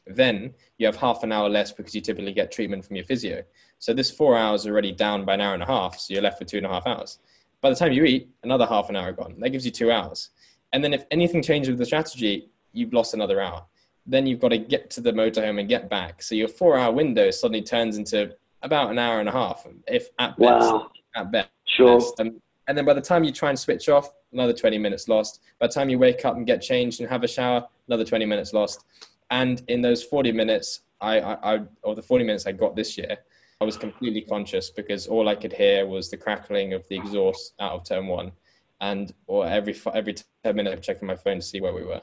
Then 0.07 0.55
you 0.79 0.87
have 0.87 0.97
half 0.97 1.23
an 1.23 1.33
hour 1.33 1.49
less 1.49 1.73
because 1.73 1.95
you 1.95 2.01
typically 2.01 2.33
get 2.33 2.53
treatment 2.53 2.85
from 2.85 2.97
your 2.97 3.05
physio. 3.05 3.43
So 3.79 3.93
this 3.93 4.11
four 4.11 4.37
hours 4.37 4.67
already 4.67 4.93
down 4.93 5.25
by 5.25 5.35
an 5.35 5.41
hour 5.41 5.55
and 5.55 5.63
a 5.63 5.67
half. 5.67 5.99
So 5.99 6.15
you're 6.15 6.23
left 6.23 6.41
with 6.41 6.49
two 6.49 6.59
and 6.59 6.67
a 6.67 6.71
half 6.71 6.87
hours. 6.87 7.19
By 7.61 7.71
the 7.71 7.77
time 7.77 7.93
you 7.93 8.05
eat, 8.05 8.29
another 8.43 8.67
half 8.67 8.91
an 8.91 8.97
hour 8.97 9.13
gone. 9.13 9.37
That 9.39 9.51
gives 9.51 9.65
you 9.65 9.71
two 9.71 9.91
hours. 9.91 10.31
And 10.73 10.85
then 10.85 10.93
if 10.93 11.05
anything 11.11 11.43
changes 11.43 11.71
with 11.71 11.79
the 11.79 11.87
strategy, 11.87 12.51
you've 12.73 12.93
lost 12.93 13.15
another 13.15 13.41
hour. 13.41 13.65
Then 14.07 14.27
you've 14.27 14.41
got 14.41 14.49
to 14.49 14.59
get 14.59 14.91
to 14.91 15.01
the 15.01 15.13
motorhome 15.13 15.59
and 15.59 15.69
get 15.69 15.89
back. 15.89 16.23
So 16.23 16.35
your 16.35 16.49
four 16.49 16.77
hour 16.77 16.93
window 16.93 17.31
suddenly 17.31 17.63
turns 17.63 17.97
into 17.97 18.35
about 18.63 18.91
an 18.91 18.99
hour 18.99 19.21
and 19.21 19.29
a 19.29 19.33
half, 19.33 19.67
if 19.87 20.09
at 20.19 20.37
best. 20.39 20.73
Wow. 20.73 20.91
At 21.15 21.31
best. 21.31 21.49
Sure. 21.67 22.03
Um, 22.19 22.41
and 22.67 22.77
then 22.77 22.85
by 22.85 22.95
the 22.95 23.01
time 23.01 23.25
you 23.25 23.33
try 23.33 23.51
and 23.51 23.59
switch 23.59 23.89
off, 23.89 24.13
another 24.33 24.53
20 24.53 24.79
minutes 24.79 25.09
lost. 25.09 25.41
By 25.59 25.67
the 25.69 25.73
time 25.73 25.89
you 25.89 25.99
wake 25.99 26.25
up 26.25 26.37
and 26.37 26.47
get 26.47 26.61
changed 26.61 27.01
and 27.01 27.09
have 27.09 27.23
a 27.23 27.29
shower, 27.29 27.67
another 27.89 28.05
20 28.05 28.25
minutes 28.27 28.53
lost. 28.53 28.85
And 29.31 29.63
in 29.69 29.81
those 29.81 30.03
40 30.03 30.33
minutes, 30.33 30.81
I, 31.01 31.21
I, 31.21 31.55
I 31.55 31.61
or 31.83 31.95
the 31.95 32.03
40 32.03 32.25
minutes 32.25 32.47
I 32.47 32.53
got 32.53 32.77
this 32.77 32.97
year, 32.99 33.19
I 33.61 33.65
was 33.65 33.77
completely 33.77 34.23
conscious 34.23 34.71
because 34.71 35.07
all 35.07 35.29
I 35.29 35.35
could 35.35 35.53
hear 35.53 35.87
was 35.87 36.11
the 36.11 36.17
crackling 36.17 36.73
of 36.73 36.87
the 36.89 36.97
exhaust 36.97 37.55
out 37.61 37.73
of 37.73 37.85
turn 37.85 38.07
one. 38.07 38.33
And 38.81 39.15
or 39.27 39.47
every, 39.47 39.77
every 39.95 40.15
10 40.43 40.57
minutes, 40.57 40.75
I'm 40.75 40.83
checking 40.83 41.07
my 41.07 41.17
phone 41.17 41.37
to 41.37 41.43
see 41.43 41.61
where 41.61 41.73
we 41.73 41.85
were. 41.85 42.03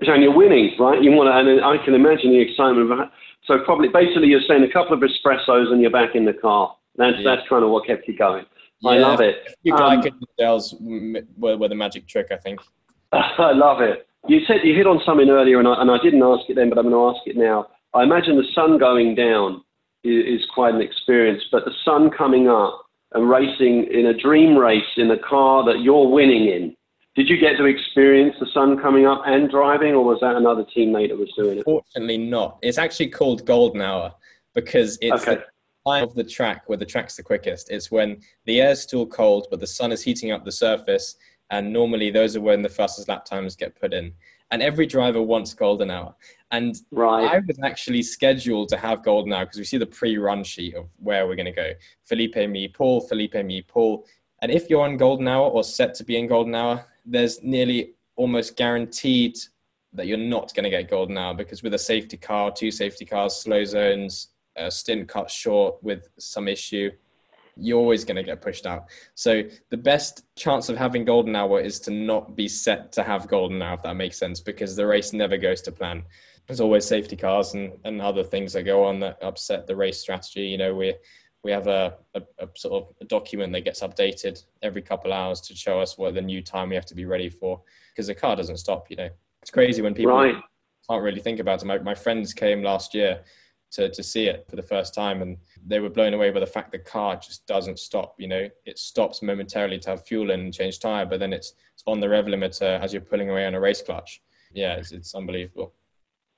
And 0.00 0.22
you're 0.22 0.34
winning, 0.34 0.74
right? 0.78 1.02
You 1.02 1.12
want 1.12 1.28
to, 1.28 1.36
and 1.36 1.64
I 1.64 1.82
can 1.84 1.94
imagine 1.94 2.30
the 2.30 2.40
excitement 2.40 2.90
of. 2.90 3.08
So 3.44 3.58
probably, 3.64 3.88
basically, 3.88 4.28
you're 4.28 4.40
saying 4.48 4.62
a 4.64 4.72
couple 4.72 4.94
of 4.94 5.00
espressos 5.00 5.72
and 5.72 5.80
you're 5.80 5.90
back 5.90 6.14
in 6.14 6.24
the 6.24 6.32
car. 6.32 6.74
That's 6.96 7.16
yeah. 7.18 7.36
that's 7.36 7.48
kind 7.48 7.64
of 7.64 7.70
what 7.70 7.86
kept 7.86 8.08
you 8.08 8.16
going. 8.16 8.44
Yeah, 8.80 8.90
I 8.90 8.98
love 8.98 9.20
it. 9.20 9.56
You 9.62 9.74
um, 9.74 11.16
were, 11.36 11.56
were 11.56 11.68
the 11.68 11.74
magic 11.74 12.08
trick, 12.08 12.28
I 12.30 12.36
think. 12.36 12.60
I 13.12 13.52
love 13.52 13.80
it. 13.80 14.06
You 14.26 14.40
said 14.46 14.58
you 14.64 14.74
hit 14.74 14.86
on 14.86 15.00
something 15.04 15.28
earlier, 15.28 15.58
and 15.58 15.68
I, 15.68 15.80
and 15.80 15.90
I 15.90 15.98
didn't 16.02 16.22
ask 16.22 16.48
it 16.48 16.54
then, 16.54 16.68
but 16.70 16.78
I'm 16.78 16.88
going 16.88 16.94
to 16.94 17.18
ask 17.18 17.26
it 17.26 17.36
now. 17.36 17.68
I 17.94 18.02
imagine 18.02 18.36
the 18.36 18.48
sun 18.54 18.78
going 18.78 19.14
down 19.14 19.62
is, 20.04 20.40
is 20.40 20.46
quite 20.54 20.74
an 20.74 20.80
experience, 20.80 21.42
but 21.50 21.64
the 21.64 21.74
sun 21.84 22.10
coming 22.10 22.48
up 22.48 22.86
and 23.12 23.28
racing 23.28 23.88
in 23.92 24.06
a 24.06 24.14
dream 24.14 24.56
race 24.56 24.82
in 24.96 25.10
a 25.10 25.18
car 25.18 25.64
that 25.64 25.80
you're 25.80 26.08
winning 26.08 26.46
in. 26.46 26.76
Did 27.20 27.28
you 27.28 27.36
get 27.36 27.58
to 27.58 27.66
experience 27.66 28.34
the 28.40 28.46
sun 28.46 28.80
coming 28.80 29.04
up 29.04 29.24
and 29.26 29.50
driving, 29.50 29.92
or 29.92 30.02
was 30.02 30.20
that 30.22 30.36
another 30.36 30.64
teammate 30.74 31.10
that 31.10 31.18
was 31.18 31.30
doing 31.36 31.58
it? 31.58 31.64
Fortunately, 31.64 32.16
not. 32.16 32.58
It's 32.62 32.78
actually 32.78 33.08
called 33.08 33.44
golden 33.44 33.82
hour 33.82 34.14
because 34.54 34.96
it's 35.02 35.28
okay. 35.28 35.34
the 35.34 35.44
time 35.86 36.04
of 36.04 36.14
the 36.14 36.24
track 36.24 36.62
where 36.66 36.78
the 36.78 36.86
track's 36.86 37.16
the 37.16 37.22
quickest. 37.22 37.70
It's 37.70 37.90
when 37.90 38.22
the 38.46 38.62
air's 38.62 38.80
still 38.80 39.06
cold, 39.06 39.48
but 39.50 39.60
the 39.60 39.66
sun 39.66 39.92
is 39.92 40.00
heating 40.00 40.30
up 40.30 40.46
the 40.46 40.50
surface, 40.50 41.16
and 41.50 41.70
normally 41.70 42.10
those 42.10 42.36
are 42.36 42.40
when 42.40 42.62
the 42.62 42.70
fastest 42.70 43.06
lap 43.06 43.26
times 43.26 43.54
get 43.54 43.78
put 43.78 43.92
in. 43.92 44.14
And 44.50 44.62
every 44.62 44.86
driver 44.86 45.20
wants 45.20 45.52
golden 45.52 45.90
hour. 45.90 46.14
And 46.52 46.74
right. 46.90 47.34
I 47.34 47.40
was 47.46 47.58
actually 47.62 48.02
scheduled 48.02 48.70
to 48.70 48.78
have 48.78 49.04
golden 49.04 49.34
hour 49.34 49.44
because 49.44 49.58
we 49.58 49.64
see 49.64 49.76
the 49.76 49.84
pre-run 49.84 50.42
sheet 50.42 50.74
of 50.74 50.88
where 50.96 51.26
we're 51.26 51.36
going 51.36 51.44
to 51.44 51.52
go. 51.52 51.72
Filipe, 52.06 52.48
me, 52.48 52.66
Paul, 52.68 53.02
Filipe, 53.02 53.44
me, 53.44 53.60
Paul. 53.60 54.06
And 54.40 54.50
if 54.50 54.70
you're 54.70 54.80
on 54.80 54.96
golden 54.96 55.28
hour 55.28 55.50
or 55.50 55.62
set 55.62 55.92
to 55.96 56.04
be 56.04 56.16
in 56.16 56.26
golden 56.26 56.54
hour, 56.54 56.86
there's 57.04 57.42
nearly 57.42 57.94
almost 58.16 58.56
guaranteed 58.56 59.36
that 59.92 60.06
you're 60.06 60.18
not 60.18 60.54
going 60.54 60.64
to 60.64 60.70
get 60.70 60.90
golden 60.90 61.18
hour 61.18 61.34
because 61.34 61.62
with 61.62 61.74
a 61.74 61.78
safety 61.78 62.16
car, 62.16 62.50
two 62.50 62.70
safety 62.70 63.04
cars, 63.04 63.36
slow 63.36 63.64
zones, 63.64 64.28
a 64.56 64.70
stint 64.70 65.08
cut 65.08 65.30
short 65.30 65.82
with 65.82 66.08
some 66.18 66.46
issue, 66.48 66.90
you're 67.56 67.78
always 67.78 68.04
going 68.04 68.16
to 68.16 68.22
get 68.22 68.40
pushed 68.40 68.66
out. 68.66 68.86
So 69.14 69.42
the 69.70 69.76
best 69.76 70.24
chance 70.36 70.68
of 70.68 70.76
having 70.76 71.04
golden 71.04 71.34
hour 71.34 71.60
is 71.60 71.80
to 71.80 71.90
not 71.90 72.36
be 72.36 72.48
set 72.48 72.92
to 72.92 73.02
have 73.02 73.28
golden 73.28 73.60
hour, 73.60 73.74
if 73.74 73.82
that 73.82 73.96
makes 73.96 74.18
sense, 74.18 74.40
because 74.40 74.76
the 74.76 74.86
race 74.86 75.12
never 75.12 75.36
goes 75.36 75.60
to 75.62 75.72
plan. 75.72 76.04
There's 76.46 76.60
always 76.60 76.84
safety 76.84 77.16
cars 77.16 77.54
and, 77.54 77.72
and 77.84 78.00
other 78.00 78.24
things 78.24 78.52
that 78.52 78.62
go 78.62 78.84
on 78.84 79.00
that 79.00 79.22
upset 79.22 79.66
the 79.66 79.76
race 79.76 79.98
strategy. 79.98 80.42
You 80.42 80.58
know, 80.58 80.74
we 80.74 80.94
we 81.42 81.50
have 81.50 81.66
a, 81.66 81.94
a, 82.14 82.22
a 82.38 82.48
sort 82.54 82.82
of 82.82 82.94
a 83.00 83.04
document 83.04 83.52
that 83.52 83.62
gets 83.62 83.80
updated 83.80 84.44
every 84.62 84.82
couple 84.82 85.12
hours 85.12 85.40
to 85.42 85.54
show 85.54 85.80
us 85.80 85.96
what 85.96 86.14
the 86.14 86.20
new 86.20 86.42
time 86.42 86.68
we 86.68 86.74
have 86.74 86.86
to 86.86 86.94
be 86.94 87.06
ready 87.06 87.30
for 87.30 87.62
because 87.92 88.06
the 88.06 88.14
car 88.14 88.36
doesn't 88.36 88.58
stop. 88.58 88.90
You 88.90 88.96
know, 88.96 89.08
it's 89.42 89.50
crazy 89.50 89.82
when 89.82 89.94
people 89.94 90.12
right. 90.12 90.36
can't 90.88 91.02
really 91.02 91.20
think 91.20 91.40
about 91.40 91.62
it. 91.62 91.66
My, 91.66 91.78
my 91.78 91.94
friends 91.94 92.34
came 92.34 92.62
last 92.62 92.94
year 92.94 93.20
to, 93.72 93.88
to 93.88 94.02
see 94.02 94.26
it 94.26 94.46
for 94.48 94.56
the 94.56 94.62
first 94.62 94.94
time 94.94 95.22
and 95.22 95.36
they 95.66 95.80
were 95.80 95.88
blown 95.88 96.14
away 96.14 96.30
by 96.30 96.40
the 96.40 96.46
fact 96.46 96.72
the 96.72 96.78
car 96.78 97.16
just 97.16 97.46
doesn't 97.46 97.78
stop 97.78 98.14
you 98.18 98.26
know 98.26 98.48
it 98.66 98.78
stops 98.78 99.22
momentarily 99.22 99.78
to 99.78 99.90
have 99.90 100.04
fuel 100.04 100.30
in 100.30 100.40
and 100.40 100.54
change 100.54 100.80
tire 100.80 101.06
but 101.06 101.20
then 101.20 101.32
it's, 101.32 101.54
it's 101.74 101.84
on 101.86 102.00
the 102.00 102.08
rev 102.08 102.26
limiter 102.26 102.80
as 102.80 102.92
you're 102.92 103.00
pulling 103.02 103.30
away 103.30 103.46
on 103.46 103.54
a 103.54 103.60
race 103.60 103.82
clutch 103.82 104.22
yeah 104.52 104.74
it's, 104.74 104.92
it's 104.92 105.14
unbelievable 105.14 105.72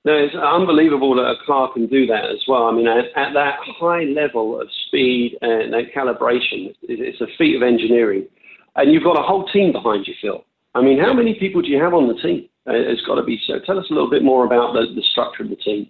no, 0.04 0.14
it's 0.14 0.34
unbelievable 0.34 1.14
that 1.14 1.30
a 1.30 1.36
car 1.46 1.72
can 1.72 1.86
do 1.86 2.06
that 2.06 2.24
as 2.24 2.42
well. 2.48 2.64
I 2.64 2.72
mean, 2.72 2.88
at, 2.88 3.06
at 3.16 3.34
that 3.34 3.58
high 3.78 4.04
level 4.04 4.60
of 4.60 4.68
speed 4.86 5.38
and 5.42 5.72
that 5.72 5.94
calibration, 5.94 6.74
it's 6.82 7.20
a 7.20 7.26
feat 7.38 7.54
of 7.54 7.62
engineering. 7.62 8.26
And 8.74 8.92
you've 8.92 9.04
got 9.04 9.18
a 9.18 9.22
whole 9.22 9.46
team 9.48 9.70
behind 9.70 10.06
you, 10.08 10.14
Phil. 10.20 10.44
I 10.74 10.80
mean, 10.80 10.98
how 10.98 11.12
many 11.12 11.34
people 11.34 11.62
do 11.62 11.68
you 11.68 11.80
have 11.80 11.94
on 11.94 12.08
the 12.08 12.14
team? 12.14 12.48
Uh, 12.66 12.72
it's 12.74 13.02
got 13.02 13.16
to 13.16 13.22
be 13.22 13.40
so. 13.46 13.60
Tell 13.60 13.78
us 13.78 13.86
a 13.90 13.92
little 13.92 14.10
bit 14.10 14.24
more 14.24 14.44
about 14.44 14.72
the, 14.72 14.86
the 14.94 15.02
structure 15.02 15.44
of 15.44 15.50
the 15.50 15.56
team. 15.56 15.88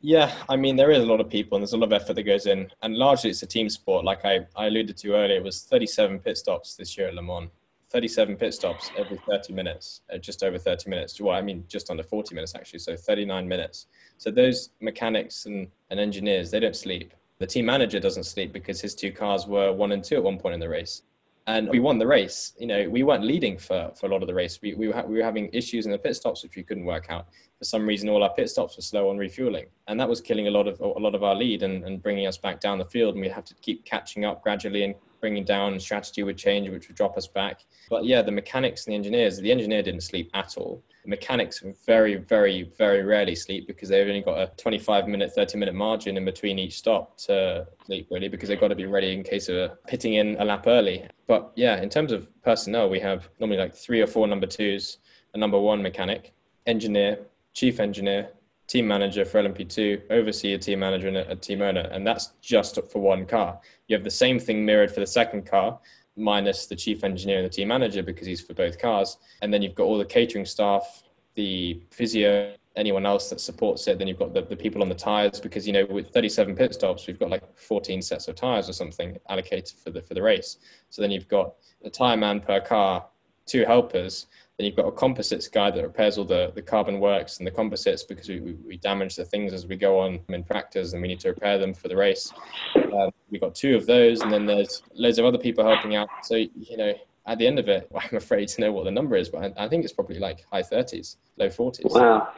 Yeah, 0.00 0.34
I 0.48 0.56
mean, 0.56 0.74
there 0.74 0.90
is 0.90 1.04
a 1.04 1.06
lot 1.06 1.20
of 1.20 1.30
people 1.30 1.56
and 1.56 1.62
there's 1.62 1.74
a 1.74 1.76
lot 1.76 1.92
of 1.92 1.92
effort 1.92 2.14
that 2.14 2.24
goes 2.24 2.46
in. 2.46 2.68
And 2.82 2.96
largely 2.96 3.30
it's 3.30 3.42
a 3.42 3.46
team 3.46 3.68
sport. 3.68 4.04
Like 4.04 4.24
I, 4.24 4.40
I 4.56 4.66
alluded 4.66 4.96
to 4.96 5.14
earlier, 5.14 5.36
it 5.36 5.44
was 5.44 5.62
37 5.62 6.18
pit 6.18 6.36
stops 6.36 6.74
this 6.74 6.98
year 6.98 7.08
at 7.08 7.14
Le 7.14 7.22
Mans. 7.22 7.48
37 7.92 8.36
pit 8.36 8.54
stops 8.54 8.90
every 8.96 9.18
30 9.28 9.52
minutes, 9.52 10.00
uh, 10.12 10.16
just 10.16 10.42
over 10.42 10.58
30 10.58 10.88
minutes. 10.88 11.20
Well, 11.20 11.36
I 11.36 11.42
mean, 11.42 11.64
just 11.68 11.90
under 11.90 12.02
40 12.02 12.34
minutes 12.34 12.54
actually, 12.54 12.78
so 12.78 12.96
39 12.96 13.46
minutes. 13.46 13.86
So 14.16 14.30
those 14.30 14.70
mechanics 14.80 15.44
and, 15.44 15.68
and 15.90 16.00
engineers, 16.00 16.50
they 16.50 16.60
don't 16.60 16.74
sleep. 16.74 17.12
The 17.38 17.46
team 17.46 17.66
manager 17.66 18.00
doesn't 18.00 18.24
sleep 18.24 18.52
because 18.52 18.80
his 18.80 18.94
two 18.94 19.12
cars 19.12 19.46
were 19.46 19.72
one 19.72 19.92
and 19.92 20.02
two 20.02 20.16
at 20.16 20.22
one 20.22 20.38
point 20.38 20.54
in 20.54 20.60
the 20.60 20.68
race 20.68 21.02
and 21.46 21.68
we 21.68 21.80
won 21.80 21.98
the 21.98 22.06
race. 22.06 22.54
You 22.58 22.66
know, 22.66 22.88
we 22.88 23.02
weren't 23.02 23.24
leading 23.24 23.58
for, 23.58 23.90
for 23.98 24.06
a 24.06 24.08
lot 24.08 24.22
of 24.22 24.28
the 24.28 24.34
race. 24.34 24.60
We, 24.62 24.74
we, 24.74 24.88
were 24.88 24.94
ha- 24.94 25.02
we 25.02 25.18
were 25.18 25.24
having 25.24 25.48
issues 25.52 25.86
in 25.86 25.92
the 25.92 25.98
pit 25.98 26.16
stops 26.16 26.42
which 26.42 26.56
we 26.56 26.62
couldn't 26.62 26.84
work 26.84 27.06
out. 27.08 27.26
For 27.58 27.64
some 27.64 27.86
reason, 27.86 28.08
all 28.08 28.22
our 28.22 28.32
pit 28.34 28.48
stops 28.50 28.76
were 28.76 28.82
slow 28.82 29.10
on 29.10 29.18
refueling, 29.18 29.66
and 29.88 29.98
that 30.00 30.08
was 30.08 30.20
killing 30.20 30.48
a 30.48 30.50
lot 30.50 30.66
of 30.66 30.80
a 30.80 30.86
lot 30.86 31.14
of 31.14 31.22
our 31.22 31.34
lead 31.34 31.62
and, 31.62 31.84
and 31.84 32.02
bringing 32.02 32.26
us 32.26 32.36
back 32.36 32.60
down 32.60 32.78
the 32.78 32.84
field. 32.84 33.14
And 33.14 33.22
we 33.22 33.28
have 33.28 33.44
to 33.44 33.54
keep 33.54 33.84
catching 33.84 34.24
up 34.24 34.42
gradually 34.42 34.84
and 34.84 34.94
bringing 35.20 35.44
down. 35.44 35.78
Strategy 35.78 36.22
would 36.22 36.36
change, 36.36 36.68
which 36.68 36.88
would 36.88 36.96
drop 36.96 37.16
us 37.16 37.26
back. 37.26 37.64
But 37.88 38.04
yeah, 38.04 38.22
the 38.22 38.32
mechanics 38.32 38.86
and 38.86 38.92
the 38.92 38.96
engineers. 38.96 39.38
The 39.38 39.52
engineer 39.52 39.82
didn't 39.82 40.02
sleep 40.02 40.30
at 40.34 40.56
all 40.56 40.82
mechanics 41.04 41.62
very, 41.86 42.16
very, 42.16 42.62
very 42.78 43.02
rarely 43.02 43.34
sleep 43.34 43.66
because 43.66 43.88
they've 43.88 44.06
only 44.06 44.20
got 44.20 44.38
a 44.38 44.46
25 44.56 45.08
minute, 45.08 45.32
30 45.32 45.58
minute 45.58 45.74
margin 45.74 46.16
in 46.16 46.24
between 46.24 46.58
each 46.58 46.78
stop 46.78 47.16
to 47.18 47.66
sleep, 47.84 48.06
really, 48.10 48.28
because 48.28 48.48
they've 48.48 48.60
got 48.60 48.68
to 48.68 48.74
be 48.74 48.86
ready 48.86 49.12
in 49.12 49.22
case 49.22 49.48
of 49.48 49.82
pitting 49.86 50.14
in 50.14 50.36
a 50.38 50.44
lap 50.44 50.64
early. 50.66 51.04
But 51.26 51.52
yeah, 51.56 51.80
in 51.82 51.88
terms 51.88 52.12
of 52.12 52.30
personnel, 52.42 52.88
we 52.88 53.00
have 53.00 53.28
normally 53.40 53.58
like 53.58 53.74
three 53.74 54.00
or 54.00 54.06
four 54.06 54.26
number 54.26 54.46
twos, 54.46 54.98
a 55.34 55.38
number 55.38 55.58
one 55.58 55.82
mechanic, 55.82 56.32
engineer, 56.66 57.18
chief 57.52 57.80
engineer, 57.80 58.30
team 58.68 58.86
manager 58.86 59.24
for 59.24 59.42
LMP2, 59.42 60.10
overseer 60.10 60.56
team 60.56 60.78
manager, 60.78 61.08
and 61.08 61.16
a, 61.16 61.30
a 61.30 61.36
team 61.36 61.62
owner. 61.62 61.88
And 61.92 62.06
that's 62.06 62.32
just 62.40 62.78
for 62.90 63.02
one 63.02 63.26
car. 63.26 63.60
You 63.88 63.96
have 63.96 64.04
the 64.04 64.10
same 64.10 64.38
thing 64.38 64.64
mirrored 64.64 64.90
for 64.90 65.00
the 65.00 65.06
second 65.06 65.46
car 65.46 65.78
minus 66.16 66.66
the 66.66 66.76
chief 66.76 67.04
engineer 67.04 67.38
and 67.38 67.46
the 67.46 67.50
team 67.50 67.68
manager 67.68 68.02
because 68.02 68.26
he's 68.26 68.40
for 68.40 68.54
both 68.54 68.78
cars. 68.78 69.18
And 69.40 69.52
then 69.52 69.62
you've 69.62 69.74
got 69.74 69.84
all 69.84 69.98
the 69.98 70.04
catering 70.04 70.44
staff, 70.44 71.04
the 71.34 71.80
physio, 71.90 72.54
anyone 72.76 73.06
else 73.06 73.30
that 73.30 73.40
supports 73.40 73.86
it. 73.86 73.98
Then 73.98 74.08
you've 74.08 74.18
got 74.18 74.34
the, 74.34 74.42
the 74.42 74.56
people 74.56 74.82
on 74.82 74.88
the 74.88 74.94
tires 74.94 75.40
because 75.40 75.66
you 75.66 75.72
know 75.72 75.86
with 75.86 76.08
37 76.08 76.54
pit 76.54 76.74
stops, 76.74 77.06
we've 77.06 77.18
got 77.18 77.30
like 77.30 77.58
14 77.58 78.02
sets 78.02 78.28
of 78.28 78.34
tires 78.34 78.68
or 78.68 78.72
something 78.72 79.18
allocated 79.28 79.76
for 79.82 79.90
the 79.90 80.02
for 80.02 80.14
the 80.14 80.22
race. 80.22 80.58
So 80.90 81.02
then 81.02 81.10
you've 81.10 81.28
got 81.28 81.54
a 81.84 81.90
tire 81.90 82.16
man 82.16 82.40
per 82.40 82.60
car, 82.60 83.06
two 83.46 83.64
helpers. 83.64 84.26
Then 84.62 84.68
you've 84.68 84.76
got 84.76 84.86
a 84.86 84.92
composites 84.92 85.48
guy 85.48 85.72
that 85.72 85.82
repairs 85.82 86.18
all 86.18 86.24
the, 86.24 86.52
the 86.54 86.62
carbon 86.62 87.00
works 87.00 87.38
and 87.38 87.46
the 87.46 87.50
composites 87.50 88.04
because 88.04 88.28
we, 88.28 88.38
we, 88.38 88.52
we 88.64 88.76
damage 88.76 89.16
the 89.16 89.24
things 89.24 89.52
as 89.52 89.66
we 89.66 89.74
go 89.74 89.98
on 89.98 90.20
in 90.28 90.44
practice 90.44 90.92
and 90.92 91.02
we 91.02 91.08
need 91.08 91.18
to 91.18 91.30
repair 91.30 91.58
them 91.58 91.74
for 91.74 91.88
the 91.88 91.96
race. 91.96 92.32
Um, 92.76 93.10
we've 93.28 93.40
got 93.40 93.56
two 93.56 93.74
of 93.74 93.86
those, 93.86 94.20
and 94.20 94.32
then 94.32 94.46
there's 94.46 94.84
loads 94.94 95.18
of 95.18 95.24
other 95.24 95.36
people 95.36 95.64
helping 95.64 95.96
out. 95.96 96.08
So, 96.22 96.36
you 96.36 96.76
know, 96.76 96.92
at 97.26 97.38
the 97.38 97.46
end 97.48 97.58
of 97.58 97.68
it, 97.68 97.90
I'm 98.12 98.16
afraid 98.16 98.46
to 98.50 98.60
know 98.60 98.70
what 98.70 98.84
the 98.84 98.92
number 98.92 99.16
is, 99.16 99.30
but 99.30 99.52
I, 99.58 99.64
I 99.64 99.68
think 99.68 99.82
it's 99.82 99.92
probably 99.92 100.20
like 100.20 100.44
high 100.52 100.62
30s, 100.62 101.16
low 101.38 101.48
40s. 101.48 101.92
Wow, 101.92 102.28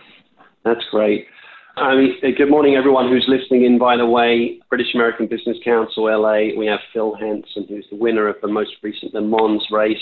that's 0.65 0.85
great. 0.91 1.27
Mean, 1.77 2.17
uh, 2.23 2.29
good 2.39 2.49
morning, 2.49 2.77
everyone 2.77 3.11
who's 3.11 3.27
listening 3.29 3.65
in, 3.65 3.79
by 3.79 3.99
the 3.99 4.07
way. 4.07 4.61
British 4.71 4.95
American 4.95 5.27
Business 5.27 5.59
Council, 5.63 6.05
LA. 6.05 6.57
We 6.57 6.65
have 6.69 6.81
Phil 6.91 7.17
Hanson, 7.17 7.67
who's 7.69 7.87
the 7.91 7.97
winner 7.97 8.29
of 8.29 8.37
the 8.41 8.49
most 8.49 8.77
recent 8.83 9.13
Le 9.13 9.21
Mans 9.21 9.63
race. 9.71 9.99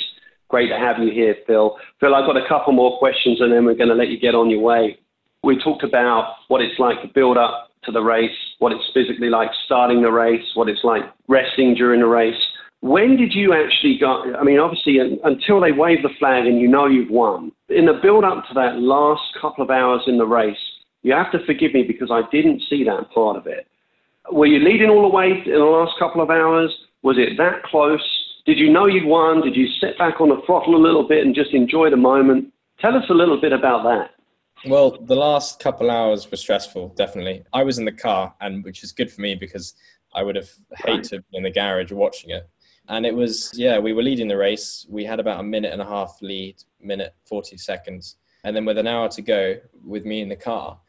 Great 0.53 0.69
to 0.69 0.77
have 0.77 0.99
you 0.99 1.11
here, 1.11 1.35
Phil. 1.47 1.79
Phil, 1.99 2.15
I've 2.15 2.27
got 2.27 2.37
a 2.37 2.47
couple 2.47 2.75
more 2.75 2.99
questions 2.99 3.41
and 3.41 3.51
then 3.51 3.65
we're 3.65 3.75
going 3.75 3.89
to 3.89 3.95
let 3.95 4.09
you 4.09 4.21
get 4.21 4.35
on 4.35 4.51
your 4.51 4.61
way. 4.61 4.99
We 5.43 5.57
talked 5.59 5.83
about 5.83 6.35
what 6.49 6.61
it's 6.61 6.79
like 6.79 7.01
to 7.01 7.09
build 7.09 7.39
up 7.39 7.71
to 7.85 7.91
the 7.91 8.03
race, 8.03 8.37
what 8.59 8.71
it's 8.71 8.85
physically 8.93 9.31
like 9.31 9.49
starting 9.65 10.03
the 10.03 10.13
race, 10.13 10.45
what 10.53 10.69
it's 10.69 10.85
like 10.85 11.05
resting 11.27 11.75
during 11.75 12.01
the 12.01 12.07
race. 12.07 12.37
When 12.83 13.17
did 13.17 13.33
you 13.33 13.55
actually 13.55 13.97
go? 13.99 14.35
I 14.39 14.45
mean, 14.45 14.59
obviously, 14.59 14.99
until 15.25 15.59
they 15.59 15.73
wave 15.73 16.03
the 16.03 16.11
flag 16.19 16.45
and 16.45 16.61
you 16.61 16.69
know 16.69 16.87
you've 16.87 17.11
won, 17.11 17.51
in 17.71 17.87
the 17.87 17.99
build 18.03 18.23
up 18.23 18.45
to 18.49 18.55
that 18.55 18.77
last 18.77 19.23
couple 19.41 19.65
of 19.65 19.71
hours 19.71 20.03
in 20.07 20.19
the 20.19 20.27
race, 20.27 20.61
you 21.01 21.15
have 21.15 21.33
to 21.33 21.43
forgive 21.47 21.73
me 21.73 21.83
because 21.83 22.11
I 22.13 22.29
didn't 22.31 22.63
see 22.69 22.85
that 22.85 23.11
part 23.15 23.39
of 23.39 23.47
it. 23.47 23.67
Were 24.31 24.47
you 24.47 24.59
leading 24.59 24.91
all 24.91 25.01
the 25.01 25.17
way 25.17 25.31
in 25.47 25.51
the 25.51 25.65
last 25.65 25.93
couple 25.99 26.21
of 26.21 26.29
hours? 26.29 26.71
Was 27.03 27.17
it 27.17 27.39
that 27.39 27.63
close? 27.63 28.07
Did 28.45 28.59
you 28.59 28.73
know 28.73 28.87
you'd 28.87 29.05
won? 29.05 29.41
Did 29.41 29.55
you 29.55 29.69
sit 29.81 29.97
back 29.99 30.21
on 30.21 30.29
the 30.29 30.43
throttle 30.45 30.75
a 30.75 30.83
little 30.83 31.07
bit 31.07 31.25
and 31.25 31.35
just 31.35 31.53
enjoy 31.53 31.91
the 31.91 31.97
moment? 31.97 32.53
Tell 32.81 32.97
us 32.97 33.05
a 33.09 33.15
little 33.15 33.41
bit 33.41 33.53
about 33.53 33.85
that. 33.85 34.11
Well, 34.69 34.99
the 35.01 35.15
last 35.15 35.61
couple 35.61 35.91
hours 35.91 36.29
were 36.31 36.37
stressful, 36.37 36.89
definitely. 36.97 37.45
I 37.53 37.63
was 37.63 37.79
in 37.79 37.85
the 37.85 37.93
car, 37.93 38.35
and 38.41 38.65
which 38.65 38.83
is 38.83 38.93
good 38.93 39.13
for 39.13 39.21
me 39.21 39.35
because 39.35 39.75
I 40.15 40.23
would 40.23 40.37
have 40.37 40.51
hated 40.77 41.05
to 41.05 41.19
be 41.31 41.37
in 41.37 41.43
the 41.45 41.51
garage 41.51 41.93
watching 41.93 42.31
it. 42.31 42.49
And 42.89 43.07
it 43.07 43.15
was, 43.15 43.53
yeah, 43.55 43.79
we 43.79 43.93
were 43.93 44.03
leading 44.03 44.29
the 44.29 44.37
race. 44.37 44.87
We 44.89 45.05
had 45.05 45.21
about 45.21 45.41
a 45.41 45.45
minute 45.45 45.73
and 45.73 45.81
a 45.81 45.87
half 45.87 46.19
lead, 46.21 46.57
minute 46.81 47.15
40 47.27 47.57
seconds. 47.57 48.17
And 48.45 48.57
then 48.57 48.65
with 48.65 48.79
an 48.79 48.89
hour 48.89 49.09
to 49.11 49.23
go 49.23 49.57
with 49.85 50.05
me 50.05 50.21
in 50.21 50.29
the 50.29 50.37
car, 50.37 50.81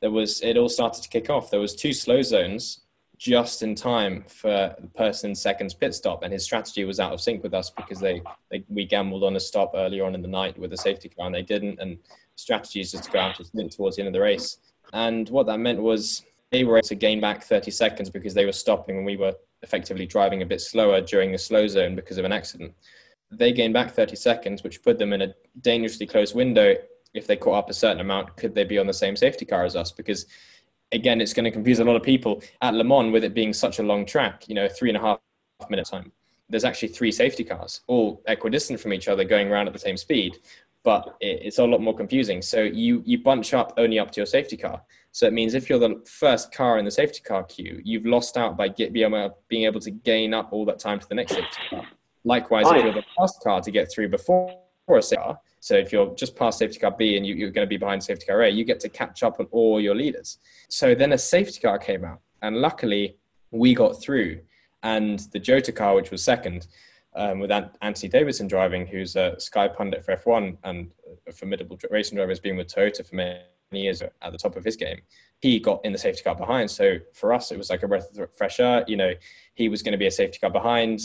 there 0.00 0.10
was 0.10 0.40
it 0.42 0.56
all 0.56 0.70
started 0.70 1.02
to 1.02 1.08
kick 1.08 1.28
off. 1.28 1.50
There 1.50 1.60
was 1.60 1.74
two 1.74 1.92
slow 1.92 2.22
zones 2.22 2.80
just 3.16 3.62
in 3.62 3.74
time 3.74 4.24
for 4.28 4.74
the 4.80 4.88
person's 4.94 5.40
second's 5.40 5.74
pit 5.74 5.94
stop, 5.94 6.22
and 6.22 6.32
his 6.32 6.44
strategy 6.44 6.84
was 6.84 7.00
out 7.00 7.12
of 7.12 7.20
sync 7.20 7.42
with 7.42 7.54
us 7.54 7.70
because 7.70 8.00
they, 8.00 8.22
they 8.50 8.64
we 8.68 8.84
gambled 8.84 9.24
on 9.24 9.36
a 9.36 9.40
stop 9.40 9.72
earlier 9.74 10.04
on 10.04 10.14
in 10.14 10.22
the 10.22 10.28
night 10.28 10.58
with 10.58 10.72
a 10.72 10.76
safety 10.76 11.08
car, 11.08 11.26
and 11.26 11.34
they 11.34 11.42
didn't. 11.42 11.78
And 11.80 11.98
strategy 12.36 12.80
is 12.80 12.92
just 12.92 13.04
to 13.04 13.10
go 13.10 13.20
out 13.20 13.36
towards 13.70 13.96
the 13.96 14.02
end 14.02 14.08
of 14.08 14.12
the 14.12 14.20
race. 14.20 14.58
And 14.92 15.28
what 15.28 15.46
that 15.46 15.60
meant 15.60 15.80
was 15.80 16.22
they 16.50 16.64
were 16.64 16.78
able 16.78 16.88
to 16.88 16.94
gain 16.94 17.20
back 17.20 17.42
30 17.42 17.70
seconds 17.70 18.10
because 18.10 18.34
they 18.34 18.44
were 18.44 18.52
stopping 18.52 18.98
and 18.98 19.06
we 19.06 19.16
were 19.16 19.34
effectively 19.62 20.06
driving 20.06 20.42
a 20.42 20.46
bit 20.46 20.60
slower 20.60 21.00
during 21.00 21.32
the 21.32 21.38
slow 21.38 21.66
zone 21.66 21.96
because 21.96 22.18
of 22.18 22.24
an 22.24 22.32
accident. 22.32 22.72
They 23.30 23.52
gained 23.52 23.74
back 23.74 23.92
30 23.92 24.14
seconds, 24.14 24.62
which 24.62 24.82
put 24.82 24.98
them 24.98 25.12
in 25.12 25.22
a 25.22 25.34
dangerously 25.62 26.06
close 26.06 26.34
window 26.34 26.76
if 27.14 27.28
they 27.28 27.36
caught 27.36 27.58
up 27.58 27.70
a 27.70 27.74
certain 27.74 28.00
amount, 28.00 28.36
could 28.36 28.54
they 28.54 28.64
be 28.64 28.78
on 28.78 28.86
the 28.86 28.92
same 28.92 29.16
safety 29.16 29.44
car 29.44 29.64
as 29.64 29.76
us? 29.76 29.92
Because 29.92 30.26
again, 30.94 31.20
it's 31.20 31.32
going 31.32 31.44
to 31.44 31.50
confuse 31.50 31.80
a 31.80 31.84
lot 31.84 31.96
of 31.96 32.02
people 32.02 32.42
at 32.62 32.74
Le 32.74 32.84
Mans 32.84 33.12
with 33.12 33.24
it 33.24 33.34
being 33.34 33.52
such 33.52 33.78
a 33.78 33.82
long 33.82 34.06
track, 34.06 34.48
you 34.48 34.54
know, 34.54 34.68
three 34.68 34.88
and 34.88 34.96
a 34.96 35.00
half 35.00 35.18
minute 35.68 35.86
time. 35.86 36.12
There's 36.48 36.64
actually 36.64 36.88
three 36.88 37.10
safety 37.10 37.42
cars, 37.44 37.80
all 37.86 38.22
equidistant 38.26 38.80
from 38.80 38.92
each 38.92 39.08
other, 39.08 39.24
going 39.24 39.50
around 39.50 39.66
at 39.66 39.72
the 39.72 39.78
same 39.78 39.96
speed, 39.96 40.38
but 40.82 41.16
it's 41.20 41.58
a 41.58 41.64
lot 41.64 41.80
more 41.80 41.96
confusing. 41.96 42.42
So 42.42 42.62
you 42.62 43.02
you 43.04 43.18
bunch 43.18 43.54
up 43.54 43.72
only 43.78 43.98
up 43.98 44.10
to 44.12 44.20
your 44.20 44.26
safety 44.26 44.56
car. 44.56 44.82
So 45.10 45.26
it 45.26 45.32
means 45.32 45.54
if 45.54 45.68
you're 45.68 45.78
the 45.78 46.02
first 46.06 46.52
car 46.52 46.78
in 46.78 46.84
the 46.84 46.90
safety 46.90 47.20
car 47.20 47.44
queue, 47.44 47.80
you've 47.84 48.04
lost 48.04 48.36
out 48.36 48.56
by 48.56 48.68
get, 48.68 48.92
being, 48.92 49.64
able, 49.64 49.80
to 49.80 49.90
gain 49.90 50.34
up 50.34 50.52
all 50.52 50.64
that 50.66 50.80
time 50.80 50.98
to 50.98 51.08
the 51.08 51.14
next 51.14 51.32
safety 51.32 51.60
car. 51.70 51.86
Likewise, 52.24 52.66
if 52.68 52.82
you're 52.82 52.92
the 52.92 53.04
last 53.18 53.40
car 53.42 53.60
to 53.60 53.70
get 53.70 53.90
through 53.90 54.08
before 54.08 54.63
a 54.88 55.02
safety 55.02 55.16
car, 55.16 55.38
so 55.64 55.74
if 55.74 55.92
you're 55.92 56.14
just 56.14 56.36
past 56.36 56.58
safety 56.58 56.78
car 56.78 56.90
B 56.90 57.16
and 57.16 57.26
you, 57.26 57.46
are 57.46 57.50
going 57.50 57.66
to 57.66 57.68
be 57.68 57.78
behind 57.78 58.04
safety 58.04 58.26
car 58.26 58.42
A, 58.42 58.50
you 58.50 58.64
get 58.64 58.80
to 58.80 58.88
catch 58.90 59.22
up 59.22 59.40
on 59.40 59.46
all 59.50 59.80
your 59.80 59.94
leaders. 59.94 60.38
So 60.68 60.94
then 60.94 61.14
a 61.14 61.18
safety 61.18 61.58
car 61.58 61.78
came 61.78 62.04
out, 62.04 62.20
and 62.42 62.58
luckily 62.58 63.16
we 63.50 63.74
got 63.74 64.00
through. 64.02 64.40
And 64.82 65.20
the 65.32 65.38
Jota 65.38 65.72
car, 65.72 65.94
which 65.94 66.10
was 66.10 66.22
second, 66.22 66.66
um, 67.16 67.38
with 67.38 67.50
Anthony 67.50 68.10
Davidson 68.10 68.46
driving, 68.46 68.86
who's 68.86 69.16
a 69.16 69.40
Sky 69.40 69.66
pundit 69.66 70.04
for 70.04 70.14
F1 70.14 70.58
and 70.64 70.90
a 71.26 71.32
formidable 71.32 71.78
racing 71.90 72.16
driver, 72.16 72.30
has 72.30 72.40
been 72.40 72.58
with 72.58 72.68
Toyota 72.68 73.08
for 73.08 73.14
many 73.14 73.40
years 73.72 74.02
at 74.02 74.32
the 74.32 74.36
top 74.36 74.56
of 74.56 74.64
his 74.64 74.76
game. 74.76 75.00
He 75.40 75.60
got 75.60 75.82
in 75.82 75.92
the 75.92 75.98
safety 75.98 76.22
car 76.22 76.34
behind. 76.34 76.70
So 76.70 76.98
for 77.14 77.32
us, 77.32 77.50
it 77.50 77.56
was 77.56 77.70
like 77.70 77.82
a 77.82 77.88
breath 77.88 78.14
of 78.18 78.36
fresh 78.36 78.60
air. 78.60 78.84
You 78.86 78.98
know, 78.98 79.14
he 79.54 79.70
was 79.70 79.82
going 79.82 79.92
to 79.92 79.98
be 79.98 80.08
a 80.08 80.10
safety 80.10 80.38
car 80.40 80.50
behind. 80.50 81.00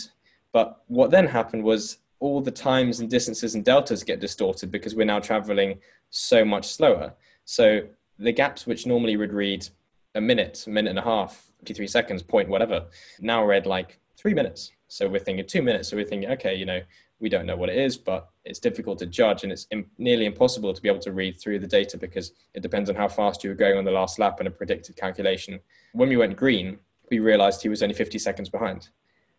But 0.52 0.82
what 0.88 1.12
then 1.12 1.28
happened 1.28 1.64
was 1.64 2.00
all 2.20 2.42
the 2.42 2.52
times 2.52 3.00
and 3.00 3.10
distances 3.10 3.56
and 3.56 3.64
deltas 3.64 4.04
get 4.04 4.20
distorted 4.20 4.72
because 4.72 4.96
we're 4.96 5.06
now 5.06 5.20
traveling 5.20 5.80
so 6.10 6.44
much 6.44 6.68
slower. 6.68 7.14
So 7.46 7.82
the 8.18 8.32
gaps 8.32 8.68
which 8.68 8.86
normally 8.86 9.16
would 9.16 9.34
read 9.34 9.68
a 10.16 10.22
minute, 10.22 10.66
a 10.68 10.70
minute 10.70 10.90
and 10.90 11.00
a 11.00 11.04
half, 11.04 11.50
53 11.60 11.88
seconds, 11.88 12.24
point 12.24 12.50
whatever, 12.50 12.86
now 13.20 13.46
read 13.46 13.66
like 13.66 14.00
three 14.18 14.34
minutes. 14.34 14.72
So 14.88 15.08
we're 15.08 15.20
thinking 15.20 15.46
two 15.46 15.62
minutes. 15.62 15.90
So 15.90 15.98
we're 15.98 16.06
thinking, 16.06 16.30
okay, 16.32 16.56
you 16.56 16.66
know, 16.66 16.82
we 17.20 17.30
don't 17.30 17.46
know 17.46 17.56
what 17.56 17.70
it 17.70 17.78
is, 17.78 17.98
but 17.98 18.30
it's 18.46 18.60
difficult 18.60 18.98
to 19.00 19.06
judge 19.06 19.44
and 19.44 19.52
it's 19.52 19.68
Im- 19.72 19.90
nearly 19.98 20.26
impossible 20.26 20.74
to 20.74 20.82
be 20.82 20.90
able 20.90 21.00
to 21.02 21.12
read 21.12 21.40
through 21.40 21.60
the 21.60 21.68
data 21.68 21.98
because 21.98 22.32
it 22.54 22.62
depends 22.62 22.90
on 22.90 22.96
how 22.96 23.08
fast 23.08 23.44
you 23.44 23.50
were 23.50 23.56
going 23.56 23.78
on 23.78 23.84
the 23.84 23.92
last 23.92 24.20
lap 24.20 24.40
and 24.40 24.48
a 24.48 24.52
predicted 24.52 24.96
calculation. 24.96 25.60
When 25.94 26.10
we 26.10 26.18
went 26.18 26.38
green, 26.38 26.80
we 27.12 27.20
realized 27.20 27.62
he 27.62 27.70
was 27.70 27.84
only 27.84 27.96
50 27.96 28.18
seconds 28.20 28.50
behind, 28.50 28.90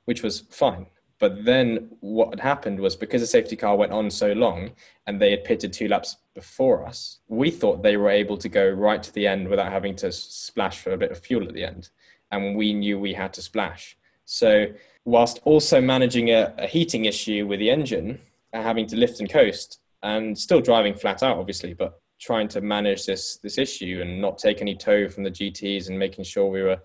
which 0.05 0.23
was 0.23 0.41
fine. 0.51 0.87
But 1.21 1.45
then 1.45 1.91
what 2.01 2.31
had 2.31 2.41
happened 2.41 2.81
was 2.81 2.97
because 2.97 3.21
the 3.21 3.27
safety 3.27 3.55
car 3.55 3.77
went 3.77 3.93
on 3.93 4.11
so 4.11 4.33
long 4.33 4.71
and 5.07 5.21
they 5.21 5.31
had 5.31 5.45
pitted 5.45 5.73
two 5.73 5.87
laps 5.87 6.17
before 6.35 6.87
us, 6.87 7.19
we 7.29 7.51
thought 7.51 7.83
they 7.83 7.99
were 7.99 8.09
able 8.09 8.39
to 8.39 8.49
go 8.49 8.69
right 8.69 9.03
to 9.03 9.13
the 9.13 9.27
end 9.27 9.49
without 9.49 9.71
having 9.71 9.95
to 9.97 10.11
splash 10.11 10.81
for 10.81 10.93
a 10.93 10.97
bit 10.97 11.13
of 11.13 11.19
fuel 11.19 11.47
at 11.47 11.53
the 11.53 11.65
end. 11.65 11.91
And 12.33 12.57
we 12.57 12.73
knew 12.73 12.99
we 12.99 13.13
had 13.13 13.35
to 13.35 13.43
splash. 13.43 13.99
So, 14.25 14.67
whilst 15.05 15.41
also 15.45 15.81
managing 15.81 16.31
a, 16.31 16.55
a 16.57 16.67
heating 16.67 17.05
issue 17.05 17.47
with 17.47 17.61
the 17.61 17.71
engine, 17.71 18.21
and 18.53 18.65
having 18.65 18.87
to 18.87 18.97
lift 18.97 19.21
and 19.21 19.31
coast, 19.31 19.81
and 20.03 20.37
still 20.39 20.61
driving 20.61 20.95
flat 20.95 21.23
out, 21.23 21.37
obviously, 21.39 21.75
but 21.75 22.01
trying 22.21 22.49
to 22.49 22.61
manage 22.61 23.07
this 23.07 23.39
this 23.43 23.59
issue 23.59 24.01
and 24.03 24.21
not 24.21 24.39
take 24.39 24.61
any 24.61 24.75
tow 24.75 25.09
from 25.09 25.25
the 25.25 25.31
GTs 25.31 25.89
and 25.89 25.99
making 25.99 26.25
sure 26.25 26.47
we 26.47 26.63
were 26.63 26.79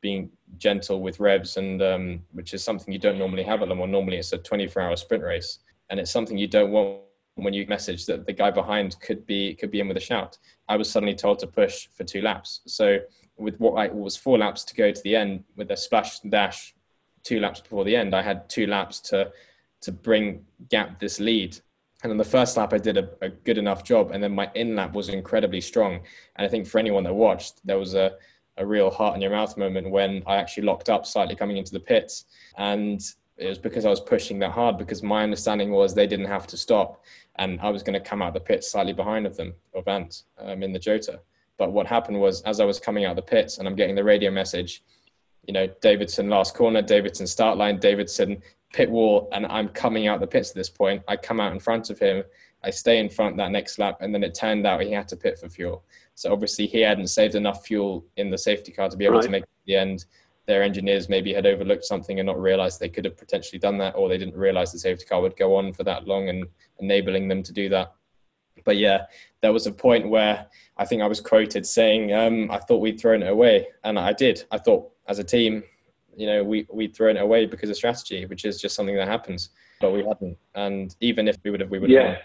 being 0.00 0.30
gentle 0.58 1.00
with 1.00 1.20
revs, 1.20 1.56
and 1.56 1.82
um, 1.82 2.22
which 2.32 2.54
is 2.54 2.62
something 2.62 2.92
you 2.92 2.98
don't 2.98 3.18
normally 3.18 3.42
have 3.42 3.62
at 3.62 3.68
Le 3.68 3.74
Mans. 3.74 3.90
Normally, 3.90 4.18
it's 4.18 4.32
a 4.32 4.38
24-hour 4.38 4.96
sprint 4.96 5.24
race, 5.24 5.58
and 5.88 6.00
it's 6.00 6.10
something 6.10 6.38
you 6.38 6.48
don't 6.48 6.70
want 6.70 7.00
when 7.36 7.54
you 7.54 7.66
message 7.66 8.06
that 8.06 8.26
the 8.26 8.32
guy 8.32 8.50
behind 8.50 8.96
could 9.00 9.26
be 9.26 9.54
could 9.54 9.70
be 9.70 9.80
in 9.80 9.88
with 9.88 9.96
a 9.96 10.00
shout. 10.00 10.38
I 10.68 10.76
was 10.76 10.90
suddenly 10.90 11.14
told 11.14 11.38
to 11.40 11.46
push 11.46 11.88
for 11.94 12.04
two 12.04 12.22
laps. 12.22 12.60
So 12.66 12.98
with 13.36 13.58
what 13.58 13.74
I 13.74 13.88
was 13.88 14.16
four 14.16 14.38
laps 14.38 14.64
to 14.64 14.74
go 14.74 14.90
to 14.90 15.02
the 15.02 15.16
end 15.16 15.44
with 15.56 15.70
a 15.70 15.76
splash 15.76 16.20
dash, 16.20 16.74
two 17.22 17.40
laps 17.40 17.60
before 17.60 17.84
the 17.84 17.96
end, 17.96 18.14
I 18.14 18.22
had 18.22 18.48
two 18.48 18.66
laps 18.66 19.00
to 19.10 19.32
to 19.82 19.92
bring 19.92 20.44
gap 20.68 21.00
this 21.00 21.20
lead. 21.20 21.58
And 22.02 22.10
on 22.12 22.18
the 22.18 22.24
first 22.24 22.56
lap, 22.56 22.72
I 22.72 22.78
did 22.78 22.96
a, 22.96 23.10
a 23.20 23.28
good 23.28 23.58
enough 23.58 23.84
job, 23.84 24.10
and 24.10 24.22
then 24.22 24.34
my 24.34 24.50
in 24.54 24.74
lap 24.76 24.94
was 24.94 25.08
incredibly 25.08 25.60
strong. 25.60 26.00
And 26.36 26.46
I 26.46 26.48
think 26.48 26.66
for 26.66 26.78
anyone 26.78 27.04
that 27.04 27.14
watched, 27.14 27.64
there 27.66 27.78
was 27.78 27.94
a 27.94 28.12
a 28.60 28.66
real 28.66 28.90
heart 28.90 29.16
in 29.16 29.22
your 29.22 29.30
mouth 29.30 29.56
moment 29.56 29.90
when 29.90 30.22
I 30.26 30.36
actually 30.36 30.64
locked 30.64 30.88
up 30.88 31.06
slightly 31.06 31.34
coming 31.34 31.56
into 31.56 31.72
the 31.72 31.80
pits. 31.80 32.26
And 32.58 33.02
it 33.38 33.48
was 33.48 33.58
because 33.58 33.86
I 33.86 33.90
was 33.90 34.00
pushing 34.00 34.38
that 34.40 34.52
hard 34.52 34.76
because 34.76 35.02
my 35.02 35.22
understanding 35.22 35.70
was 35.70 35.94
they 35.94 36.06
didn't 36.06 36.26
have 36.26 36.46
to 36.48 36.56
stop 36.58 37.02
and 37.36 37.58
I 37.60 37.70
was 37.70 37.82
going 37.82 37.94
to 37.94 38.08
come 38.08 38.20
out 38.20 38.34
the 38.34 38.40
pits 38.40 38.70
slightly 38.70 38.92
behind 38.92 39.26
of 39.26 39.36
them, 39.36 39.54
or 39.72 39.82
Ant, 39.88 40.24
um, 40.38 40.62
in 40.62 40.72
the 40.72 40.78
Jota. 40.78 41.20
But 41.56 41.72
what 41.72 41.86
happened 41.86 42.20
was 42.20 42.42
as 42.42 42.60
I 42.60 42.66
was 42.66 42.78
coming 42.78 43.06
out 43.06 43.16
the 43.16 43.22
pits 43.22 43.58
and 43.58 43.66
I'm 43.66 43.76
getting 43.76 43.94
the 43.94 44.04
radio 44.04 44.30
message, 44.30 44.82
you 45.46 45.54
know, 45.54 45.66
Davidson 45.80 46.28
last 46.28 46.54
corner, 46.54 46.82
Davidson 46.82 47.26
start 47.26 47.56
line, 47.56 47.78
Davidson 47.78 48.42
pit 48.72 48.90
wall, 48.90 49.28
and 49.32 49.46
I'm 49.46 49.68
coming 49.68 50.06
out 50.06 50.20
the 50.20 50.26
pits 50.26 50.50
at 50.50 50.56
this 50.56 50.70
point. 50.70 51.02
I 51.08 51.16
come 51.16 51.40
out 51.40 51.52
in 51.52 51.60
front 51.60 51.90
of 51.90 51.98
him. 51.98 52.22
I 52.62 52.70
stay 52.70 52.98
in 52.98 53.08
front 53.08 53.36
that 53.38 53.50
next 53.50 53.78
lap, 53.78 53.98
and 54.00 54.14
then 54.14 54.22
it 54.22 54.34
turned 54.34 54.66
out 54.66 54.82
he 54.82 54.92
had 54.92 55.08
to 55.08 55.16
pit 55.16 55.38
for 55.38 55.48
fuel. 55.48 55.84
So 56.14 56.32
obviously 56.32 56.66
he 56.66 56.80
hadn't 56.80 57.08
saved 57.08 57.34
enough 57.34 57.66
fuel 57.66 58.04
in 58.16 58.30
the 58.30 58.38
safety 58.38 58.72
car 58.72 58.88
to 58.88 58.96
be 58.96 59.06
able 59.06 59.16
right. 59.16 59.24
to 59.24 59.30
make 59.30 59.44
the 59.66 59.76
end. 59.76 60.04
Their 60.46 60.62
engineers 60.62 61.08
maybe 61.08 61.32
had 61.32 61.46
overlooked 61.46 61.84
something 61.84 62.18
and 62.18 62.26
not 62.26 62.40
realized 62.40 62.80
they 62.80 62.88
could 62.88 63.04
have 63.04 63.16
potentially 63.16 63.58
done 63.58 63.78
that, 63.78 63.94
or 63.96 64.08
they 64.08 64.18
didn't 64.18 64.36
realize 64.36 64.72
the 64.72 64.78
safety 64.78 65.06
car 65.06 65.22
would 65.22 65.36
go 65.36 65.56
on 65.56 65.72
for 65.72 65.84
that 65.84 66.06
long 66.06 66.28
and 66.28 66.46
enabling 66.80 67.28
them 67.28 67.42
to 67.42 67.52
do 67.52 67.68
that. 67.70 67.94
But 68.64 68.76
yeah, 68.76 69.06
there 69.40 69.52
was 69.52 69.66
a 69.66 69.72
point 69.72 70.08
where 70.08 70.46
I 70.76 70.84
think 70.84 71.02
I 71.02 71.06
was 71.06 71.20
quoted 71.20 71.66
saying, 71.66 72.12
um, 72.12 72.50
I 72.50 72.58
thought 72.58 72.82
we'd 72.82 73.00
thrown 73.00 73.22
it 73.22 73.30
away. 73.30 73.68
And 73.84 73.98
I 73.98 74.12
did. 74.12 74.44
I 74.50 74.58
thought 74.58 74.90
as 75.08 75.18
a 75.18 75.24
team, 75.24 75.62
you 76.16 76.26
know, 76.26 76.42
we, 76.42 76.66
we'd 76.72 76.94
thrown 76.94 77.16
it 77.16 77.20
away 77.22 77.46
because 77.46 77.70
of 77.70 77.76
strategy, 77.76 78.26
which 78.26 78.44
is 78.44 78.60
just 78.60 78.74
something 78.74 78.96
that 78.96 79.08
happens. 79.08 79.50
But 79.80 79.92
we 79.92 80.04
hadn't. 80.04 80.36
And 80.54 80.94
even 81.00 81.28
if 81.28 81.36
we 81.44 81.50
would 81.50 81.60
have, 81.60 81.70
we 81.70 81.78
would 81.78 81.90
have. 81.90 82.02
Yeah. 82.02 82.16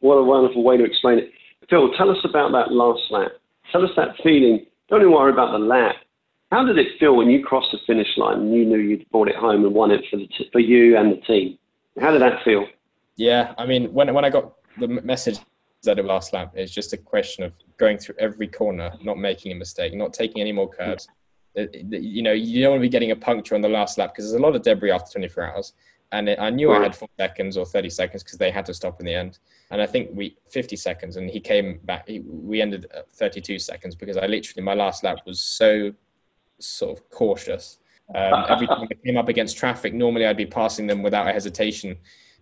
What 0.00 0.14
a 0.14 0.22
wonderful 0.22 0.62
way 0.62 0.76
to 0.76 0.84
explain 0.84 1.18
it. 1.18 1.30
Phil, 1.68 1.92
tell 1.94 2.10
us 2.10 2.18
about 2.24 2.52
that 2.52 2.72
last 2.72 3.02
lap. 3.10 3.32
Tell 3.70 3.84
us 3.84 3.90
that 3.96 4.16
feeling. 4.22 4.66
Don't 4.88 5.00
even 5.00 5.12
worry 5.12 5.32
about 5.32 5.52
the 5.52 5.58
lap. 5.58 5.96
How 6.50 6.64
did 6.64 6.76
it 6.76 6.98
feel 7.00 7.16
when 7.16 7.30
you 7.30 7.42
crossed 7.42 7.72
the 7.72 7.78
finish 7.86 8.08
line 8.16 8.40
and 8.40 8.54
you 8.54 8.64
knew 8.64 8.78
you'd 8.78 9.08
brought 9.10 9.28
it 9.28 9.36
home 9.36 9.64
and 9.64 9.74
won 9.74 9.90
it 9.90 10.04
for 10.10 10.18
the 10.18 10.26
t- 10.26 10.48
for 10.52 10.58
you 10.58 10.98
and 10.98 11.12
the 11.12 11.20
team? 11.22 11.58
How 11.98 12.10
did 12.10 12.20
that 12.20 12.42
feel? 12.44 12.66
Yeah, 13.16 13.54
I 13.56 13.64
mean, 13.64 13.92
when 13.92 14.12
when 14.12 14.24
I 14.24 14.30
got 14.30 14.52
the 14.78 14.88
message 14.88 15.38
at 15.88 15.96
the 15.96 16.02
last 16.02 16.32
lap. 16.32 16.52
It's 16.54 16.72
just 16.72 16.92
a 16.92 16.96
question 16.96 17.44
of 17.44 17.52
going 17.76 17.98
through 17.98 18.14
every 18.18 18.46
corner, 18.46 18.92
not 19.02 19.18
making 19.18 19.52
a 19.52 19.54
mistake, 19.54 19.94
not 19.94 20.12
taking 20.12 20.40
any 20.40 20.52
more 20.52 20.68
curves. 20.68 21.08
You 21.54 22.22
know, 22.22 22.32
you 22.32 22.62
don't 22.62 22.72
want 22.72 22.80
to 22.80 22.86
be 22.86 22.88
getting 22.88 23.10
a 23.10 23.16
puncture 23.16 23.54
on 23.54 23.60
the 23.60 23.68
last 23.68 23.98
lap 23.98 24.12
because 24.12 24.24
there's 24.24 24.40
a 24.40 24.42
lot 24.42 24.56
of 24.56 24.62
debris 24.62 24.90
after 24.90 25.12
24 25.12 25.44
hours. 25.44 25.72
And 26.12 26.28
I 26.28 26.50
knew 26.50 26.70
I 26.70 26.82
had 26.82 26.94
four 26.94 27.08
seconds 27.18 27.56
or 27.56 27.64
30 27.64 27.88
seconds 27.88 28.22
because 28.22 28.36
they 28.36 28.50
had 28.50 28.66
to 28.66 28.74
stop 28.74 29.00
in 29.00 29.06
the 29.06 29.14
end. 29.14 29.38
And 29.70 29.80
I 29.80 29.86
think 29.86 30.10
we 30.12 30.36
50 30.50 30.76
seconds, 30.76 31.16
and 31.16 31.30
he 31.30 31.40
came 31.40 31.80
back. 31.84 32.06
He, 32.06 32.20
we 32.20 32.60
ended 32.60 32.86
at 32.94 33.10
32 33.12 33.58
seconds 33.58 33.94
because 33.94 34.18
I 34.18 34.26
literally 34.26 34.62
my 34.62 34.74
last 34.74 35.04
lap 35.04 35.20
was 35.24 35.40
so 35.40 35.92
sort 36.58 36.98
of 36.98 37.08
cautious. 37.08 37.78
Um, 38.14 38.44
every 38.50 38.66
time 38.66 38.86
I 38.90 38.94
came 39.06 39.16
up 39.16 39.28
against 39.28 39.56
traffic, 39.56 39.94
normally 39.94 40.26
I'd 40.26 40.36
be 40.36 40.44
passing 40.44 40.86
them 40.86 41.02
without 41.02 41.26
a 41.26 41.32
hesitation 41.32 41.96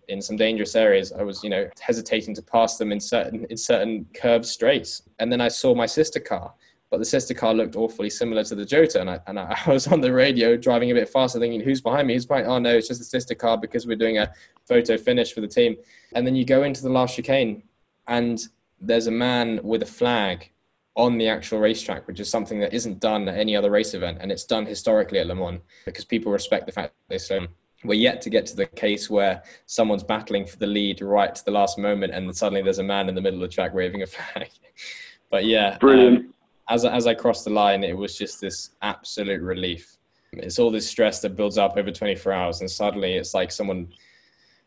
in 0.09 0.21
some 0.21 0.35
dangerous 0.35 0.75
areas. 0.75 1.13
I 1.13 1.23
was, 1.23 1.41
you 1.41 1.49
know, 1.49 1.69
hesitating 1.79 2.35
to 2.35 2.41
pass 2.41 2.77
them 2.77 2.91
in 2.91 2.99
certain 2.99 3.45
in 3.49 3.55
certain 3.55 4.05
curved 4.13 4.45
straights. 4.45 5.03
And 5.19 5.31
then 5.31 5.39
I 5.39 5.47
saw 5.47 5.73
my 5.73 5.85
sister 5.85 6.19
car, 6.19 6.53
but 6.91 6.99
the 6.99 7.05
sister 7.05 7.33
car 7.33 7.53
looked 7.53 7.77
awfully 7.77 8.09
similar 8.09 8.43
to 8.43 8.53
the 8.53 8.65
Jota, 8.65 8.99
and 8.99 9.09
I 9.09 9.19
and 9.25 9.39
I 9.39 9.57
was 9.65 9.87
on 9.87 10.01
the 10.01 10.13
radio 10.13 10.57
driving 10.57 10.91
a 10.91 10.93
bit 10.93 11.09
faster, 11.09 11.39
thinking, 11.39 11.61
"Who's 11.61 11.81
behind 11.81 12.07
me? 12.07 12.13
Who's 12.13 12.25
behind?" 12.25 12.47
Oh 12.47 12.59
no, 12.59 12.75
it's 12.75 12.89
just 12.89 12.99
the 12.99 13.05
sister 13.05 13.33
car 13.33 13.57
because 13.57 13.87
we're 13.87 13.95
doing 13.95 14.19
a 14.19 14.31
photo 14.67 14.97
finish 14.97 15.33
for 15.33 15.41
the 15.41 15.47
team. 15.47 15.77
And 16.13 16.27
then 16.27 16.35
you 16.35 16.45
go 16.45 16.63
into 16.63 16.83
the 16.83 16.89
last 16.89 17.15
chicane, 17.15 17.63
and 18.07 18.45
there's 18.79 19.07
a 19.07 19.11
man 19.11 19.61
with 19.63 19.81
a 19.83 19.87
flag 19.87 20.51
on 20.97 21.17
the 21.17 21.29
actual 21.29 21.59
racetrack, 21.59 22.05
which 22.07 22.19
is 22.19 22.29
something 22.29 22.59
that 22.59 22.73
isn't 22.73 22.99
done 22.99 23.29
at 23.29 23.37
any 23.37 23.55
other 23.55 23.71
race 23.71 23.93
event, 23.93 24.17
and 24.19 24.29
it's 24.29 24.43
done 24.43 24.65
historically 24.65 25.19
at 25.19 25.27
Le 25.27 25.35
Mans 25.35 25.61
because 25.85 26.03
people 26.03 26.31
respect 26.31 26.65
the 26.65 26.73
fact 26.73 26.93
that 26.93 27.13
they 27.13 27.17
so 27.17 27.47
we're 27.83 27.93
yet 27.93 28.21
to 28.21 28.29
get 28.29 28.45
to 28.45 28.55
the 28.55 28.65
case 28.65 29.09
where 29.09 29.41
someone's 29.65 30.03
battling 30.03 30.45
for 30.45 30.57
the 30.57 30.67
lead 30.67 31.01
right 31.01 31.33
to 31.33 31.43
the 31.45 31.49
last 31.51 31.79
moment 31.79 32.13
and 32.13 32.35
suddenly 32.37 32.61
there's 32.61 32.77
a 32.77 32.83
man 32.83 33.09
in 33.09 33.15
the 33.15 33.21
middle 33.21 33.41
of 33.41 33.49
the 33.49 33.55
track 33.55 33.73
waving 33.73 34.03
a 34.03 34.05
flag. 34.05 34.49
but 35.31 35.45
yeah, 35.45 35.79
brilliant. 35.79 36.25
Um, 36.25 36.33
as, 36.71 36.85
as 36.85 37.05
I 37.05 37.13
crossed 37.13 37.43
the 37.43 37.51
line, 37.51 37.83
it 37.83 37.95
was 37.95 38.17
just 38.17 38.39
this 38.39 38.71
absolute 38.81 39.41
relief. 39.41 39.97
It's 40.33 40.57
all 40.57 40.71
this 40.71 40.89
stress 40.89 41.19
that 41.21 41.35
builds 41.35 41.57
up 41.57 41.75
over 41.75 41.91
24 41.91 42.31
hours, 42.31 42.61
and 42.61 42.71
suddenly 42.71 43.15
it's 43.15 43.33
like 43.33 43.51
someone, 43.51 43.89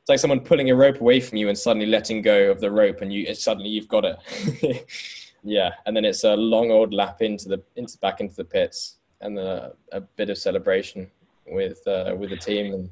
it's 0.00 0.08
like 0.10 0.18
someone 0.18 0.40
pulling 0.40 0.70
a 0.70 0.76
rope 0.76 1.00
away 1.00 1.20
from 1.20 1.38
you 1.38 1.48
and 1.48 1.58
suddenly 1.58 1.86
letting 1.86 2.20
go 2.20 2.50
of 2.50 2.60
the 2.60 2.70
rope, 2.70 3.00
and 3.00 3.10
you 3.10 3.34
suddenly 3.34 3.70
you've 3.70 3.88
got 3.88 4.04
it. 4.04 4.86
yeah, 5.42 5.70
and 5.86 5.96
then 5.96 6.04
it's 6.04 6.24
a 6.24 6.36
long 6.36 6.70
old 6.70 6.92
lap 6.92 7.22
into 7.22 7.48
the 7.48 7.62
into 7.76 7.96
back 7.98 8.20
into 8.20 8.36
the 8.36 8.44
pits, 8.44 8.96
and 9.22 9.38
a, 9.38 9.72
a 9.92 10.02
bit 10.02 10.28
of 10.28 10.36
celebration 10.36 11.10
with 11.46 11.86
uh, 11.88 12.14
with 12.18 12.28
the 12.28 12.36
team 12.36 12.74
and 12.74 12.90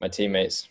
my 0.00 0.06
teammates. 0.06 0.68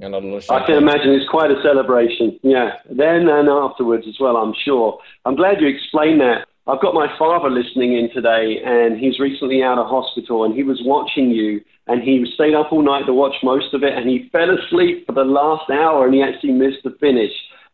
I 0.00 0.66
can 0.66 0.74
imagine 0.76 1.10
it's 1.12 1.28
quite 1.28 1.52
a 1.52 1.62
celebration. 1.62 2.38
Yeah, 2.42 2.78
then 2.90 3.28
and 3.28 3.48
afterwards 3.48 4.06
as 4.08 4.18
well, 4.20 4.36
I'm 4.36 4.54
sure. 4.64 4.98
I'm 5.24 5.36
glad 5.36 5.60
you 5.60 5.68
explained 5.68 6.20
that. 6.20 6.48
I've 6.66 6.80
got 6.80 6.94
my 6.94 7.08
father 7.18 7.50
listening 7.50 7.92
in 7.92 8.10
today, 8.14 8.62
and 8.64 8.98
he's 8.98 9.18
recently 9.18 9.62
out 9.62 9.78
of 9.78 9.86
hospital, 9.86 10.44
and 10.44 10.54
he 10.54 10.62
was 10.62 10.80
watching 10.82 11.30
you, 11.30 11.60
and 11.86 12.02
he 12.02 12.24
stayed 12.34 12.54
up 12.54 12.72
all 12.72 12.82
night 12.82 13.04
to 13.04 13.12
watch 13.12 13.34
most 13.42 13.74
of 13.74 13.82
it, 13.82 13.92
and 13.92 14.08
he 14.08 14.30
fell 14.32 14.48
asleep 14.50 15.04
for 15.06 15.12
the 15.12 15.24
last 15.24 15.70
hour, 15.70 16.06
and 16.06 16.14
he 16.14 16.22
actually 16.22 16.52
missed 16.52 16.82
the 16.82 16.96
finish. 17.00 17.32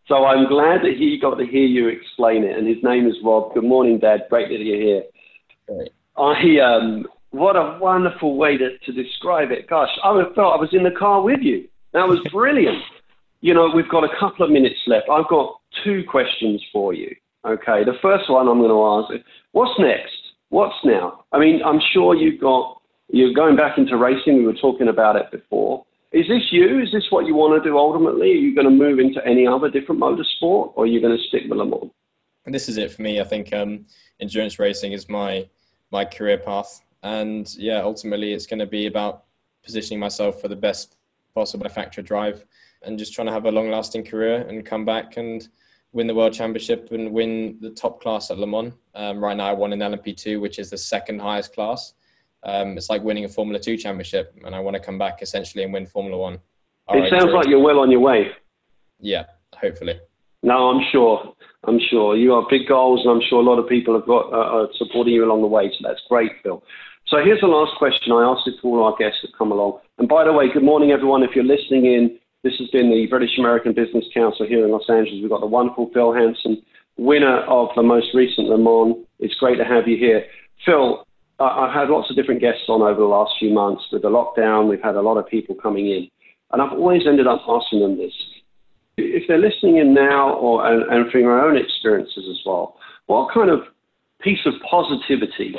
So 0.08 0.24
I'm 0.24 0.48
glad 0.48 0.80
that 0.82 0.96
he 0.98 1.20
got 1.20 1.36
to 1.36 1.46
hear 1.46 1.66
you 1.66 1.86
explain 1.86 2.42
it. 2.42 2.58
And 2.58 2.66
his 2.66 2.82
name 2.82 3.06
is 3.06 3.14
Rob. 3.22 3.54
Good 3.54 3.62
morning, 3.62 4.00
Dad. 4.00 4.22
Great 4.28 4.48
that 4.48 4.58
you're 4.58 4.82
here. 4.82 5.04
I 6.16 6.58
um, 6.58 7.06
what 7.30 7.54
a 7.54 7.78
wonderful 7.80 8.36
way 8.36 8.56
to, 8.56 8.76
to 8.76 8.92
describe 8.92 9.52
it. 9.52 9.68
Gosh, 9.68 9.90
I 10.02 10.10
would 10.10 10.24
have 10.24 10.34
thought 10.34 10.56
I 10.56 10.60
was 10.60 10.70
in 10.72 10.82
the 10.82 10.90
car 10.90 11.22
with 11.22 11.40
you. 11.42 11.68
That 11.92 12.08
was 12.08 12.18
brilliant. 12.32 12.82
you 13.40 13.54
know, 13.54 13.70
we've 13.72 13.88
got 13.88 14.02
a 14.02 14.18
couple 14.18 14.44
of 14.44 14.50
minutes 14.50 14.80
left. 14.88 15.08
I've 15.08 15.28
got 15.28 15.60
two 15.84 16.02
questions 16.10 16.60
for 16.72 16.92
you. 16.92 17.14
Okay, 17.44 17.84
the 17.84 17.96
first 18.02 18.28
one 18.28 18.48
I'm 18.48 18.58
going 18.58 18.70
to 18.70 19.14
ask 19.14 19.24
what's 19.52 19.78
next? 19.78 20.12
What's 20.50 20.76
now? 20.84 21.24
I 21.32 21.38
mean, 21.38 21.60
I'm 21.64 21.80
sure 21.92 22.14
you've 22.14 22.40
got, 22.40 22.80
you're 23.08 23.32
going 23.32 23.56
back 23.56 23.78
into 23.78 23.96
racing. 23.96 24.38
We 24.38 24.46
were 24.46 24.54
talking 24.54 24.88
about 24.88 25.16
it 25.16 25.30
before. 25.30 25.84
Is 26.12 26.26
this 26.26 26.42
you? 26.50 26.82
Is 26.82 26.90
this 26.92 27.06
what 27.10 27.26
you 27.26 27.34
want 27.34 27.62
to 27.62 27.68
do 27.68 27.78
ultimately? 27.78 28.32
Are 28.32 28.34
you 28.34 28.54
going 28.54 28.66
to 28.66 28.70
move 28.70 28.98
into 28.98 29.24
any 29.24 29.46
other 29.46 29.70
different 29.70 30.00
motorsport 30.00 30.72
or 30.74 30.84
are 30.84 30.86
you 30.86 31.00
going 31.00 31.16
to 31.16 31.22
stick 31.28 31.42
with 31.48 31.58
Le 31.58 31.64
Mans? 31.64 31.90
This 32.46 32.68
is 32.68 32.78
it 32.78 32.90
for 32.90 33.02
me. 33.02 33.20
I 33.20 33.24
think 33.24 33.52
um, 33.52 33.86
endurance 34.18 34.58
racing 34.58 34.92
is 34.92 35.08
my 35.08 35.48
my 35.92 36.04
career 36.04 36.38
path 36.38 36.82
and 37.02 37.54
yeah, 37.56 37.80
ultimately 37.80 38.32
it's 38.32 38.46
going 38.46 38.58
to 38.58 38.66
be 38.66 38.86
about 38.86 39.24
positioning 39.64 40.00
myself 40.00 40.40
for 40.40 40.48
the 40.48 40.56
best 40.56 40.96
possible 41.34 41.64
manufacturer 41.64 42.02
drive 42.02 42.44
and 42.82 42.98
just 42.98 43.12
trying 43.12 43.26
to 43.26 43.32
have 43.32 43.46
a 43.46 43.50
long 43.50 43.70
lasting 43.70 44.04
career 44.04 44.46
and 44.48 44.64
come 44.64 44.84
back 44.84 45.16
and 45.16 45.48
win 45.92 46.06
the 46.06 46.14
world 46.14 46.32
championship 46.32 46.88
and 46.92 47.12
win 47.12 47.58
the 47.60 47.70
top 47.70 48.00
class 48.00 48.30
at 48.30 48.38
Le 48.38 48.46
Mans. 48.46 48.72
Um, 48.94 49.22
right 49.22 49.36
now 49.36 49.48
I 49.48 49.52
won 49.52 49.72
an 49.72 49.80
LMP2, 49.80 50.40
which 50.40 50.58
is 50.58 50.70
the 50.70 50.78
second 50.78 51.20
highest 51.20 51.54
class. 51.54 51.94
Um, 52.42 52.76
it's 52.78 52.88
like 52.88 53.02
winning 53.02 53.24
a 53.24 53.28
Formula 53.28 53.60
2 53.60 53.76
championship 53.76 54.34
and 54.44 54.54
I 54.54 54.60
want 54.60 54.74
to 54.74 54.80
come 54.80 54.98
back 54.98 55.20
essentially 55.20 55.64
and 55.64 55.72
win 55.72 55.86
Formula 55.86 56.16
1. 56.16 56.38
it 56.90 57.10
sounds 57.10 57.32
like 57.32 57.48
you're 57.48 57.60
well 57.60 57.80
on 57.80 57.90
your 57.90 58.00
way. 58.00 58.28
Yeah, 59.00 59.24
hopefully. 59.54 59.98
No, 60.42 60.70
I'm 60.70 60.82
sure. 60.90 61.34
I'm 61.64 61.78
sure 61.90 62.16
you 62.16 62.32
have 62.32 62.44
big 62.48 62.66
goals, 62.66 63.02
and 63.04 63.10
I'm 63.10 63.20
sure 63.28 63.40
a 63.40 63.44
lot 63.44 63.58
of 63.58 63.68
people 63.68 63.94
have 63.94 64.06
got 64.06 64.32
uh, 64.32 64.36
are 64.36 64.68
supporting 64.76 65.12
you 65.12 65.24
along 65.24 65.42
the 65.42 65.46
way. 65.46 65.70
So 65.70 65.86
that's 65.86 66.00
great, 66.08 66.32
Phil. 66.42 66.62
So 67.06 67.18
here's 67.22 67.40
the 67.40 67.48
last 67.48 67.76
question 67.76 68.12
I 68.12 68.22
asked 68.22 68.46
it 68.46 68.54
to 68.60 68.68
all 68.68 68.84
our 68.84 68.96
guests 68.96 69.20
that 69.22 69.36
come 69.36 69.52
along. 69.52 69.80
And 69.98 70.08
by 70.08 70.24
the 70.24 70.32
way, 70.32 70.50
good 70.50 70.62
morning, 70.62 70.92
everyone. 70.92 71.22
If 71.22 71.34
you're 71.34 71.44
listening 71.44 71.86
in, 71.86 72.18
this 72.42 72.54
has 72.58 72.68
been 72.68 72.90
the 72.90 73.06
British 73.06 73.38
American 73.38 73.72
Business 73.72 74.04
Council 74.14 74.46
here 74.46 74.64
in 74.64 74.70
Los 74.70 74.88
Angeles. 74.88 75.20
We've 75.20 75.30
got 75.30 75.40
the 75.40 75.46
wonderful 75.46 75.90
Phil 75.92 76.12
Hanson, 76.12 76.62
winner 76.96 77.42
of 77.44 77.68
the 77.76 77.82
most 77.82 78.08
recent 78.14 78.48
Le 78.48 78.58
Mans. 78.58 79.04
It's 79.18 79.34
great 79.34 79.56
to 79.56 79.64
have 79.64 79.86
you 79.86 79.96
here. 79.96 80.24
Phil, 80.64 81.06
I've 81.38 81.72
had 81.72 81.88
lots 81.88 82.10
of 82.10 82.16
different 82.16 82.40
guests 82.40 82.64
on 82.68 82.82
over 82.82 83.00
the 83.00 83.06
last 83.06 83.34
few 83.38 83.52
months. 83.52 83.84
With 83.92 84.02
the 84.02 84.08
lockdown, 84.08 84.68
we've 84.68 84.82
had 84.82 84.96
a 84.96 85.02
lot 85.02 85.16
of 85.18 85.26
people 85.28 85.54
coming 85.54 85.86
in. 85.86 86.08
And 86.52 86.60
I've 86.60 86.72
always 86.72 87.06
ended 87.06 87.26
up 87.26 87.42
asking 87.48 87.80
them 87.80 87.96
this. 87.96 88.12
If 88.96 89.28
they're 89.28 89.38
listening 89.38 89.78
in 89.78 89.94
now 89.94 90.34
or 90.34 90.66
and, 90.66 90.82
and 90.92 91.10
from 91.10 91.22
their 91.22 91.40
own 91.40 91.56
experiences 91.56 92.24
as 92.28 92.40
well, 92.44 92.76
what 93.06 93.32
kind 93.32 93.50
of 93.50 93.60
piece 94.20 94.40
of 94.44 94.54
positivity 94.68 95.56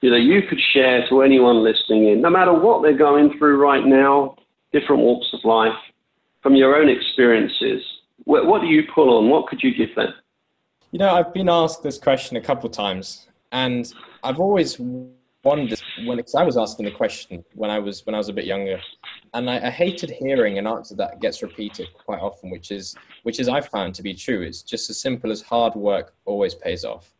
you 0.00 0.10
know, 0.10 0.16
you 0.16 0.42
could 0.48 0.60
share 0.72 1.08
to 1.08 1.22
anyone 1.22 1.64
listening 1.64 2.08
in, 2.08 2.20
no 2.20 2.30
matter 2.30 2.52
what 2.52 2.82
they're 2.82 2.96
going 2.96 3.36
through 3.38 3.60
right 3.60 3.84
now, 3.84 4.36
different 4.72 5.02
walks 5.02 5.26
of 5.32 5.40
life, 5.44 5.74
from 6.42 6.54
your 6.54 6.76
own 6.76 6.88
experiences. 6.88 7.82
What, 8.24 8.46
what 8.46 8.60
do 8.60 8.68
you 8.68 8.84
pull 8.94 9.16
on? 9.16 9.28
What 9.28 9.46
could 9.46 9.62
you 9.62 9.74
give 9.74 9.94
them? 9.94 10.12
You 10.90 10.98
know, 10.98 11.10
I've 11.10 11.32
been 11.34 11.48
asked 11.48 11.82
this 11.82 11.98
question 11.98 12.36
a 12.36 12.40
couple 12.40 12.68
of 12.68 12.74
times, 12.74 13.28
and 13.52 13.92
I've 14.22 14.40
always 14.40 14.78
wondered 15.44 15.80
when 16.04 16.20
I 16.36 16.42
was 16.42 16.56
asking 16.56 16.86
the 16.86 16.90
question 16.90 17.44
when 17.54 17.70
I 17.70 17.78
was 17.78 18.04
when 18.04 18.14
I 18.14 18.18
was 18.18 18.28
a 18.28 18.32
bit 18.32 18.46
younger, 18.46 18.80
and 19.34 19.50
I, 19.50 19.66
I, 19.66 19.70
hated 19.70 20.10
hearing 20.10 20.58
an 20.58 20.66
answer 20.66 20.94
that 20.96 21.20
gets 21.20 21.42
repeated 21.42 21.88
quite 21.92 22.20
often, 22.20 22.50
which 22.50 22.70
is 22.70 22.94
which 23.22 23.38
is 23.38 23.48
I 23.48 23.60
found 23.60 23.94
to 23.96 24.02
be 24.02 24.14
true. 24.14 24.40
It's 24.40 24.62
just 24.62 24.88
as 24.88 24.98
simple 24.98 25.30
as 25.30 25.42
hard 25.42 25.74
work 25.74 26.14
always 26.24 26.54
pays 26.54 26.84
off 26.84 27.14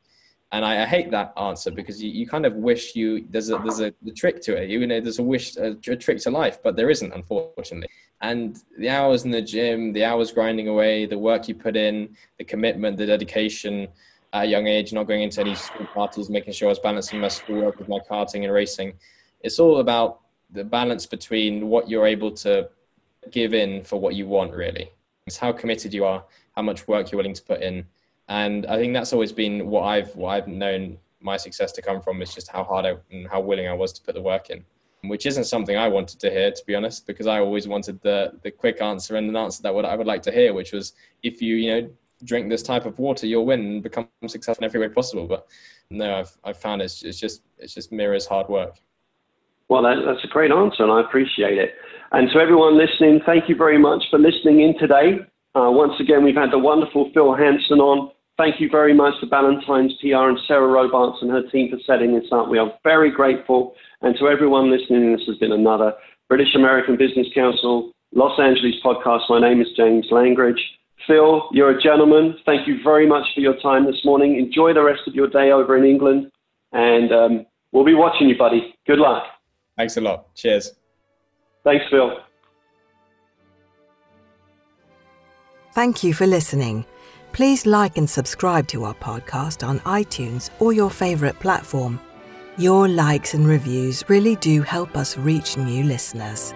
and 0.52 0.64
I, 0.64 0.82
I, 0.82 0.86
hate 0.86 1.10
that 1.10 1.32
answer 1.36 1.70
because 1.70 2.02
you, 2.02 2.10
you 2.10 2.26
kind 2.26 2.46
of 2.46 2.54
wish 2.54 2.96
you 2.96 3.26
there's 3.30 3.50
a 3.50 3.58
there's 3.58 3.80
a 3.80 3.92
the 4.02 4.12
trick 4.12 4.40
to 4.42 4.56
it 4.56 4.70
you 4.70 4.86
know 4.86 5.00
there's 5.00 5.18
a 5.18 5.22
wish 5.22 5.56
a, 5.56 5.76
a, 5.90 5.96
trick 5.96 6.18
to 6.20 6.30
life 6.30 6.58
but 6.62 6.76
there 6.76 6.90
isn't 6.90 7.12
unfortunately 7.12 7.88
and 8.20 8.62
the 8.78 8.88
hours 8.88 9.24
in 9.24 9.30
the 9.30 9.42
gym 9.42 9.92
the 9.92 10.04
hours 10.04 10.32
grinding 10.32 10.68
away 10.68 11.06
the 11.06 11.18
work 11.18 11.48
you 11.48 11.54
put 11.54 11.76
in 11.76 12.16
the 12.38 12.44
commitment 12.44 12.96
the 12.96 13.06
dedication 13.06 13.88
at 14.32 14.44
a 14.44 14.46
young 14.46 14.66
age 14.66 14.92
not 14.92 15.04
going 15.04 15.22
into 15.22 15.40
any 15.40 15.54
school 15.54 15.86
parties 15.86 16.28
making 16.28 16.52
sure 16.52 16.68
I 16.68 16.70
was 16.70 16.78
balancing 16.78 17.20
my 17.20 17.28
schoolwork 17.28 17.78
with 17.78 17.88
my 17.88 17.98
karting 18.10 18.44
and 18.44 18.52
racing. 18.52 18.92
It's 19.40 19.58
all 19.58 19.78
about 19.78 20.20
the 20.50 20.64
balance 20.64 21.06
between 21.06 21.68
what 21.68 21.88
you're 21.88 22.06
able 22.06 22.32
to 22.32 22.68
give 23.30 23.54
in 23.54 23.84
for 23.84 23.98
what 23.98 24.14
you 24.14 24.26
want 24.26 24.52
really. 24.52 24.90
It's 25.26 25.38
how 25.38 25.52
committed 25.52 25.94
you 25.94 26.04
are 26.04 26.24
how 26.58 26.62
much 26.62 26.88
work 26.88 27.12
you're 27.12 27.18
willing 27.18 27.34
to 27.34 27.42
put 27.42 27.62
in. 27.62 27.86
And 28.28 28.66
I 28.66 28.76
think 28.78 28.92
that's 28.92 29.12
always 29.12 29.30
been 29.30 29.68
what 29.68 29.84
I've 29.84 30.14
what 30.16 30.30
I've 30.30 30.48
known 30.48 30.98
my 31.20 31.36
success 31.36 31.70
to 31.72 31.82
come 31.82 32.00
from 32.00 32.20
is 32.20 32.34
just 32.34 32.48
how 32.48 32.64
hard 32.64 32.84
I 32.84 32.94
and 33.12 33.28
how 33.28 33.40
willing 33.40 33.68
I 33.68 33.74
was 33.74 33.92
to 33.92 34.02
put 34.02 34.14
the 34.16 34.22
work 34.22 34.50
in, 34.50 34.64
which 35.08 35.26
isn't 35.26 35.44
something 35.44 35.76
I 35.76 35.88
wanted 35.88 36.20
to 36.20 36.30
hear 36.30 36.50
to 36.50 36.62
be 36.66 36.74
honest, 36.74 37.06
because 37.06 37.26
I 37.26 37.40
always 37.40 37.66
wanted 37.66 38.00
the 38.02 38.38
the 38.42 38.50
quick 38.50 38.80
answer 38.80 39.16
and 39.16 39.28
an 39.28 39.36
answer 39.36 39.62
that 39.62 39.74
what 39.74 39.84
I 39.84 39.96
would 39.96 40.06
like 40.06 40.22
to 40.22 40.32
hear, 40.32 40.52
which 40.52 40.72
was 40.72 40.92
if 41.22 41.42
you 41.42 41.56
you 41.56 41.70
know 41.70 41.90
drink 42.24 42.48
this 42.48 42.62
type 42.62 42.84
of 42.84 42.98
water, 42.98 43.26
you'll 43.26 43.46
win 43.46 43.60
and 43.60 43.82
become 43.82 44.08
successful 44.26 44.64
in 44.64 44.68
every 44.68 44.80
way 44.80 44.88
possible. 44.88 45.26
But 45.26 45.46
no, 45.90 46.18
I've 46.18 46.36
I've 46.44 46.58
found 46.58 46.82
it's 46.82 47.02
it's 47.02 47.18
just 47.18 47.42
it's 47.58 47.74
just 47.74 47.92
mirrors 47.92 48.26
hard 48.26 48.48
work. 48.48 48.76
Well, 49.68 49.82
that, 49.82 49.96
that's 50.06 50.24
a 50.24 50.28
great 50.28 50.50
answer, 50.50 50.82
and 50.82 50.92
I 50.92 51.00
appreciate 51.00 51.58
it. 51.58 51.74
And 52.12 52.30
to 52.30 52.38
everyone 52.38 52.78
listening, 52.78 53.20
thank 53.26 53.48
you 53.50 53.54
very 53.54 53.78
much 53.78 54.02
for 54.10 54.18
listening 54.18 54.60
in 54.60 54.78
today. 54.78 55.18
Uh, 55.54 55.70
once 55.70 55.92
again, 56.00 56.24
we've 56.24 56.34
had 56.34 56.50
the 56.50 56.58
wonderful 56.58 57.10
Phil 57.12 57.34
Hanson 57.34 57.78
on. 57.78 58.10
Thank 58.38 58.60
you 58.60 58.68
very 58.70 58.94
much 58.94 59.14
to 59.20 59.26
Ballantyne's 59.26 59.94
PR 60.00 60.30
and 60.30 60.38
Sarah 60.46 60.68
Robarts 60.68 61.18
and 61.22 61.30
her 61.32 61.42
team 61.50 61.70
for 61.70 61.78
setting 61.84 62.14
this 62.14 62.30
up. 62.30 62.48
We 62.48 62.58
are 62.58 62.72
very 62.84 63.10
grateful. 63.10 63.74
And 64.00 64.16
to 64.20 64.28
everyone 64.28 64.70
listening, 64.70 65.12
this 65.12 65.26
has 65.26 65.38
been 65.38 65.50
another 65.50 65.92
British 66.28 66.54
American 66.54 66.96
Business 66.96 67.26
Council 67.34 67.90
Los 68.14 68.38
Angeles 68.38 68.76
podcast. 68.84 69.22
My 69.28 69.40
name 69.40 69.60
is 69.60 69.66
James 69.76 70.06
Langridge. 70.12 70.60
Phil, 71.04 71.48
you're 71.52 71.76
a 71.76 71.82
gentleman. 71.82 72.36
Thank 72.46 72.68
you 72.68 72.78
very 72.84 73.08
much 73.08 73.26
for 73.34 73.40
your 73.40 73.56
time 73.60 73.86
this 73.86 74.04
morning. 74.04 74.36
Enjoy 74.36 74.72
the 74.72 74.84
rest 74.84 75.00
of 75.08 75.14
your 75.16 75.28
day 75.28 75.50
over 75.50 75.76
in 75.76 75.84
England, 75.84 76.30
and 76.72 77.12
um, 77.12 77.46
we'll 77.72 77.84
be 77.84 77.94
watching 77.94 78.28
you, 78.28 78.38
buddy. 78.38 78.72
Good 78.86 78.98
luck. 78.98 79.24
Thanks 79.76 79.96
a 79.96 80.00
lot. 80.00 80.32
Cheers. 80.36 80.74
Thanks, 81.64 81.84
Phil. 81.90 82.18
Thank 85.72 86.04
you 86.04 86.14
for 86.14 86.26
listening. 86.26 86.84
Please 87.32 87.66
like 87.66 87.96
and 87.98 88.08
subscribe 88.08 88.66
to 88.68 88.84
our 88.84 88.94
podcast 88.94 89.66
on 89.66 89.80
iTunes 89.80 90.50
or 90.58 90.72
your 90.72 90.90
favourite 90.90 91.38
platform. 91.38 92.00
Your 92.56 92.88
likes 92.88 93.34
and 93.34 93.46
reviews 93.46 94.04
really 94.08 94.36
do 94.36 94.62
help 94.62 94.96
us 94.96 95.16
reach 95.16 95.56
new 95.56 95.84
listeners. 95.84 96.52